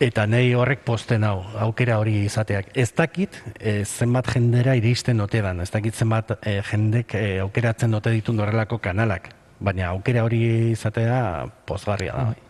eta 0.00 0.26
nei 0.30 0.52
horrek 0.54 0.84
posten 0.86 1.26
hau, 1.26 1.42
aukera 1.66 1.98
hori 1.98 2.22
izateak. 2.28 2.70
Ez 2.78 2.90
dakit, 2.96 3.40
e, 3.58 3.82
zenbat 3.84 4.30
jendera 4.34 4.76
iristen 4.78 5.20
ote 5.20 5.42
dan, 5.42 5.60
ez 5.60 5.70
dakit 5.74 5.94
zenbat 5.94 6.36
e, 6.38 6.60
jendek 6.70 7.14
e, 7.18 7.24
aukeratzen 7.44 7.98
ote 7.98 8.14
ditun 8.14 8.38
horrelako 8.40 8.78
kanalak, 8.82 9.32
baina 9.58 9.90
aukera 9.94 10.24
hori 10.26 10.44
izatea 10.72 11.48
pozgarria 11.66 12.14
da. 12.14 12.47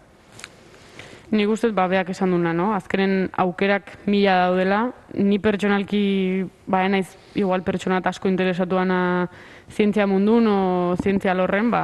Nik 1.28 1.50
uste 1.52 1.68
ba, 1.76 1.84
beak 1.92 2.08
esan 2.14 2.30
duna, 2.32 2.54
no? 2.56 2.70
Azkenen 2.72 3.28
aukerak 3.36 3.90
mila 4.08 4.46
daudela, 4.46 4.78
ni 5.12 5.36
pertsonalki, 5.38 6.46
ba, 6.64 6.86
naiz 6.88 7.10
igual 7.36 7.60
pertsonat 7.66 8.06
asko 8.08 8.30
interesatuana 8.30 9.28
zientzia 9.68 10.06
mundun 10.08 10.46
o 10.48 10.60
zientzia 10.96 11.34
lorren, 11.36 11.68
ba, 11.70 11.82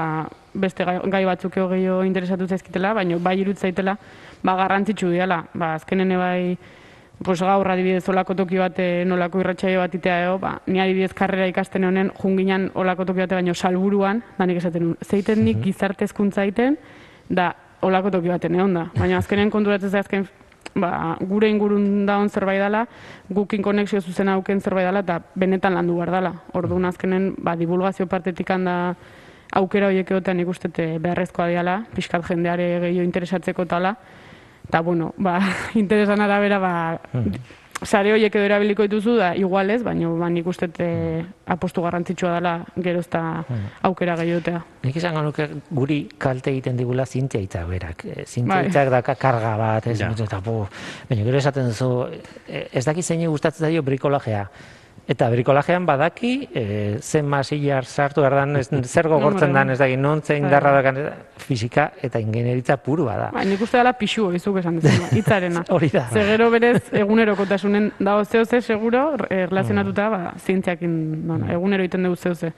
beste 0.55 0.87
gai, 0.87 1.25
batzuk 1.29 1.59
eo 1.61 1.69
gehiago 1.69 2.07
interesatu 2.09 2.49
zaizkitela, 2.49 2.95
baina 2.97 3.19
bai 3.21 3.35
irut 3.43 3.61
zaitela, 3.61 3.99
ba, 4.43 4.55
garrantzitsu 4.63 5.11
diala. 5.13 5.43
Ba, 5.53 5.75
azkenen 5.75 6.17
bai, 6.17 6.57
pues 7.21 7.43
gaur 7.45 7.69
adibidez 7.69 8.09
olako 8.09 8.35
toki 8.41 8.57
bate 8.63 9.05
nolako 9.05 9.43
irratsaio 9.45 9.85
bat 9.85 9.95
itea 9.95 10.23
eo, 10.31 10.39
ba, 10.39 10.55
ni 10.67 10.81
adibidez 10.81 11.13
karrera 11.13 11.51
ikasten 11.53 11.85
honen 11.85 12.09
junginan 12.23 12.71
olako 12.73 13.05
toki 13.11 13.27
bate 13.27 13.37
baino 13.37 13.53
salburuan, 13.53 14.25
da 14.39 14.49
nik 14.49 14.63
esaten 14.63 14.89
nun, 14.89 14.97
zeiten 15.05 15.45
nik 15.45 15.61
gizarte 15.61 16.09
hezkuntza 16.09 16.49
egiten, 16.49 16.81
da 17.29 17.53
olako 17.83 18.11
toki 18.11 18.29
baten 18.29 18.55
egon 18.55 18.75
da. 18.75 18.89
Baina 18.97 19.19
azkenen 19.19 19.51
konturatzen 19.51 19.95
azken 19.99 20.29
ba, 20.75 21.17
gure 21.21 21.49
ingurun 21.51 22.07
daun 22.07 22.29
zerbait 22.29 22.61
dela, 22.61 22.85
gukin 23.31 23.63
konexio 23.63 24.01
zuzen 24.01 24.29
auken 24.29 24.61
zerbait 24.61 24.87
dela, 24.87 25.05
eta 25.05 25.21
benetan 25.35 25.75
landu 25.75 25.97
behar 25.99 26.13
dela. 26.19 26.33
Orduan 26.55 26.85
azkenen, 26.91 27.35
ba, 27.39 27.57
divulgazio 27.57 28.07
partetik 28.11 28.51
handa 28.51 28.95
aukera 29.55 29.91
horiek 29.91 30.11
egotean 30.11 30.41
ikustete 30.43 30.99
beharrezkoa 31.03 31.49
diala, 31.53 31.79
pixkat 31.95 32.27
jendeare 32.29 32.69
gehiago 32.87 33.07
interesatzeko 33.07 33.67
tala, 33.71 33.95
eta 34.69 34.81
bueno, 34.83 35.13
ba, 35.19 35.39
interesan 35.83 36.25
arabera, 36.25 36.59
ba, 36.59 36.75
sare 37.83 38.13
horiek 38.15 38.35
edo 38.35 38.45
erabiliko 38.47 38.85
dituzu 38.87 39.17
da 39.19 39.33
igualez, 39.37 39.83
baina 39.83 40.09
ba, 40.09 40.29
nik 40.31 40.47
uste 40.47 40.69
apostu 41.47 41.83
garrantzitsua 41.83 42.35
dela 42.37 42.53
gero 42.77 43.01
ez 43.01 43.09
da 43.11 43.45
aukera 43.83 44.15
gehiotea. 44.17 44.63
Nik 44.85 44.97
izango 44.97 45.23
nuke 45.23 45.49
guri 45.71 46.09
kalte 46.19 46.51
egiten 46.51 46.77
digula 46.77 47.05
zientzia 47.07 47.41
hitza 47.41 47.65
berak. 47.67 48.05
E, 48.05 48.25
Zientzia 48.25 48.55
Bai. 48.55 48.67
hitzak 48.69 48.91
daka 48.91 49.15
karga 49.15 49.57
bat, 49.57 49.87
ez, 49.87 49.99
Ja. 50.01 50.11
eta, 50.11 50.41
bo, 50.41 50.69
baina 51.11 51.25
gero 51.25 51.39
esaten 51.39 51.67
duzu, 51.67 52.07
e, 52.49 52.69
ez 52.73 52.85
daki 52.85 53.03
zein 53.03 53.27
gustatzen 53.29 53.67
zaio 53.67 53.83
brikolajea. 53.83 54.49
Eta 55.05 55.27
brikolajean 55.29 55.85
badaki, 55.85 56.49
e, 56.57 56.63
zen 57.03 57.27
masillar 57.29 57.85
sartu 57.85 58.23
behar 58.25 58.39
dan, 58.39 58.57
ez, 58.57 58.71
zer 58.95 59.09
gogortzen 59.13 59.53
dan, 59.53 59.71
ez 59.75 59.79
daki, 59.79 59.99
non 60.01 60.23
zein 60.25 60.49
darra 60.49 60.73
dakan, 60.79 61.01
fisika 61.45 61.91
eta 62.03 62.23
ingenieritza 62.23 62.79
purua 62.81 63.17
da. 63.21 63.29
Ba, 63.35 63.45
nik 63.45 63.61
uste 63.67 63.77
dela 63.81 63.93
pixu 63.99 64.31
izuk 64.37 64.63
esan 64.63 64.81
dezuna, 64.81 65.11
hitzarena. 65.19 65.65
Hori 65.77 65.91
da. 65.93 66.07
Ze 66.13 66.25
gero 66.31 66.49
berez 66.55 66.81
egunerokotasunen 67.05 67.91
dago 67.99 68.25
zehoze 68.25 68.63
seguro, 68.63 69.11
relazionatuta 69.29 70.09
ba, 70.09 70.23
zientziakin, 70.41 70.97
bueno, 71.29 71.53
egunero 71.53 71.85
egiten 71.85 72.09
dugu 72.09 72.17
zehoze. 72.17 72.55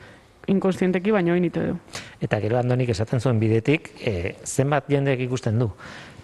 Inkonstienteki, 0.46 1.10
baina 1.10 1.32
hori 1.34 1.42
nite 1.42 1.64
du. 1.72 1.78
Eta 2.22 2.38
gero 2.38 2.60
andonik 2.60 2.92
esaten 2.94 3.18
zuen 3.18 3.40
bidetik, 3.42 3.90
e, 3.98 4.36
zenbat 4.46 4.86
jendeek 4.92 5.26
ikusten 5.26 5.58
du. 5.58 5.72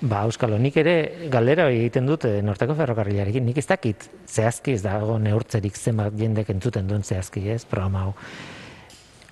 Ba, 0.03 0.24
Euskalo, 0.26 0.57
nik 0.59 0.74
ere 0.82 0.94
galdera 1.30 1.68
egiten 1.70 2.09
dut 2.09 2.24
e, 2.26 2.40
norteko 2.42 2.74
ferrokarrilarekin. 2.74 3.44
Nik 3.46 3.61
ez 3.62 3.68
dakit 3.70 4.09
zehazki 4.26 4.74
ez 4.74 4.82
dago 4.82 5.14
neurtzerik 5.22 5.78
zenbat 5.78 6.16
jendek 6.18 6.50
entzuten 6.50 6.88
duen 6.90 7.07
zehazki, 7.07 7.44
ez, 7.55 7.62
programa 7.70 8.09
hau. 8.09 8.14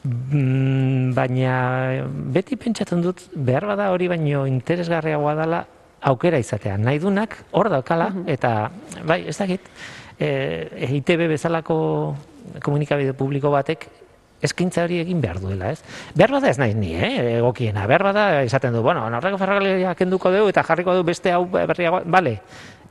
Mm, 0.07 1.11
baina 1.17 1.57
beti 2.33 2.57
pentsatzen 2.57 3.03
dut 3.03 3.27
behar 3.35 3.67
bada 3.69 3.91
hori 3.93 4.07
baino 4.09 4.47
interesgarriagoa 4.49 5.35
dela 5.43 5.65
aukera 6.07 6.39
izatea. 6.41 6.79
Nahi 6.79 7.03
dunak 7.03 7.35
hor 7.51 7.69
daukala 7.73 8.13
eta 8.31 8.71
bai, 9.05 9.25
ez 9.29 9.37
dakit 9.43 9.67
e, 10.23 10.31
ITB 11.01 11.27
bezalako 11.35 11.81
komunikabide 12.63 13.13
publiko 13.19 13.51
batek 13.53 13.89
eskaintza 14.43 14.85
hori 14.85 15.01
egin 15.03 15.21
behar 15.21 15.41
duela, 15.41 15.73
ez? 15.75 15.83
Behar 16.15 16.35
bada 16.37 16.51
ez 16.51 16.59
nahi 16.59 16.75
ni, 16.75 16.95
eh, 16.95 17.37
egokiena. 17.39 17.87
Behar 17.87 18.03
bada 18.11 18.27
esaten 18.43 18.75
du, 18.75 18.83
bueno, 18.83 19.09
norreko 19.11 19.39
ferrokarrila 19.39 19.95
kenduko 19.95 20.33
dugu 20.33 20.49
eta 20.53 20.65
jarriko 20.65 20.95
du 20.95 21.05
beste 21.05 21.33
hau 21.33 21.45
berriago, 21.51 22.03
bale, 22.07 22.41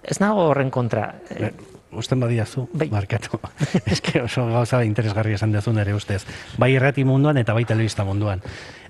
ez 0.03 0.19
nago 0.19 0.49
horren 0.51 0.69
kontra. 0.69 1.13
Eh, 1.29 1.51
usten 1.91 2.19
badiazu, 2.19 2.67
Bai. 2.73 2.89
markatu. 2.89 3.39
Eske 3.85 4.21
oso 4.21 4.45
gauza 4.47 4.83
interesgarria 4.85 5.39
esan 5.39 5.53
duzu 5.53 5.73
nere 5.73 5.93
ustez. 5.93 6.23
Bai 6.57 6.73
irrati 6.75 7.03
munduan 7.03 7.37
eta 7.37 7.53
bai 7.53 7.65
telebista 7.65 8.05
munduan. 8.05 8.41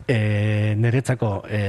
E, 0.10 0.74
niretzako 0.76 1.44
e, 1.48 1.62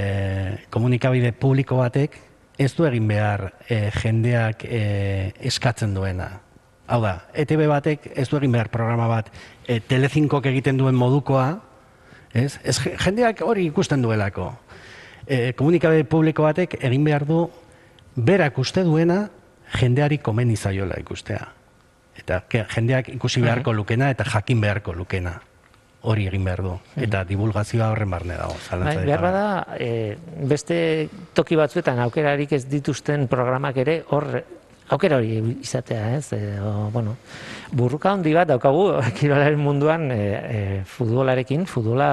komunikabide 0.73 1.33
publiko 1.37 1.77
batek 1.77 2.17
ez 2.61 2.73
du 2.77 2.87
egin 2.89 3.09
behar 3.09 3.51
e, 3.69 3.91
jendeak 4.01 4.65
e, 4.65 5.33
eskatzen 5.51 5.95
duena. 5.95 6.31
Hau 6.91 6.99
da, 7.05 7.13
ETB 7.39 7.67
batek 7.71 8.09
ez 8.19 8.27
du 8.29 8.39
egin 8.41 8.53
behar 8.57 8.71
programa 8.73 9.07
bat 9.07 9.29
e, 9.71 9.79
Telezinkok 9.87 10.47
egiten 10.51 10.79
duen 10.81 10.97
modukoa, 10.99 11.61
ez? 12.35 12.59
ez 12.65 12.79
je- 12.83 12.97
jendeak 13.05 13.43
hori 13.47 13.69
ikusten 13.71 14.03
duelako. 14.03 14.51
E, 15.27 15.53
komunikabide 15.55 16.05
publiko 16.11 16.43
batek 16.49 16.79
egin 16.83 17.05
behar 17.07 17.27
du 17.29 17.45
berak 18.17 18.59
uste 18.59 18.83
duena 18.83 19.29
jendeari 19.79 20.19
komeni 20.19 20.57
zaiola 20.57 20.99
ikustea. 20.99 21.45
Eta 22.19 22.43
ke, 22.49 22.65
jendeak 22.75 23.13
ikusi 23.15 23.41
beharko 23.41 23.73
lukena 23.73 24.11
eta 24.11 24.25
jakin 24.27 24.61
beharko 24.61 24.93
lukena. 24.97 25.37
Hori 26.03 26.27
egin 26.27 26.45
behar 26.45 26.63
du. 26.65 26.73
Eta 26.97 27.23
divulgazioa 27.29 27.91
horren 27.93 28.11
barne 28.11 28.37
dago. 28.39 28.57
Bai, 28.81 28.97
behar 29.05 29.21
bada, 29.23 29.45
e, 29.79 30.17
beste 30.49 31.09
toki 31.37 31.59
batzuetan 31.61 32.01
aukerarik 32.07 32.53
ez 32.57 32.65
dituzten 32.73 33.29
programak 33.29 33.77
ere 33.85 34.01
hor 34.09 34.31
aukera 34.91 35.21
hori 35.21 35.39
izatea, 35.63 36.17
ez? 36.19 36.33
E, 36.35 36.59
o, 36.61 36.91
bueno, 36.93 37.17
burruka 37.73 38.13
handi 38.13 38.35
bat 38.35 38.51
daukagu 38.51 38.87
kirolaren 39.19 39.61
munduan 39.63 40.11
e, 40.11 40.21
e, 40.21 40.61
futbolarekin, 40.89 41.67
futbola 41.71 42.11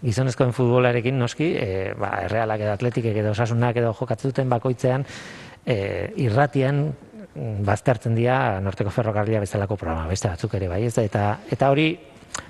gizonezkoen 0.00 0.54
futbolarekin 0.56 1.18
noski, 1.18 1.52
e, 1.58 1.92
ba, 1.98 2.14
errealak 2.24 2.64
edo 2.64 2.74
atletikek 2.76 3.20
edo 3.22 3.34
osasunak 3.34 3.82
edo 3.82 3.92
jokatzen 3.98 4.48
bakoitzean 4.48 5.04
e, 5.66 5.76
irratian 6.22 6.86
mm, 6.86 7.60
baztertzen 7.66 8.16
dira 8.16 8.60
norteko 8.64 8.92
ferrokarria 8.94 9.42
bezalako 9.42 9.76
programa, 9.80 10.08
beste 10.08 10.30
batzuk 10.30 10.56
ere 10.60 10.70
bai, 10.70 10.84
ez 10.86 10.94
da, 10.96 11.04
eta, 11.04 11.24
eta 11.50 11.70
hori, 11.74 11.92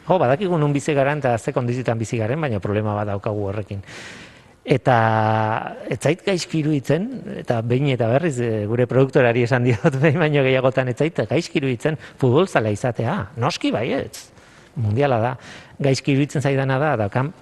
jo, 0.06 0.18
badakigu 0.20 0.58
nun 0.60 0.72
bizi 0.76 0.94
garen 0.94 1.24
eta 1.24 1.36
ze 1.38 1.56
kondizitan 1.56 1.98
bizi 1.98 2.20
garen, 2.20 2.40
baina 2.40 2.60
problema 2.60 2.94
bat 2.94 3.08
daukagu 3.08 3.48
horrekin. 3.48 3.80
Eta 4.60 4.96
ez 5.88 5.98
zait 6.02 6.20
gaizki 6.24 6.58
iruditzen, 6.60 7.06
eta 7.40 7.62
behin 7.64 7.88
eta 7.94 8.10
berriz 8.12 8.34
e, 8.44 8.66
gure 8.68 8.84
produktorari 8.86 9.46
esan 9.46 9.64
diot 9.64 9.96
behin 10.02 10.20
baino 10.20 10.42
gehiagotan 10.44 10.90
ez 10.92 10.98
zait 10.98 11.22
gaizki 11.30 11.62
iruditzen 11.62 11.96
futbolzala 12.20 12.72
izatea. 12.74 13.16
Noski 13.40 13.72
baietz. 13.72 14.28
Mundiala 14.76 15.18
da. 15.20 15.36
Gaizki 15.80 16.12
iruditzen 16.12 16.44
zaidana 16.44 16.78
da, 16.78 16.96
daukan 17.00 17.32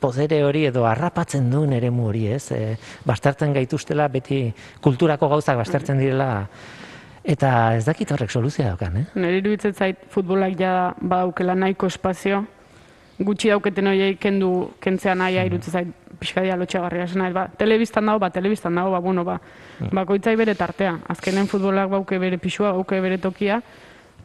pozere 0.00 0.40
hori 0.46 0.64
edo 0.70 0.86
harrapatzen 0.88 1.50
duen 1.52 1.74
eremu 1.76 2.06
hori, 2.08 2.26
ez? 2.32 2.52
E, 2.56 2.76
bastartzen 3.06 3.52
gaituztela 3.52 4.08
beti 4.08 4.46
kulturako 4.80 5.28
gauzak 5.34 5.58
bastartzen 5.60 6.00
direla 6.00 6.30
eta 7.20 7.50
ez 7.76 7.84
dakit 7.84 8.14
horrek 8.14 8.32
soluzioa 8.32 8.70
daukan, 8.72 8.96
eh? 9.02 9.04
Nire 9.20 9.42
iruditzen 9.42 9.74
zait 9.76 10.06
futbolak 10.14 10.56
ja 10.60 10.94
badaukela 11.00 11.54
nahiko 11.58 11.90
espazio, 11.90 12.44
gutxi 13.20 13.50
dauketen 13.52 13.86
horiei 13.90 14.14
kendu 14.16 14.70
kentzea 14.80 15.14
nahia 15.14 15.44
iruditzen 15.44 15.72
zait 15.72 15.88
pixkadia 16.20 16.56
lotxagarria 16.56 17.04
esan 17.04 17.22
nahi, 17.22 17.32
ba, 17.32 17.46
telebistan 17.56 18.06
dago, 18.06 18.18
ba, 18.18 18.28
telebistan 18.30 18.74
dago, 18.74 18.90
ba, 18.92 18.98
bueno, 19.00 19.24
ba, 19.24 19.38
bakoitzai 19.92 20.34
bere 20.36 20.54
tartea. 20.54 20.98
Azkenen 21.08 21.46
futbolak 21.48 21.88
bauke 21.88 22.18
bere 22.20 22.36
pixua, 22.38 22.72
bauke 22.76 22.98
bere 23.00 23.16
tokia, 23.18 23.60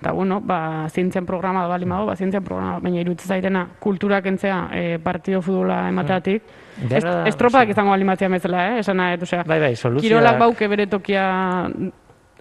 eta, 0.01 0.11
bueno, 0.11 0.41
ba, 0.41 0.87
zientzian 0.91 1.25
programa 1.25 1.61
da 1.63 1.67
bali 1.71 1.85
mago, 1.85 2.05
ba, 2.09 2.15
zientzian 2.19 2.43
programa, 2.43 2.79
baina 2.83 2.99
iruditzen 2.99 3.27
zaitena 3.31 3.65
kultura 3.79 4.21
kentzea 4.21 4.57
e, 4.75 4.83
partido 4.99 5.41
futbola 5.41 5.85
emateatik, 5.89 6.43
da- 6.89 7.23
estropak 7.31 7.69
izango 7.71 7.91
balimatzea 7.95 8.27
bezala, 8.29 8.65
eh? 8.73 8.79
esan 8.79 8.97
nahi, 8.97 9.15
osea, 9.21 9.43
Bai, 9.47 9.59
bai, 9.59 9.73
soluzioak- 9.75 10.01
kirolak 10.09 10.39
bauke 10.39 10.67
bere 10.67 10.87
tokia 10.87 11.69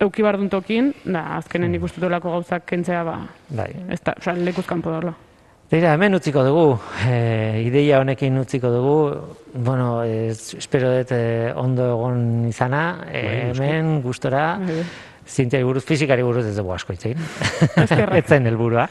euki 0.00 0.22
bardun 0.26 0.48
tokin, 0.50 0.90
da, 1.04 1.36
azkenen 1.36 1.78
dutolako 1.78 2.30
gauzak 2.40 2.66
kentzea, 2.66 3.04
ba, 3.06 3.20
Bai. 3.50 3.70
ez 3.88 4.00
da, 4.02 4.16
osea, 4.18 4.34
lekuz 4.34 4.66
kanpo 4.66 4.90
Tira, 5.74 5.90
hemen 5.96 6.14
utziko 6.14 6.44
dugu, 6.46 6.76
e, 7.02 7.64
ideia 7.66 7.98
honekin 7.98 8.36
utziko 8.38 8.70
dugu, 8.70 8.98
bueno, 9.58 10.04
ez, 10.06 10.54
espero 10.54 10.92
dut 10.94 11.10
eh, 11.16 11.50
ondo 11.58 11.88
egon 11.96 12.20
izana, 12.46 12.82
e, 13.10 13.22
Bai, 13.24 13.40
hemen 13.48 13.96
gustora, 14.04 14.44
Bai. 14.62 14.84
zientziari 15.26 15.66
buruz, 15.66 15.82
fizikari 15.82 16.22
buruz 16.22 16.44
ez 16.46 16.54
dugu 16.54 16.76
asko 16.76 16.94
hitz 16.94 17.08
egin. 17.10 17.26
Eskerrak. 17.88 18.14
Ez 18.22 18.24
zen 18.30 18.46
helburua. 18.46 18.86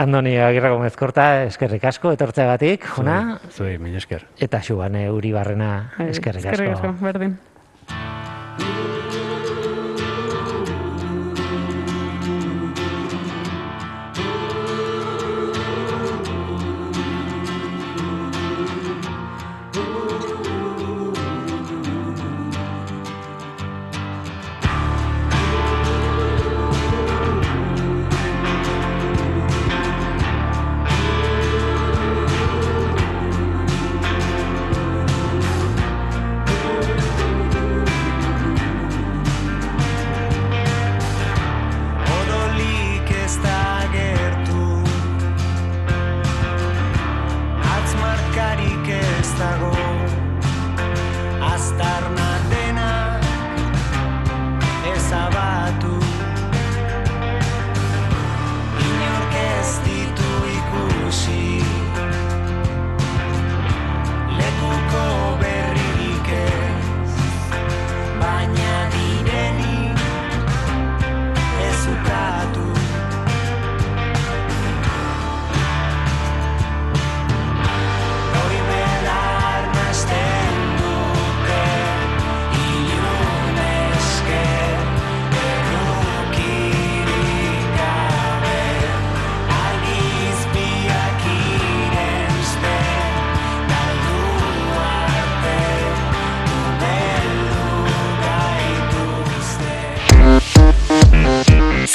Andoni 0.00 0.38
Agirra 0.40 0.72
Gomez 0.72 0.96
Korta, 0.96 1.28
eskerrik 1.50 1.84
asko, 1.92 2.16
etortzeagatik, 2.16 2.88
jona, 2.96 3.18
Zuei, 3.52 3.76
mila 3.76 4.00
esker. 4.00 4.24
eta 4.40 4.64
Xubane 4.64 5.10
Uri 5.12 5.36
Barrena, 5.36 5.74
Bai, 5.98 6.08
eskerrik 6.16 6.48
Eskerrik 6.48 6.78
asko. 6.78 6.94
asko, 6.94 7.04
berdin. 7.12 7.36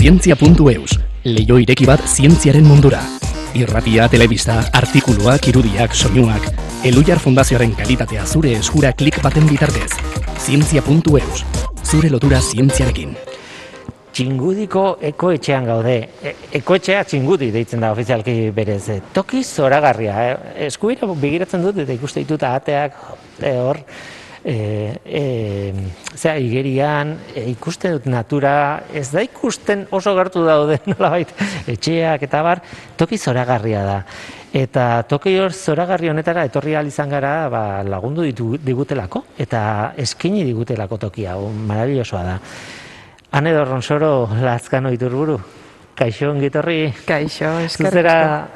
Zientzia.eus, 0.09 0.95
leio 1.29 1.59
ireki 1.61 1.85
bat 1.85 2.01
zientziaren 2.01 2.65
mundura. 2.65 2.97
Irratia, 3.53 4.07
telebista, 4.09 4.55
artikuluak, 4.73 5.45
irudiak, 5.51 5.93
soinuak, 5.93 6.47
Elujar 6.89 7.21
Fundazioaren 7.21 7.75
kalitatea 7.77 8.23
zure 8.25 8.55
eskura 8.57 8.89
klik 8.97 9.19
baten 9.21 9.45
bitartez. 9.45 9.91
Zientzia.eus, 10.41 11.43
zure 11.85 12.09
lotura 12.09 12.39
zientziarekin. 12.41 13.13
Txingudiko 14.09 14.87
ekoetxean 15.11 15.69
gaude. 15.69 15.99
E, 16.25 16.33
ekoetxea 16.57 17.03
txingudi 17.05 17.51
deitzen 17.53 17.85
da 17.85 17.93
ofizialki 17.93 18.39
berez. 18.55 18.81
E, 18.89 18.97
toki 19.13 19.43
zoragarria. 19.45 20.23
E, 20.23 20.55
eskuira 20.71 21.05
begiratzen 21.13 21.69
dut 21.69 21.85
eta 21.85 21.93
ikuste 21.93 22.25
ditut 22.25 22.49
ateak 22.49 22.97
hor 23.45 23.77
e, 23.77 23.85
e, 24.43 25.73
zera, 26.15 26.37
igerian, 26.39 27.15
e, 27.35 27.45
ikusten 27.51 27.97
dut 27.97 28.09
natura, 28.11 28.83
ez 28.93 29.09
da 29.11 29.23
ikusten 29.25 29.87
oso 29.91 30.15
gertu 30.17 30.43
daude 30.45 30.79
nolabait 30.91 31.31
etxeak 31.67 32.27
eta 32.29 32.43
bar, 32.45 32.63
toki 32.97 33.17
zoragarria 33.17 33.83
da. 33.85 34.01
Eta 34.49 35.03
toki 35.05 35.35
hor 35.37 35.53
zoragarri 35.53 36.09
honetara 36.09 36.47
etorri 36.49 36.73
ahal 36.73 36.89
izan 36.89 37.09
gara 37.09 37.33
ba, 37.53 37.63
lagundu 37.85 38.25
ditu, 38.25 38.55
digutelako 38.57 39.23
eta 39.37 39.93
eskaini 39.97 40.43
digutelako 40.47 40.97
tokia, 41.09 41.37
marabillosoa 41.37 42.23
da. 42.25 42.37
Ane 43.31 43.53
Dorronsoro, 43.53 44.27
Lazkano 44.41 44.89
iturburu. 44.89 45.37
Kaixo, 45.99 46.29
ongitorri. 46.31 46.93
Kaixo, 47.03 47.49
eskerrik 47.65 47.91
Zuzera, 47.91 48.13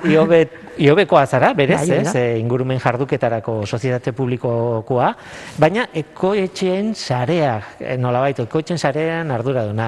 iobe, 0.07 0.37
iobekoa 0.79 1.25
zara, 1.27 1.49
berez, 1.53 1.81
Bai, 1.81 1.97
ez? 1.97 2.11
E, 2.15 2.21
ingurumen 2.39 2.77
jarduketarako 2.79 3.55
sozietate 3.67 4.13
publikokoa, 4.15 5.09
baina 5.59 5.83
ekoetxeen 5.99 6.93
sarea, 6.95 7.57
e, 7.81 7.97
nolabait, 7.99 8.39
ekoetxeen 8.45 8.79
sarean 8.79 9.33
arduraduna 9.35 9.87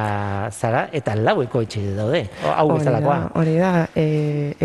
zara, 0.51 0.89
eta 0.99 1.16
lau 1.16 1.38
ekoetxe 1.45 1.84
daude, 1.95 2.26
hau 2.43 2.66
bezalakoa. 2.74 3.16
Hori 3.39 3.56
da, 3.62 3.70
e, 3.95 4.08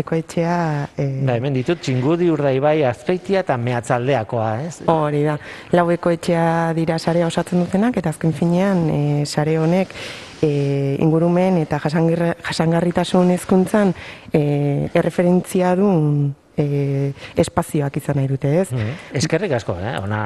ekoetxea... 0.03 0.57
E, 0.97 1.05
Da, 1.21 1.37
hemen 1.37 1.55
ditut, 1.55 1.79
txingudi 1.85 2.27
urdaibai 2.33 2.81
azpeitia 2.89 3.45
eta 3.45 3.55
mehatzaldeakoa, 3.55 4.49
ez? 4.65 4.73
Hori 4.91 5.23
da, 5.29 5.37
lau 5.77 5.87
ekoetxea 5.95 6.73
dira 6.75 6.99
sarea 6.99 7.31
osatzen 7.31 7.63
dutenak, 7.63 8.01
eta 8.03 8.11
azken 8.11 8.35
finean 8.35 8.83
e, 8.91 8.99
sare 9.23 9.55
honek 9.63 9.95
e, 10.41 10.97
ingurumen 10.99 11.57
eta 11.61 11.79
jasangarritasun 11.79 13.31
hezkuntzan 13.31 13.93
e, 14.33 14.89
erreferentzia 14.93 15.75
duen 15.75 16.33
e, 16.57 17.11
espazioak 17.39 17.97
izan 17.97 18.17
nahi 18.19 18.27
dute, 18.27 18.49
ez? 18.61 18.71
Mhm. 18.71 18.95
Eskerrik 19.21 19.51
asko, 19.57 19.77
eh? 19.79 19.95
Ona 20.03 20.21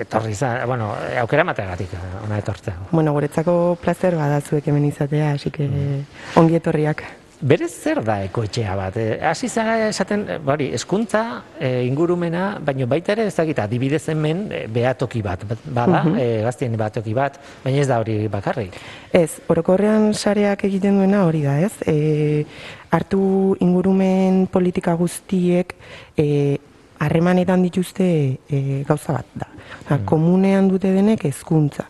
etorri 0.00 0.32
izan, 0.36 0.66
bueno, 0.68 0.92
aukera 1.22 1.44
mategatik, 1.44 1.88
ona 2.24 2.38
etortzea. 2.38 2.74
Bueno, 2.90 3.12
guretzako 3.16 3.76
placer 3.82 4.16
bada 4.16 4.40
zuek 4.40 4.66
hemen 4.68 4.84
izatea, 4.84 5.32
hasi 5.32 5.50
que 5.50 5.68
Mm. 5.68 6.04
ongi 6.36 6.56
etorriak. 6.56 7.02
Berez 7.40 7.68
zer 7.82 7.98
da 8.00 8.22
ekoetxea 8.24 8.74
bat? 8.78 8.94
Eh, 8.96 9.18
Hasi 9.20 9.48
zara 9.52 9.88
esaten, 9.90 10.22
eh, 10.28 10.38
bari, 10.38 10.70
eskuntza, 10.72 11.42
eh, 11.60 11.84
ingurumena, 11.84 12.58
baino 12.64 12.86
baita 12.86 13.12
ere 13.12 13.26
ez 13.26 13.34
dakit, 13.36 13.58
adibidez 13.58 14.08
hemen 14.08 14.46
eh, 14.50 14.66
behatoki 14.72 15.20
bat, 15.22 15.44
bada, 15.64 16.02
Mhm. 16.04 16.16
eh, 16.18 16.40
gaztien 16.42 16.76
behatoki 16.76 17.12
bat, 17.12 17.38
baina 17.62 17.78
ez 17.82 17.88
da 17.88 17.98
hori 18.00 18.26
bakarrik. 18.28 18.72
Ez, 19.12 19.40
orokorrean 19.48 20.14
sareak 20.14 20.64
egiten 20.64 20.96
duena 20.96 21.26
hori 21.26 21.42
da, 21.42 21.58
ez? 21.60 21.72
E, 21.86 22.46
hartu 22.90 23.54
ingurumen 23.60 24.46
politika 24.46 24.94
guztiek 24.94 25.74
e, 26.16 26.58
harremanetan 26.98 27.62
dituzte 27.62 28.38
e, 28.48 28.82
gauza 28.88 29.12
bat 29.12 29.26
da. 29.34 29.46
Osa, 29.84 29.98
Komunean 30.06 30.68
dute 30.68 30.90
denek 30.90 31.24
hezkuntza. 31.24 31.84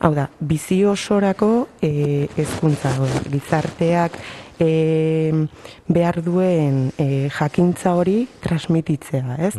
Hau 0.00 0.14
da, 0.14 0.28
bizi 0.40 0.84
osorako 0.84 1.68
e, 1.82 2.28
hezkuntza, 2.36 2.90
da, 2.98 3.30
gizarteak 3.30 4.12
e, 4.58 5.46
behar 5.88 6.22
duen 6.24 6.92
e, 6.98 7.28
jakintza 7.32 7.94
hori 7.94 8.26
transmititzea, 8.42 9.36
ez? 9.48 9.54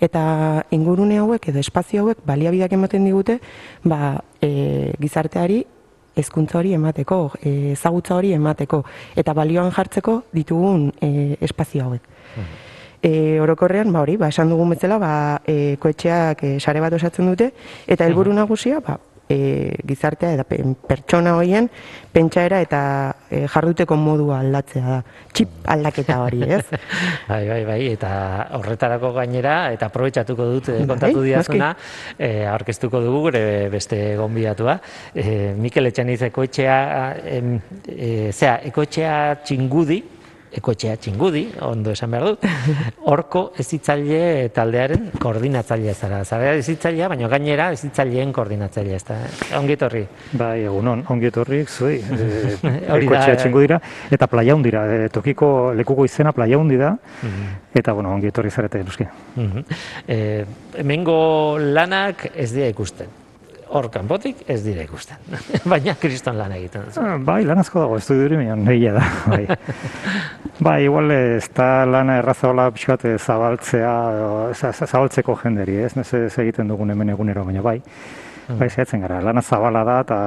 Eta 0.00 0.64
ingurune 0.74 1.18
hauek 1.22 1.50
edo 1.52 1.60
espazio 1.60 2.04
hauek 2.04 2.22
baliabideak 2.26 2.72
ematen 2.78 3.04
digute, 3.08 3.38
ba, 3.84 4.18
e, 4.40 4.92
gizarteari 5.00 5.64
hezkuntza 6.18 6.58
hori 6.58 6.74
emateko, 6.74 7.20
e, 7.42 7.72
ezagutza 7.72 8.16
hori 8.16 8.32
emateko, 8.34 8.82
eta 9.16 9.34
balioan 9.34 9.70
jartzeko 9.74 10.22
ditugun 10.34 10.90
e, 11.00 11.36
espazio 11.40 11.86
hauek. 11.86 12.08
E, 12.98 13.38
orokorrean, 13.38 13.92
ba 13.94 14.02
hori, 14.02 14.16
ba, 14.18 14.32
esan 14.32 14.50
dugun 14.50 14.74
bezala, 14.74 14.98
ba, 14.98 15.12
e, 15.46 15.76
koetxeak 15.78 16.42
e, 16.42 16.54
sare 16.58 16.82
bat 16.82 16.96
osatzen 16.98 17.30
dute, 17.30 17.52
eta 17.86 18.08
helburu 18.08 18.34
nagusia, 18.34 18.80
ba, 18.82 18.98
e, 19.28 19.74
gizartea 19.86 20.32
eta 20.34 20.44
pe- 20.48 20.62
pertsona 20.88 21.36
horien 21.36 21.68
pentsaera 22.12 22.60
eta 22.64 22.80
e, 23.30 23.44
jarduteko 23.46 23.96
modua 23.96 24.40
aldatzea 24.40 24.84
da. 24.88 24.98
Txip 25.32 25.48
aldaketa 25.68 26.16
hori, 26.24 26.42
ez? 26.48 26.62
Bai, 27.28 27.42
bai, 27.48 27.60
bai, 27.68 27.78
eta 27.92 28.10
horretarako 28.56 29.12
gainera, 29.12 29.70
eta 29.74 29.86
aprobetxatuko 29.92 30.46
dut 30.54 30.68
eh, 30.72 30.78
Bai, 30.80 30.86
kontatu 30.88 31.18
noski. 31.20 31.28
diazuna, 31.28 31.72
eh, 32.18 32.46
aurkeztuko 32.48 33.00
dugu 33.04 33.20
gure 33.28 33.42
beste 33.70 33.98
gonbidatua. 34.16 34.78
Eh, 35.14 35.52
Mikel 35.56 35.86
Etxaniz 35.92 36.22
ekoetxea, 36.30 36.78
em, 37.36 37.58
eh, 37.86 38.30
zera, 38.32 38.60
ekoetxea 38.64 39.42
txingudi, 39.44 40.02
ekoetxea 40.52 40.96
txingudi, 40.96 41.44
ondo 41.66 41.90
esan 41.92 42.10
behar 42.10 42.24
dut, 42.30 42.44
horko 43.10 43.42
ezitzaile 43.60 44.48
taldearen 44.54 45.10
koordinatzailea 45.20 45.94
zara. 45.94 46.22
Zara 46.24 46.54
ezitzailea, 46.58 47.08
baina 47.12 47.28
gainera 47.28 47.70
ezitzaileen 47.76 48.32
koordinatzailea, 48.32 48.96
ez 48.96 49.04
da. 49.04 49.18
Ongi 49.58 49.76
etorri. 49.76 50.04
Bai, 50.32 50.62
egunon, 50.64 51.04
ongi 51.12 51.30
etorrik, 51.32 51.68
zuei. 51.68 52.00
E, 52.68 52.90
Hori 52.90 53.06
da, 53.06 53.12
ekoetxea 53.12 53.34
eh. 53.34 53.38
txingu 53.42 53.60
dira, 53.62 53.78
eta 54.12 54.26
playa 54.30 54.54
hundira, 54.56 54.82
e, 54.92 55.08
tokiko 55.12 55.72
lekuko 55.76 56.04
izena 56.08 56.32
playa 56.32 56.58
hundi 56.58 56.76
da, 56.80 56.94
Mhm. 57.22 57.46
eta, 57.74 57.92
bueno, 57.92 58.12
ongi 58.14 58.26
etorri 58.32 58.50
zarete, 58.50 58.82
noski. 58.84 59.06
Mhm. 59.36 59.64
Eh, 60.08 60.44
hemengo 60.78 61.58
lanak 61.58 62.30
ez 62.34 62.52
dira 62.54 62.68
ikusten. 62.68 63.06
Hor 63.68 63.90
kanpotik 63.92 64.44
ez 64.48 64.62
dira 64.64 64.82
ikusten. 64.86 65.18
Baina 65.72 65.94
kriston 66.00 66.38
lan 66.38 66.52
egiten 66.56 66.86
duzu. 66.86 67.02
Ah, 67.04 67.18
Bai, 67.20 67.42
lan 67.44 67.60
asko 67.60 67.82
dago, 67.82 67.98
estudio 68.00 68.24
duri 68.24 68.38
mian, 68.40 68.62
egia 68.72 68.94
da, 68.96 69.02
bai. 69.32 69.42
bai, 70.60 70.78
igual 70.86 71.12
ez 71.12 71.50
da 71.56 71.84
lana 71.86 72.16
errazagola 72.22 72.70
pixkat 72.72 73.04
eh, 73.10 73.18
zabaltzea, 73.18 73.92
zabaltzeko 74.72 75.36
jenderi, 75.42 75.76
ez 75.84 75.92
ez 76.00 76.32
egiten 76.38 76.68
dugun 76.72 76.90
hemen 76.94 77.12
egunero, 77.12 77.44
baina 77.44 77.62
bai. 77.62 77.78
Bai, 78.48 78.68
saiatzen 78.70 79.02
gara, 79.04 79.20
lana 79.20 79.42
zabala 79.42 79.82
da, 79.84 80.00
eta, 80.00 80.18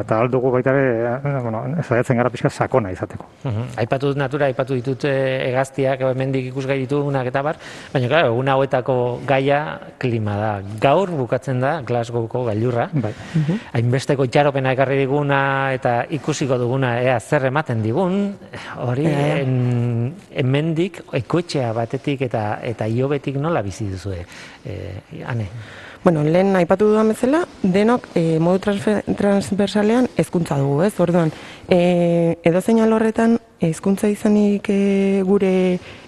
eta 0.00 0.18
aldugu 0.24 0.50
baita 0.50 0.72
ere, 0.74 1.04
eh, 1.14 1.40
bueno, 1.44 1.62
saiatzen 1.84 2.16
gara 2.18 2.30
pixkat 2.30 2.52
sakona 2.52 2.90
izateko. 2.90 3.26
Mhm. 3.44 3.68
Aipatu 3.84 4.08
dut 4.10 4.18
natura, 4.18 4.46
aipatu 4.46 4.74
ditut 4.74 5.04
eh, 5.04 5.48
hegaztiak, 5.48 6.00
hemendik 6.00 6.48
ikusgai 6.50 6.78
ditugunak 6.82 7.26
eta 7.30 7.42
bar, 7.42 7.56
baina 7.92 8.08
claro, 8.08 8.32
egun 8.34 8.48
hauetako 8.48 8.96
gaia 9.26 9.78
klima 9.98 10.36
da. 10.36 10.50
Gaur 10.80 11.10
bukatzen 11.14 11.60
da 11.60 11.80
Glasgowko 11.86 12.44
gailurra. 12.48 12.88
Bai. 12.92 13.12
Hainbesteko 13.72 14.24
itxaropena 14.26 14.72
ekarri 14.74 14.98
diguna 15.04 15.72
eta 15.72 16.04
ikusiko 16.10 16.58
duguna 16.58 16.96
ea 17.00 17.18
zer 17.20 17.46
ematen 17.46 17.82
digun, 17.82 18.34
hori 18.82 19.06
Eh. 19.06 19.42
en, 19.42 20.14
hemendik 20.34 21.02
ekoetxea 21.12 21.72
batetik 21.72 22.22
eta 22.22 22.58
eta 22.62 22.86
iobetik 22.88 23.36
nola 23.36 23.62
bizi 23.62 23.88
duzue. 23.90 24.24
Eh, 24.64 25.22
ane. 25.26 25.46
Bueno, 26.02 26.22
lehen 26.24 26.56
aipatu 26.56 26.86
dudan 26.88 27.10
bezala, 27.12 27.42
denok 27.60 28.06
e, 28.16 28.38
modu 28.40 28.72
transversalean 29.18 30.06
hezkuntza 30.16 30.56
dugu, 30.56 30.78
ez? 30.86 30.94
Orduan, 30.96 31.28
e, 31.68 32.38
edozein 32.48 32.80
alorretan 32.80 33.36
hezkuntza 33.60 34.08
izanik 34.08 34.70
e, 34.72 35.20
gure 35.28 35.52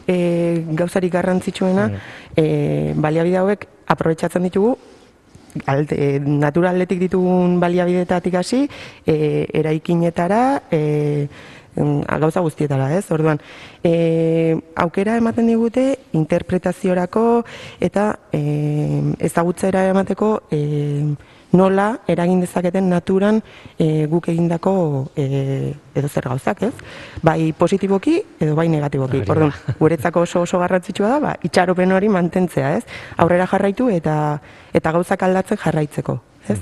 e, 0.09 0.17
gauzarik 0.81 1.13
garrantzitsuena, 1.13 1.91
e, 2.33 2.47
baliabide 2.97 3.43
hauek 3.43 3.69
aprobetxatzen 3.93 4.49
ditugu 4.49 4.79
alde, 5.69 5.99
e, 5.99 6.21
naturaletik 6.21 7.05
ditugun 7.05 7.59
baliabidetatik 7.61 8.41
hasi, 8.41 8.65
e, 9.05 9.47
eraikinetara, 9.53 10.63
e, 10.73 11.29
gauza 11.75 12.41
guztietara, 12.41 12.91
ez? 12.97 13.11
Orduan, 13.11 13.41
e, 13.83 14.57
aukera 14.77 15.17
ematen 15.17 15.47
digute 15.49 15.99
interpretaziorako 16.13 17.45
eta 17.81 18.09
e, 18.33 18.43
ezagutzera 19.19 19.87
emateko 19.91 20.35
e, 20.51 20.61
nola 21.53 22.01
eragin 22.09 22.41
dezaketen 22.41 22.89
naturan 22.89 23.41
e, 23.79 24.07
guk 24.09 24.29
egindako 24.33 24.75
e, 25.17 25.75
edo 25.95 26.09
zer 26.09 26.29
gauzak, 26.29 26.63
ez? 26.69 26.73
Bai 27.23 27.53
positiboki 27.57 28.19
edo 28.41 28.57
bai 28.57 28.69
negatiboki. 28.73 29.23
Orduan, 29.29 29.53
guretzako 29.79 30.25
oso 30.29 30.43
oso 30.47 30.61
garrantzitsua 30.61 31.15
da, 31.15 31.21
ba, 31.21 31.37
itxaropen 31.45 31.93
hori 31.93 32.09
mantentzea, 32.13 32.77
ez? 32.81 32.85
Aurrera 33.17 33.47
jarraitu 33.47 33.89
eta 33.93 34.17
eta 34.73 34.93
gauzak 34.93 35.25
aldatzen 35.29 35.61
jarraitzeko, 35.61 36.19
ez? 36.49 36.61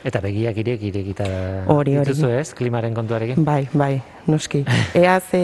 Eta 0.00 0.20
begiak 0.24 0.56
irek 0.62 0.80
irekita 0.88 1.26
Hori, 1.68 1.92
hori. 1.98 2.06
dituzu 2.08 2.30
ez, 2.32 2.54
klimaren 2.56 2.94
kontuarekin? 2.96 3.44
Bai, 3.44 3.68
bai, 3.76 4.00
noski. 4.32 4.62
Ea 4.96 5.18
ze 5.20 5.40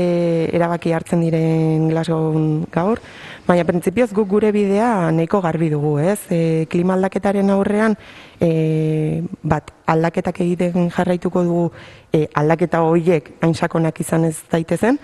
erabaki 0.56 0.94
hartzen 0.96 1.20
diren 1.20 1.90
Glasgow 1.90 2.64
gaur, 2.72 3.02
baina 3.46 3.66
printzipioz 3.68 4.08
guk 4.16 4.30
gure 4.30 4.52
bidea 4.56 5.10
nahiko 5.12 5.42
garbi 5.44 5.68
dugu, 5.68 5.98
ez? 6.00 6.18
E, 6.32 6.40
klima 6.72 6.96
aldaketaren 6.96 7.52
aurrean, 7.52 7.98
e, 8.40 9.22
bat, 9.42 9.74
aldaketak 9.84 10.40
egiten 10.46 10.88
jarraituko 10.88 11.44
dugu 11.44 11.70
e, 12.12 12.24
aldaketa 12.32 12.80
horiek 12.80 13.34
hain 13.44 13.54
sakonak 13.54 14.00
izan 14.00 14.24
ez 14.24 14.38
daitezen, 14.50 14.96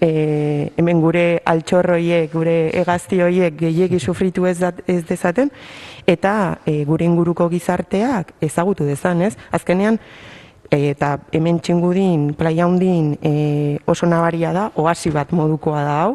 e, 0.00 0.72
hemen 0.76 1.00
gure 1.00 1.24
altxor 1.46 1.94
hoiek, 1.94 2.32
gure 2.32 2.56
hegazti 2.74 3.20
hoiek 3.22 3.54
gehiegi 3.60 4.00
sufritu 4.00 4.46
ez, 4.50 4.58
dat, 4.58 4.82
ez 4.88 5.04
dezaten, 5.06 5.52
eta 6.06 6.58
e, 6.66 6.84
gure 6.84 7.04
inguruko 7.04 7.48
gizarteak 7.50 8.34
ezagutu 8.40 8.84
dezan, 8.84 9.22
ez? 9.22 9.36
Azkenean, 9.50 9.98
e, 10.70 10.90
eta 10.94 11.18
hemen 11.34 11.58
txingudin, 11.60 12.30
playa 12.38 12.66
hundin 12.68 13.16
e, 13.22 13.78
oso 13.90 14.06
nabaria 14.06 14.52
da, 14.54 14.68
oasi 14.78 15.10
bat 15.14 15.32
modukoa 15.36 15.82
da 15.84 15.96
hau, 16.04 16.12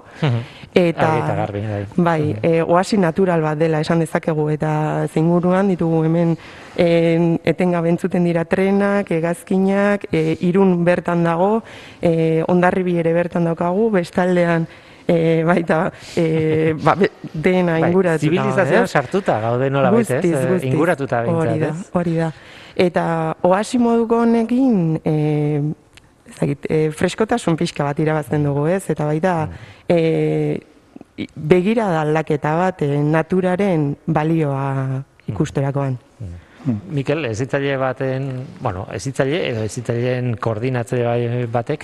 eta, 0.73 1.09
Argi 1.09 1.21
eta 1.21 1.35
garbi, 1.41 1.63
bai. 1.67 1.83
bai, 1.97 2.21
e, 2.41 2.61
oasi 2.63 2.97
natural 3.01 3.43
bat 3.43 3.59
dela 3.59 3.81
esan 3.83 4.01
dezakegu, 4.03 4.47
eta 4.55 4.71
zinguruan 5.11 5.69
ditugu 5.73 6.03
hemen 6.07 6.35
e, 6.77 6.87
etengabe 7.43 7.91
entzuten 7.91 8.25
dira 8.27 8.45
trenak, 8.45 9.11
hegazkinak, 9.11 10.07
e, 10.11 10.37
irun 10.47 10.77
bertan 10.87 11.23
dago, 11.27 11.59
e, 12.01 12.43
ondarribi 12.47 12.97
ere 13.03 13.13
bertan 13.13 13.51
daukagu, 13.51 13.89
bestaldean 13.99 14.67
e, 15.07 15.43
baita 15.45 15.91
e, 16.15 16.73
ba, 16.83 16.95
be- 16.95 17.11
dena 17.33 17.79
Bai, 17.79 17.89
inguratuta. 17.91 18.19
zibilizazioan 18.21 18.83
ez? 18.83 18.89
sartuta 18.91 19.39
gaude 19.39 19.69
nola 19.69 19.89
ez? 19.89 19.95
Guztiz, 19.95 20.33
Eh, 20.33 20.47
guztiz. 20.51 20.73
Inguratuta 20.73 21.21
Hori 21.23 21.31
behintzat, 21.59 21.77
da, 21.93 21.99
hori 21.99 22.15
da. 22.15 22.31
Eta 22.75 23.35
oasi 23.41 23.77
moduko 23.79 24.17
honekin, 24.21 24.99
e, 25.05 25.61
ezagit, 26.29 26.65
e, 26.69 26.89
freskotasun 26.91 27.55
pixka 27.55 27.83
bat 27.83 27.99
irabazten 27.99 28.43
dugu, 28.43 28.67
ez? 28.67 28.83
Eta 28.89 29.05
baita, 29.05 29.49
e, 29.87 30.59
i- 31.17 31.27
begirada 31.35 32.01
aldaketa 32.01 32.55
bat 32.57 32.81
e, 32.81 32.97
naturaren 32.97 33.95
balioa 34.07 35.03
ikusterakoan. 35.27 35.97
Mikel, 36.65 37.25
ezitzaile 37.29 37.75
baten, 37.77 38.23
bueno, 38.59 38.87
ezitzaile 38.93 39.41
edo 39.51 39.61
ezitzaileen 39.67 40.31
koordinatzaile 40.41 41.45
batek 41.53 41.83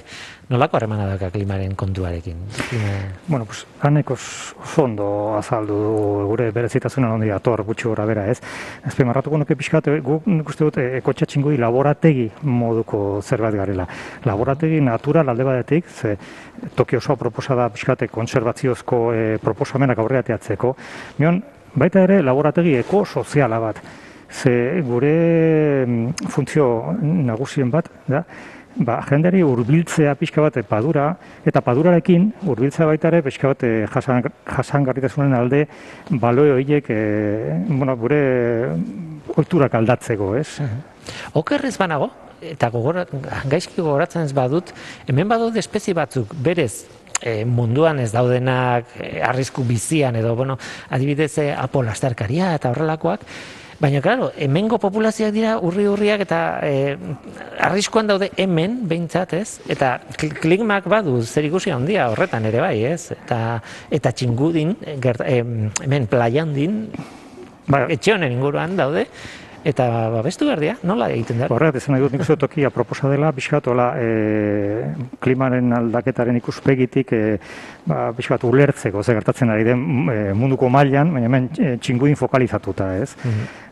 nolako 0.50 0.80
harremana 0.80 1.06
dauka 1.06 1.30
klimaren 1.30 1.76
kontuarekin? 1.78 2.40
Klima- 2.58 3.12
Bueno, 3.28 3.46
pues, 3.46 3.66
haneko 3.80 4.14
oso 4.18 4.84
ondo 4.84 5.36
azaldu 5.38 5.76
du 5.84 6.26
gure 6.32 6.50
berezitasuna 6.52 7.14
ondi 7.14 7.30
ator 7.30 7.62
gutxi 7.64 7.88
gora 7.88 8.06
bera, 8.06 8.26
ez? 8.32 8.42
Azpimarratuko 8.84 9.38
nuke 9.38 9.56
pixkat, 9.56 9.88
eh, 9.88 10.00
guk 10.02 10.26
nik 10.26 10.50
uste 10.50 10.64
dut 10.66 10.78
eh, 10.78 10.98
ekotxatxingoi 10.98 11.58
laborategi 11.58 12.32
moduko 12.42 13.22
zerbait 13.22 13.54
garela. 13.56 13.88
Laborategi 14.26 14.82
natural 14.82 15.30
alde 15.30 15.44
batetik, 15.44 15.86
ze 15.88 16.18
toki 16.76 16.96
osoa 16.98 17.16
proposa 17.16 17.56
da 17.56 17.70
pixkate 17.70 18.08
konservatziozko 18.08 19.14
eh, 19.14 19.38
proposamenak 19.42 20.00
aurre 20.00 20.18
ateatzeko. 20.26 20.76
Mion, 21.20 21.44
baita 21.76 22.02
ere 22.02 22.24
laborategi 22.24 22.76
eko-soziala 22.82 23.60
bat. 23.60 23.78
Ze 24.32 24.82
gure 24.88 25.86
mm, 25.86 26.30
funtzio 26.32 26.96
nagusien 27.02 27.72
bat, 27.72 27.90
da, 28.08 28.24
ba, 28.76 29.02
jendeari 29.10 29.42
hurbiltzea 29.44 30.16
pixka 30.20 30.46
bat 30.46 30.58
padura, 30.68 31.10
eta 31.46 31.62
padurarekin 31.66 32.30
hurbiltzea 32.48 32.88
baita 32.88 33.12
ere 33.12 33.22
pixka 33.26 33.52
bat 33.52 33.66
eh, 33.68 33.86
jasan, 33.92 34.24
jasangarritasunen 34.48 35.36
alde 35.36 35.66
baloe 36.10 36.56
horiek 36.56 36.90
eh, 36.90 37.60
bueno, 37.68 37.98
gure 38.00 38.22
kulturak 39.36 39.76
aldatzeko, 39.76 40.34
ez? 40.40 40.62
Okerrez 41.38 41.76
banago, 41.80 42.10
eta 42.42 42.72
gogora, 42.74 43.06
gaizki 43.50 43.82
gogoratzen 43.82 44.26
ez 44.26 44.34
badut, 44.34 44.72
hemen 45.08 45.30
badaude 45.30 45.62
espezie 45.62 45.94
batzuk 45.98 46.34
berez 46.42 46.88
e, 47.22 47.44
munduan 47.46 48.02
ez 48.02 48.12
daudenak 48.14 48.96
e, 48.98 49.22
arrisku 49.26 49.64
bizian 49.68 50.18
edo, 50.20 50.36
bueno, 50.36 50.58
adibidez 50.90 51.32
e, 51.44 51.50
apolasterkaria 51.54 52.56
eta 52.58 52.72
horrelakoak, 52.74 53.26
Baina, 53.82 54.00
claro, 54.00 54.30
hemengo 54.38 54.78
populazioak 54.78 55.32
dira 55.34 55.56
urri-urriak 55.58 56.22
eta 56.28 56.42
e, 56.62 56.98
arriskuan 57.66 58.12
daude 58.12 58.28
hemen, 58.38 58.76
behintzat, 58.88 59.34
ez? 59.34 59.56
Eta 59.74 59.96
kl- 60.20 60.36
klimak 60.38 60.86
badu 60.86 61.16
zer 61.24 61.48
ikusi 61.50 61.74
handia 61.74 62.12
horretan 62.14 62.46
ere 62.46 62.62
bai, 62.62 62.76
ez? 62.86 63.16
Eta, 63.16 63.40
eta 63.90 64.14
txingudin, 64.14 64.76
gert, 65.02 65.26
em, 65.26 65.72
hemen 65.82 66.06
plaiandin, 66.12 66.78
Ba, 67.72 67.86
etxe 67.94 68.16
honen 68.16 68.34
inguruan 68.34 68.74
daude, 68.76 69.06
eta 69.64 69.86
babestu 70.12 70.48
behar 70.48 70.60
dira, 70.60 70.74
nola 70.88 71.08
egiten 71.14 71.40
da? 71.40 71.48
Horregat, 71.54 71.78
esan 71.78 71.94
nahi 71.96 72.02
dut 72.04 72.16
nik 72.16 72.26
tokia 72.42 72.72
proposa 72.74 73.10
dela, 73.12 73.30
pixkat, 73.38 73.68
hola, 73.70 73.92
e, 74.02 74.90
klimaren 75.22 75.72
aldaketaren 75.78 76.40
ikuspegitik, 76.42 77.14
e, 77.14 77.38
ba, 77.86 78.10
pixkat, 78.18 78.44
ulertzeko, 78.50 79.04
ze 79.04 79.16
gertatzen 79.16 79.54
ari 79.54 79.68
den 79.68 79.84
e, 80.10 80.18
munduko 80.34 80.70
mailan, 80.74 81.14
baina 81.14 81.30
hemen 81.30 81.50
e, 81.54 81.76
txinguin 81.78 82.18
fokalizatuta, 82.20 82.96
ez? 82.98 83.14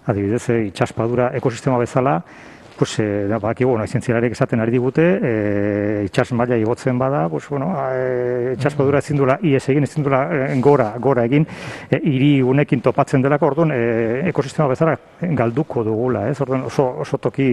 Adibidez, 0.06 0.50
e, 0.50 0.62
itxaspadura 0.70 1.32
ekosistema 1.38 1.78
bezala, 1.78 2.22
pues, 2.80 2.98
e, 3.00 3.28
da, 3.28 3.38
badakigu, 3.40 3.72
bueno, 3.72 3.86
zientzialariek 3.86 4.32
esaten 4.32 4.62
ari 4.64 4.72
digute, 4.72 5.04
e, 5.04 5.32
itxas 6.08 6.32
maila 6.32 6.56
igotzen 6.56 6.98
bada, 6.98 7.28
pues, 7.28 7.50
bueno, 7.50 7.74
e, 7.92 8.54
itxaspadura 8.56 9.02
ezin 9.04 9.20
duela 9.20 9.36
ies 9.44 9.66
egin, 9.68 9.84
ezin 9.84 10.06
duela 10.08 10.22
e, 10.32 10.60
gora, 10.64 10.94
gora 10.98 11.26
egin, 11.28 11.46
e, 11.92 12.00
hiri 12.00 12.32
unekin 12.42 12.80
topatzen 12.82 13.22
delako, 13.22 13.52
orduan, 13.52 13.74
e, 13.76 14.30
ekosistema 14.32 14.70
bezala 14.72 14.96
galduko 15.20 15.84
dugula, 15.84 16.30
ez? 16.30 16.40
Orduan, 16.40 16.64
oso, 16.72 16.88
oso 17.04 17.20
toki 17.20 17.50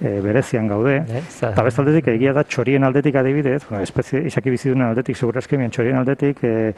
e, 0.00 0.20
berezian 0.20 0.66
gaude. 0.68 1.04
za- 1.28 1.50
Eta 1.52 1.62
bestaldetik, 1.62 2.08
egia 2.08 2.32
da 2.32 2.44
txorien 2.44 2.84
aldetik 2.84 3.14
adibidez, 3.16 3.62
bueno, 3.68 3.82
espezie, 3.84 4.22
izaki 4.26 4.50
bizidunen 4.50 4.86
aldetik, 4.88 5.16
segurazki, 5.16 5.56
mian 5.58 5.70
txorien 5.70 5.96
aldetik, 5.96 6.42
e, 6.44 6.72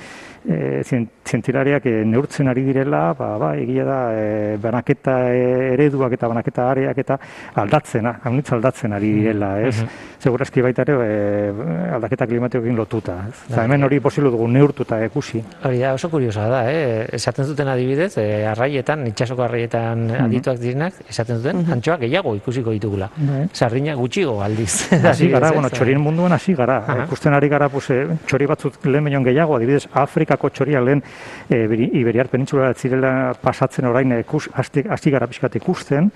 e, 0.49 0.83
zien- 0.85 1.09
zientilariak 1.25 1.87
e, 1.87 2.05
neurtzen 2.05 2.49
ari 2.49 2.63
direla, 2.67 3.13
ba, 3.15 3.39
ba, 3.39 3.53
egia 3.57 3.85
da, 3.85 3.99
e, 4.15 4.57
banaketa 4.61 5.17
e, 5.33 5.73
ereduak 5.75 6.13
eta 6.13 6.29
banaketa 6.29 6.71
areak 6.71 6.99
eta 6.99 7.19
aldatzena, 7.55 8.17
haunitz 8.25 8.53
aldatzen 8.53 8.93
ari 8.93 9.13
direla, 9.21 9.61
ez? 9.61 9.85
Segurazki 10.23 10.63
baita 10.63 10.83
ere, 10.83 10.97
e, 11.03 11.93
aldaketa 11.95 12.27
klimatikoekin 12.27 12.77
lotuta, 12.77 13.17
ez? 13.29 13.37
Eta 13.53 13.65
hemen 13.65 13.85
hori 13.85 14.01
posible 14.01 14.31
dugu 14.31 14.49
neurtuta 14.49 14.99
ikusi. 15.05 15.43
Hori 15.65 15.79
da, 15.79 15.93
oso 15.95 16.11
kuriosa 16.11 16.49
da, 16.49 16.63
eh? 16.73 17.07
esaten 17.13 17.45
zuten 17.47 17.69
adibidez, 17.69 18.17
eh, 18.19 18.47
arraietan, 18.51 19.07
itxasoko 19.13 19.43
arraietan 19.47 20.09
adituak 20.27 20.59
direnak, 20.59 20.95
esaten 21.09 21.39
zuten, 21.43 21.65
antxoak 21.73 22.01
gehiago 22.07 22.35
ikusiko 22.37 22.71
ditugula. 22.75 23.11
Bai. 23.17 23.43
Sardinak 23.53 23.97
gutxigo 24.01 24.39
aldiz. 24.43 24.89
Hasi 24.93 25.29
gara, 25.29 25.51
bueno, 25.53 25.69
ez? 25.69 25.75
txorien 25.77 26.01
munduan 26.01 26.33
hasi 26.33 26.55
gara. 26.57 26.79
Ikusten 27.05 27.35
ari 27.37 27.49
gara, 27.53 27.69
pues, 27.69 27.91
eh, 27.91 28.07
txori 28.27 28.47
batzuk 28.49 28.79
lehen 28.87 29.05
baino 29.05 29.21
gehiago, 29.27 29.57
adibidez, 29.59 29.87
Afrikako 29.93 30.49
txoriak 30.51 30.85
lehen 30.87 31.03
e, 31.51 31.59
Iberiar 32.01 32.29
penintxula 32.33 32.73
zirela 32.75 33.35
pasatzen 33.41 33.85
orain 33.91 34.13
eh, 34.17 34.21
ikus, 34.25 34.49
hasti, 34.55 34.85
hasi 34.89 35.11
gara 35.13 35.27
pixkat 35.29 35.57
ikusten, 35.61 36.11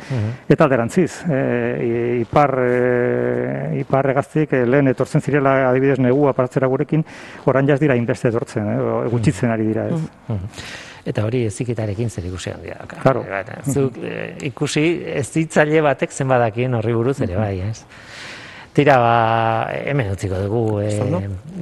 eta 0.48 0.64
alderantziz, 0.64 1.20
e, 1.28 2.22
ipar, 2.22 2.56
e, 2.64 3.80
ipar 3.82 4.10
egaztik 4.14 4.52
eh, 4.56 4.64
lehen 4.66 4.88
etortzen 4.94 5.20
zirela 5.20 5.56
adibidez 5.68 5.98
negua 6.00 6.32
paratzera 6.32 6.66
gurekin, 6.66 7.04
orain 7.44 7.68
jaz 7.68 7.78
dira 7.80 7.96
inbeste 7.96 8.28
etortzen, 8.32 8.72
o- 8.80 9.02
gutxitzen 9.12 9.50
ari 9.52 9.68
dira, 9.68 9.88
ez. 9.92 10.00
Eta 11.06 11.22
hori 11.22 11.44
eziketarekin 11.46 12.10
zer 12.10 12.26
ikusi 12.26 12.50
handia 12.50 12.80
dauka. 12.80 12.98
Claro. 13.04 13.22
Zuk 13.70 14.00
eh, 14.02 14.34
ikusi 14.48 14.86
ez 15.14 15.28
ditzaile 15.34 15.82
batek 15.86 16.12
zenbadakien 16.12 16.74
horri 16.74 16.94
buruz 16.96 17.20
ere 17.22 17.38
bai, 17.38 17.60
ez? 17.68 17.84
Tira, 18.76 18.98
ba, 19.00 19.12
hemen 19.88 20.10
utziko 20.12 20.36
dugu, 20.42 20.80
e, 20.84 20.90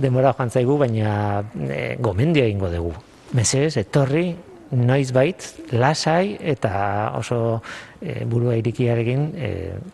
denbora 0.02 0.32
joan 0.34 0.50
zaigu, 0.50 0.74
baina 0.80 1.44
e, 1.68 1.94
gomendio 2.02 2.42
egingo 2.42 2.72
dugu. 2.72 2.90
Mesedez, 3.38 3.76
etorri, 3.84 4.32
noiz 4.74 5.12
bait, 5.14 5.46
lasai 5.78 6.34
eta 6.54 6.72
oso 7.14 7.60
e, 8.00 8.24
burua 8.26 8.56
irikiarekin, 8.58 9.28
e, 9.38 9.52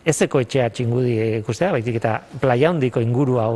ezeko 0.09 0.41
etxea 0.47 0.71
txingudi 0.73 1.19
ikustea, 1.43 1.75
baitik 1.77 2.01
eta 2.01 2.17
playa 2.41 2.73
hondiko 2.73 3.05
inguru 3.05 3.37
hau 3.43 3.53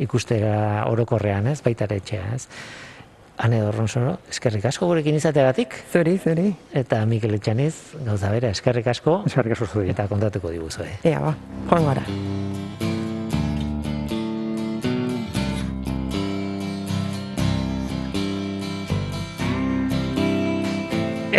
ikustera 0.00 0.84
orokorrean, 0.92 1.48
ez, 1.54 1.60
baita 1.64 1.88
etxea, 1.96 2.28
ez. 2.36 2.46
Ane 3.40 3.60
Dorronsono, 3.64 4.18
eskerrik 4.28 4.66
asko 4.68 4.86
gurekin 4.90 5.16
izateagatik, 5.16 5.74
Zuri, 5.92 6.18
zuri. 6.20 6.50
eta 6.76 6.98
Mikel 7.08 7.34
Etxaniz, 7.38 7.72
gauza 8.04 8.28
bera, 8.34 8.50
eskerrik 8.52 8.86
asko, 8.92 9.22
Eskerrik 9.30 9.56
asko 9.56 9.66
zuri. 9.66 9.90
eta 9.94 10.06
kontatuko 10.08 10.50
diguzue. 10.52 10.90
Ea, 11.04 11.20
ba, 11.24 11.34
joan 11.70 11.88
gara. 11.88 12.04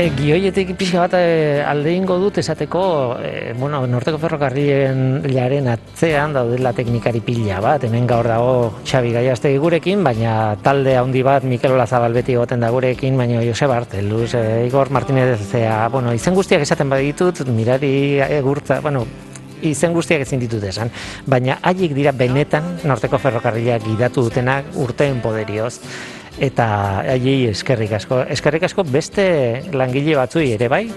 E, 0.01 0.07
gioietik 0.17 0.71
pixka 0.79 1.03
bat 1.03 1.13
e, 1.13 1.61
alde 1.61 1.91
ingo 1.93 2.15
dut 2.17 2.39
esateko, 2.41 2.81
e, 3.21 3.51
bueno, 3.53 3.83
norteko 3.85 4.17
ferrokarrien 4.17 5.19
jaren 5.29 5.67
atzean 5.69 6.33
daudela 6.33 6.71
teknikari 6.73 7.19
pila 7.21 7.59
bat, 7.61 7.83
hemen 7.85 8.07
gaur 8.09 8.25
dago 8.25 8.53
Xabi 8.81 9.11
Gaiastegi 9.13 9.59
gurekin, 9.61 10.01
baina 10.01 10.55
talde 10.65 10.95
handi 10.97 11.21
bat 11.27 11.45
Mikel 11.45 11.75
Olazabal 11.75 12.17
beti 12.17 12.33
egoten 12.33 12.65
da 12.65 12.71
gurekin, 12.73 13.19
baina 13.19 13.43
Jose 13.45 13.67
Barteluz, 13.69 14.31
e, 14.39 14.65
Igor 14.71 14.89
Martinez, 14.89 15.35
zea, 15.51 15.83
bueno, 15.93 16.15
izen 16.17 16.33
guztiak 16.33 16.65
esaten 16.65 16.89
baditut, 16.89 17.43
mirari 17.53 17.91
egurtza, 18.39 18.79
bueno, 18.81 19.03
izen 19.61 19.93
guztiak 19.93 20.25
ezin 20.25 20.41
ditut 20.41 20.65
esan, 20.65 20.89
baina 21.29 21.59
haiek 21.61 21.93
dira 21.93 22.15
benetan 22.23 22.79
norteko 22.89 23.21
ferrokarrilak 23.21 23.85
gidatu 23.85 24.25
dutenak 24.31 24.73
urteen 24.81 25.21
poderioz 25.21 25.75
eta 26.41 26.67
haiei 27.13 27.51
eskerrik 27.51 27.91
asko. 27.99 28.23
Eskerrik 28.33 28.65
asko 28.65 28.85
beste 28.87 29.25
langile 29.77 30.15
batzui 30.17 30.49
ere 30.55 30.67
bai, 30.71 30.87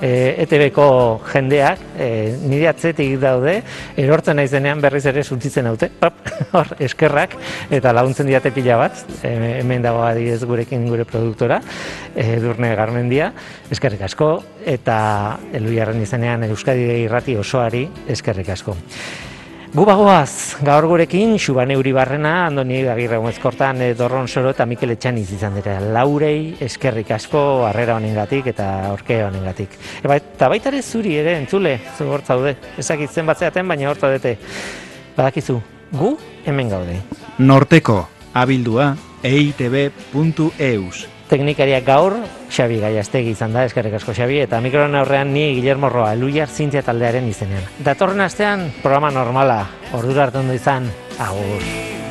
e, 0.00 0.10
ETB-ko 0.44 0.86
jendeak 1.30 1.80
e, 1.96 2.08
nire 2.44 2.68
atzetik 2.68 3.14
daude, 3.22 3.56
erortzen 4.00 4.36
naiz 4.36 4.50
denean 4.52 4.82
berriz 4.84 5.06
ere 5.08 5.24
suntitzen 5.24 5.70
haute, 5.70 5.88
pap, 6.00 6.20
hor, 6.56 6.74
eskerrak, 6.84 7.38
eta 7.72 7.94
laguntzen 7.96 8.28
diate 8.28 8.52
pila 8.52 8.76
bat, 8.82 9.00
e, 9.22 9.32
hemen 9.62 9.88
dago 9.88 10.04
adibidez 10.04 10.44
gurekin 10.44 10.84
gure 10.90 11.08
produktora, 11.08 11.62
e, 12.14 12.36
Durne 12.44 12.74
Garmendia, 12.76 13.32
eskerrik 13.72 14.04
asko, 14.10 14.34
eta 14.68 15.00
Eluiarren 15.56 16.04
izenean 16.04 16.44
Euskadi 16.50 16.86
irrati 17.06 17.40
osoari 17.40 17.86
eskerrik 18.12 18.52
asko. 18.52 18.76
Gu 19.70 19.84
bagoaz, 19.86 20.56
gaur 20.66 20.82
gurekin, 20.90 21.36
Xubane 21.38 21.76
Uribarrena, 21.78 22.48
Andoni 22.48 22.80
Agirre 22.90 23.20
Gomezkortan, 23.20 23.82
eh, 23.82 23.94
Dorron 23.94 24.26
Soro 24.26 24.50
eta 24.50 24.66
Mikel 24.66 24.90
Etxaniz 24.96 25.28
izan 25.30 25.54
dira. 25.54 25.76
Laurei 25.78 26.56
eskerrik 26.58 27.12
asko 27.14 27.62
harrera 27.68 27.94
honengatik 27.94 28.48
eta 28.50 28.66
orke 28.90 29.20
honengatik. 29.22 29.76
Eba, 30.02 30.16
eta 30.16 30.48
baita 30.50 30.72
ere 30.72 30.82
zuri 30.82 31.14
ere, 31.22 31.36
entzule, 31.38 31.76
zu 31.96 32.08
hor 32.10 32.26
zaude. 32.26 32.56
Ezakitzen 32.82 33.30
batzeaten, 33.30 33.68
baina 33.70 33.92
hor 33.92 34.02
zaudete. 34.02 34.34
Badakizu, 35.14 35.60
gu 35.92 36.16
hemen 36.46 36.74
gaude. 36.74 36.98
Norteko, 37.38 38.08
abildua, 38.34 38.96
eitb.eus 39.22 41.06
teknikariak 41.30 41.86
gaur, 41.86 42.16
Xabi 42.50 42.80
Gaiastegi 42.82 43.36
izan 43.36 43.54
da, 43.54 43.64
eskerrik 43.68 43.94
asko 44.00 44.14
Xabi, 44.16 44.40
eta 44.44 44.60
mikroan 44.64 44.98
aurrean 44.98 45.32
ni 45.32 45.52
Guillermo 45.54 45.88
Roa, 45.92 46.16
Luiar 46.18 46.50
Zintia 46.50 46.82
taldearen 46.82 47.30
izenean. 47.30 47.70
Datorren 47.86 48.26
astean, 48.26 48.68
programa 48.82 49.14
normala, 49.14 49.62
ordura 49.94 50.26
hartu 50.26 50.42
izan, 50.52 50.90
agur. 51.18 51.56
Agur. 51.62 52.09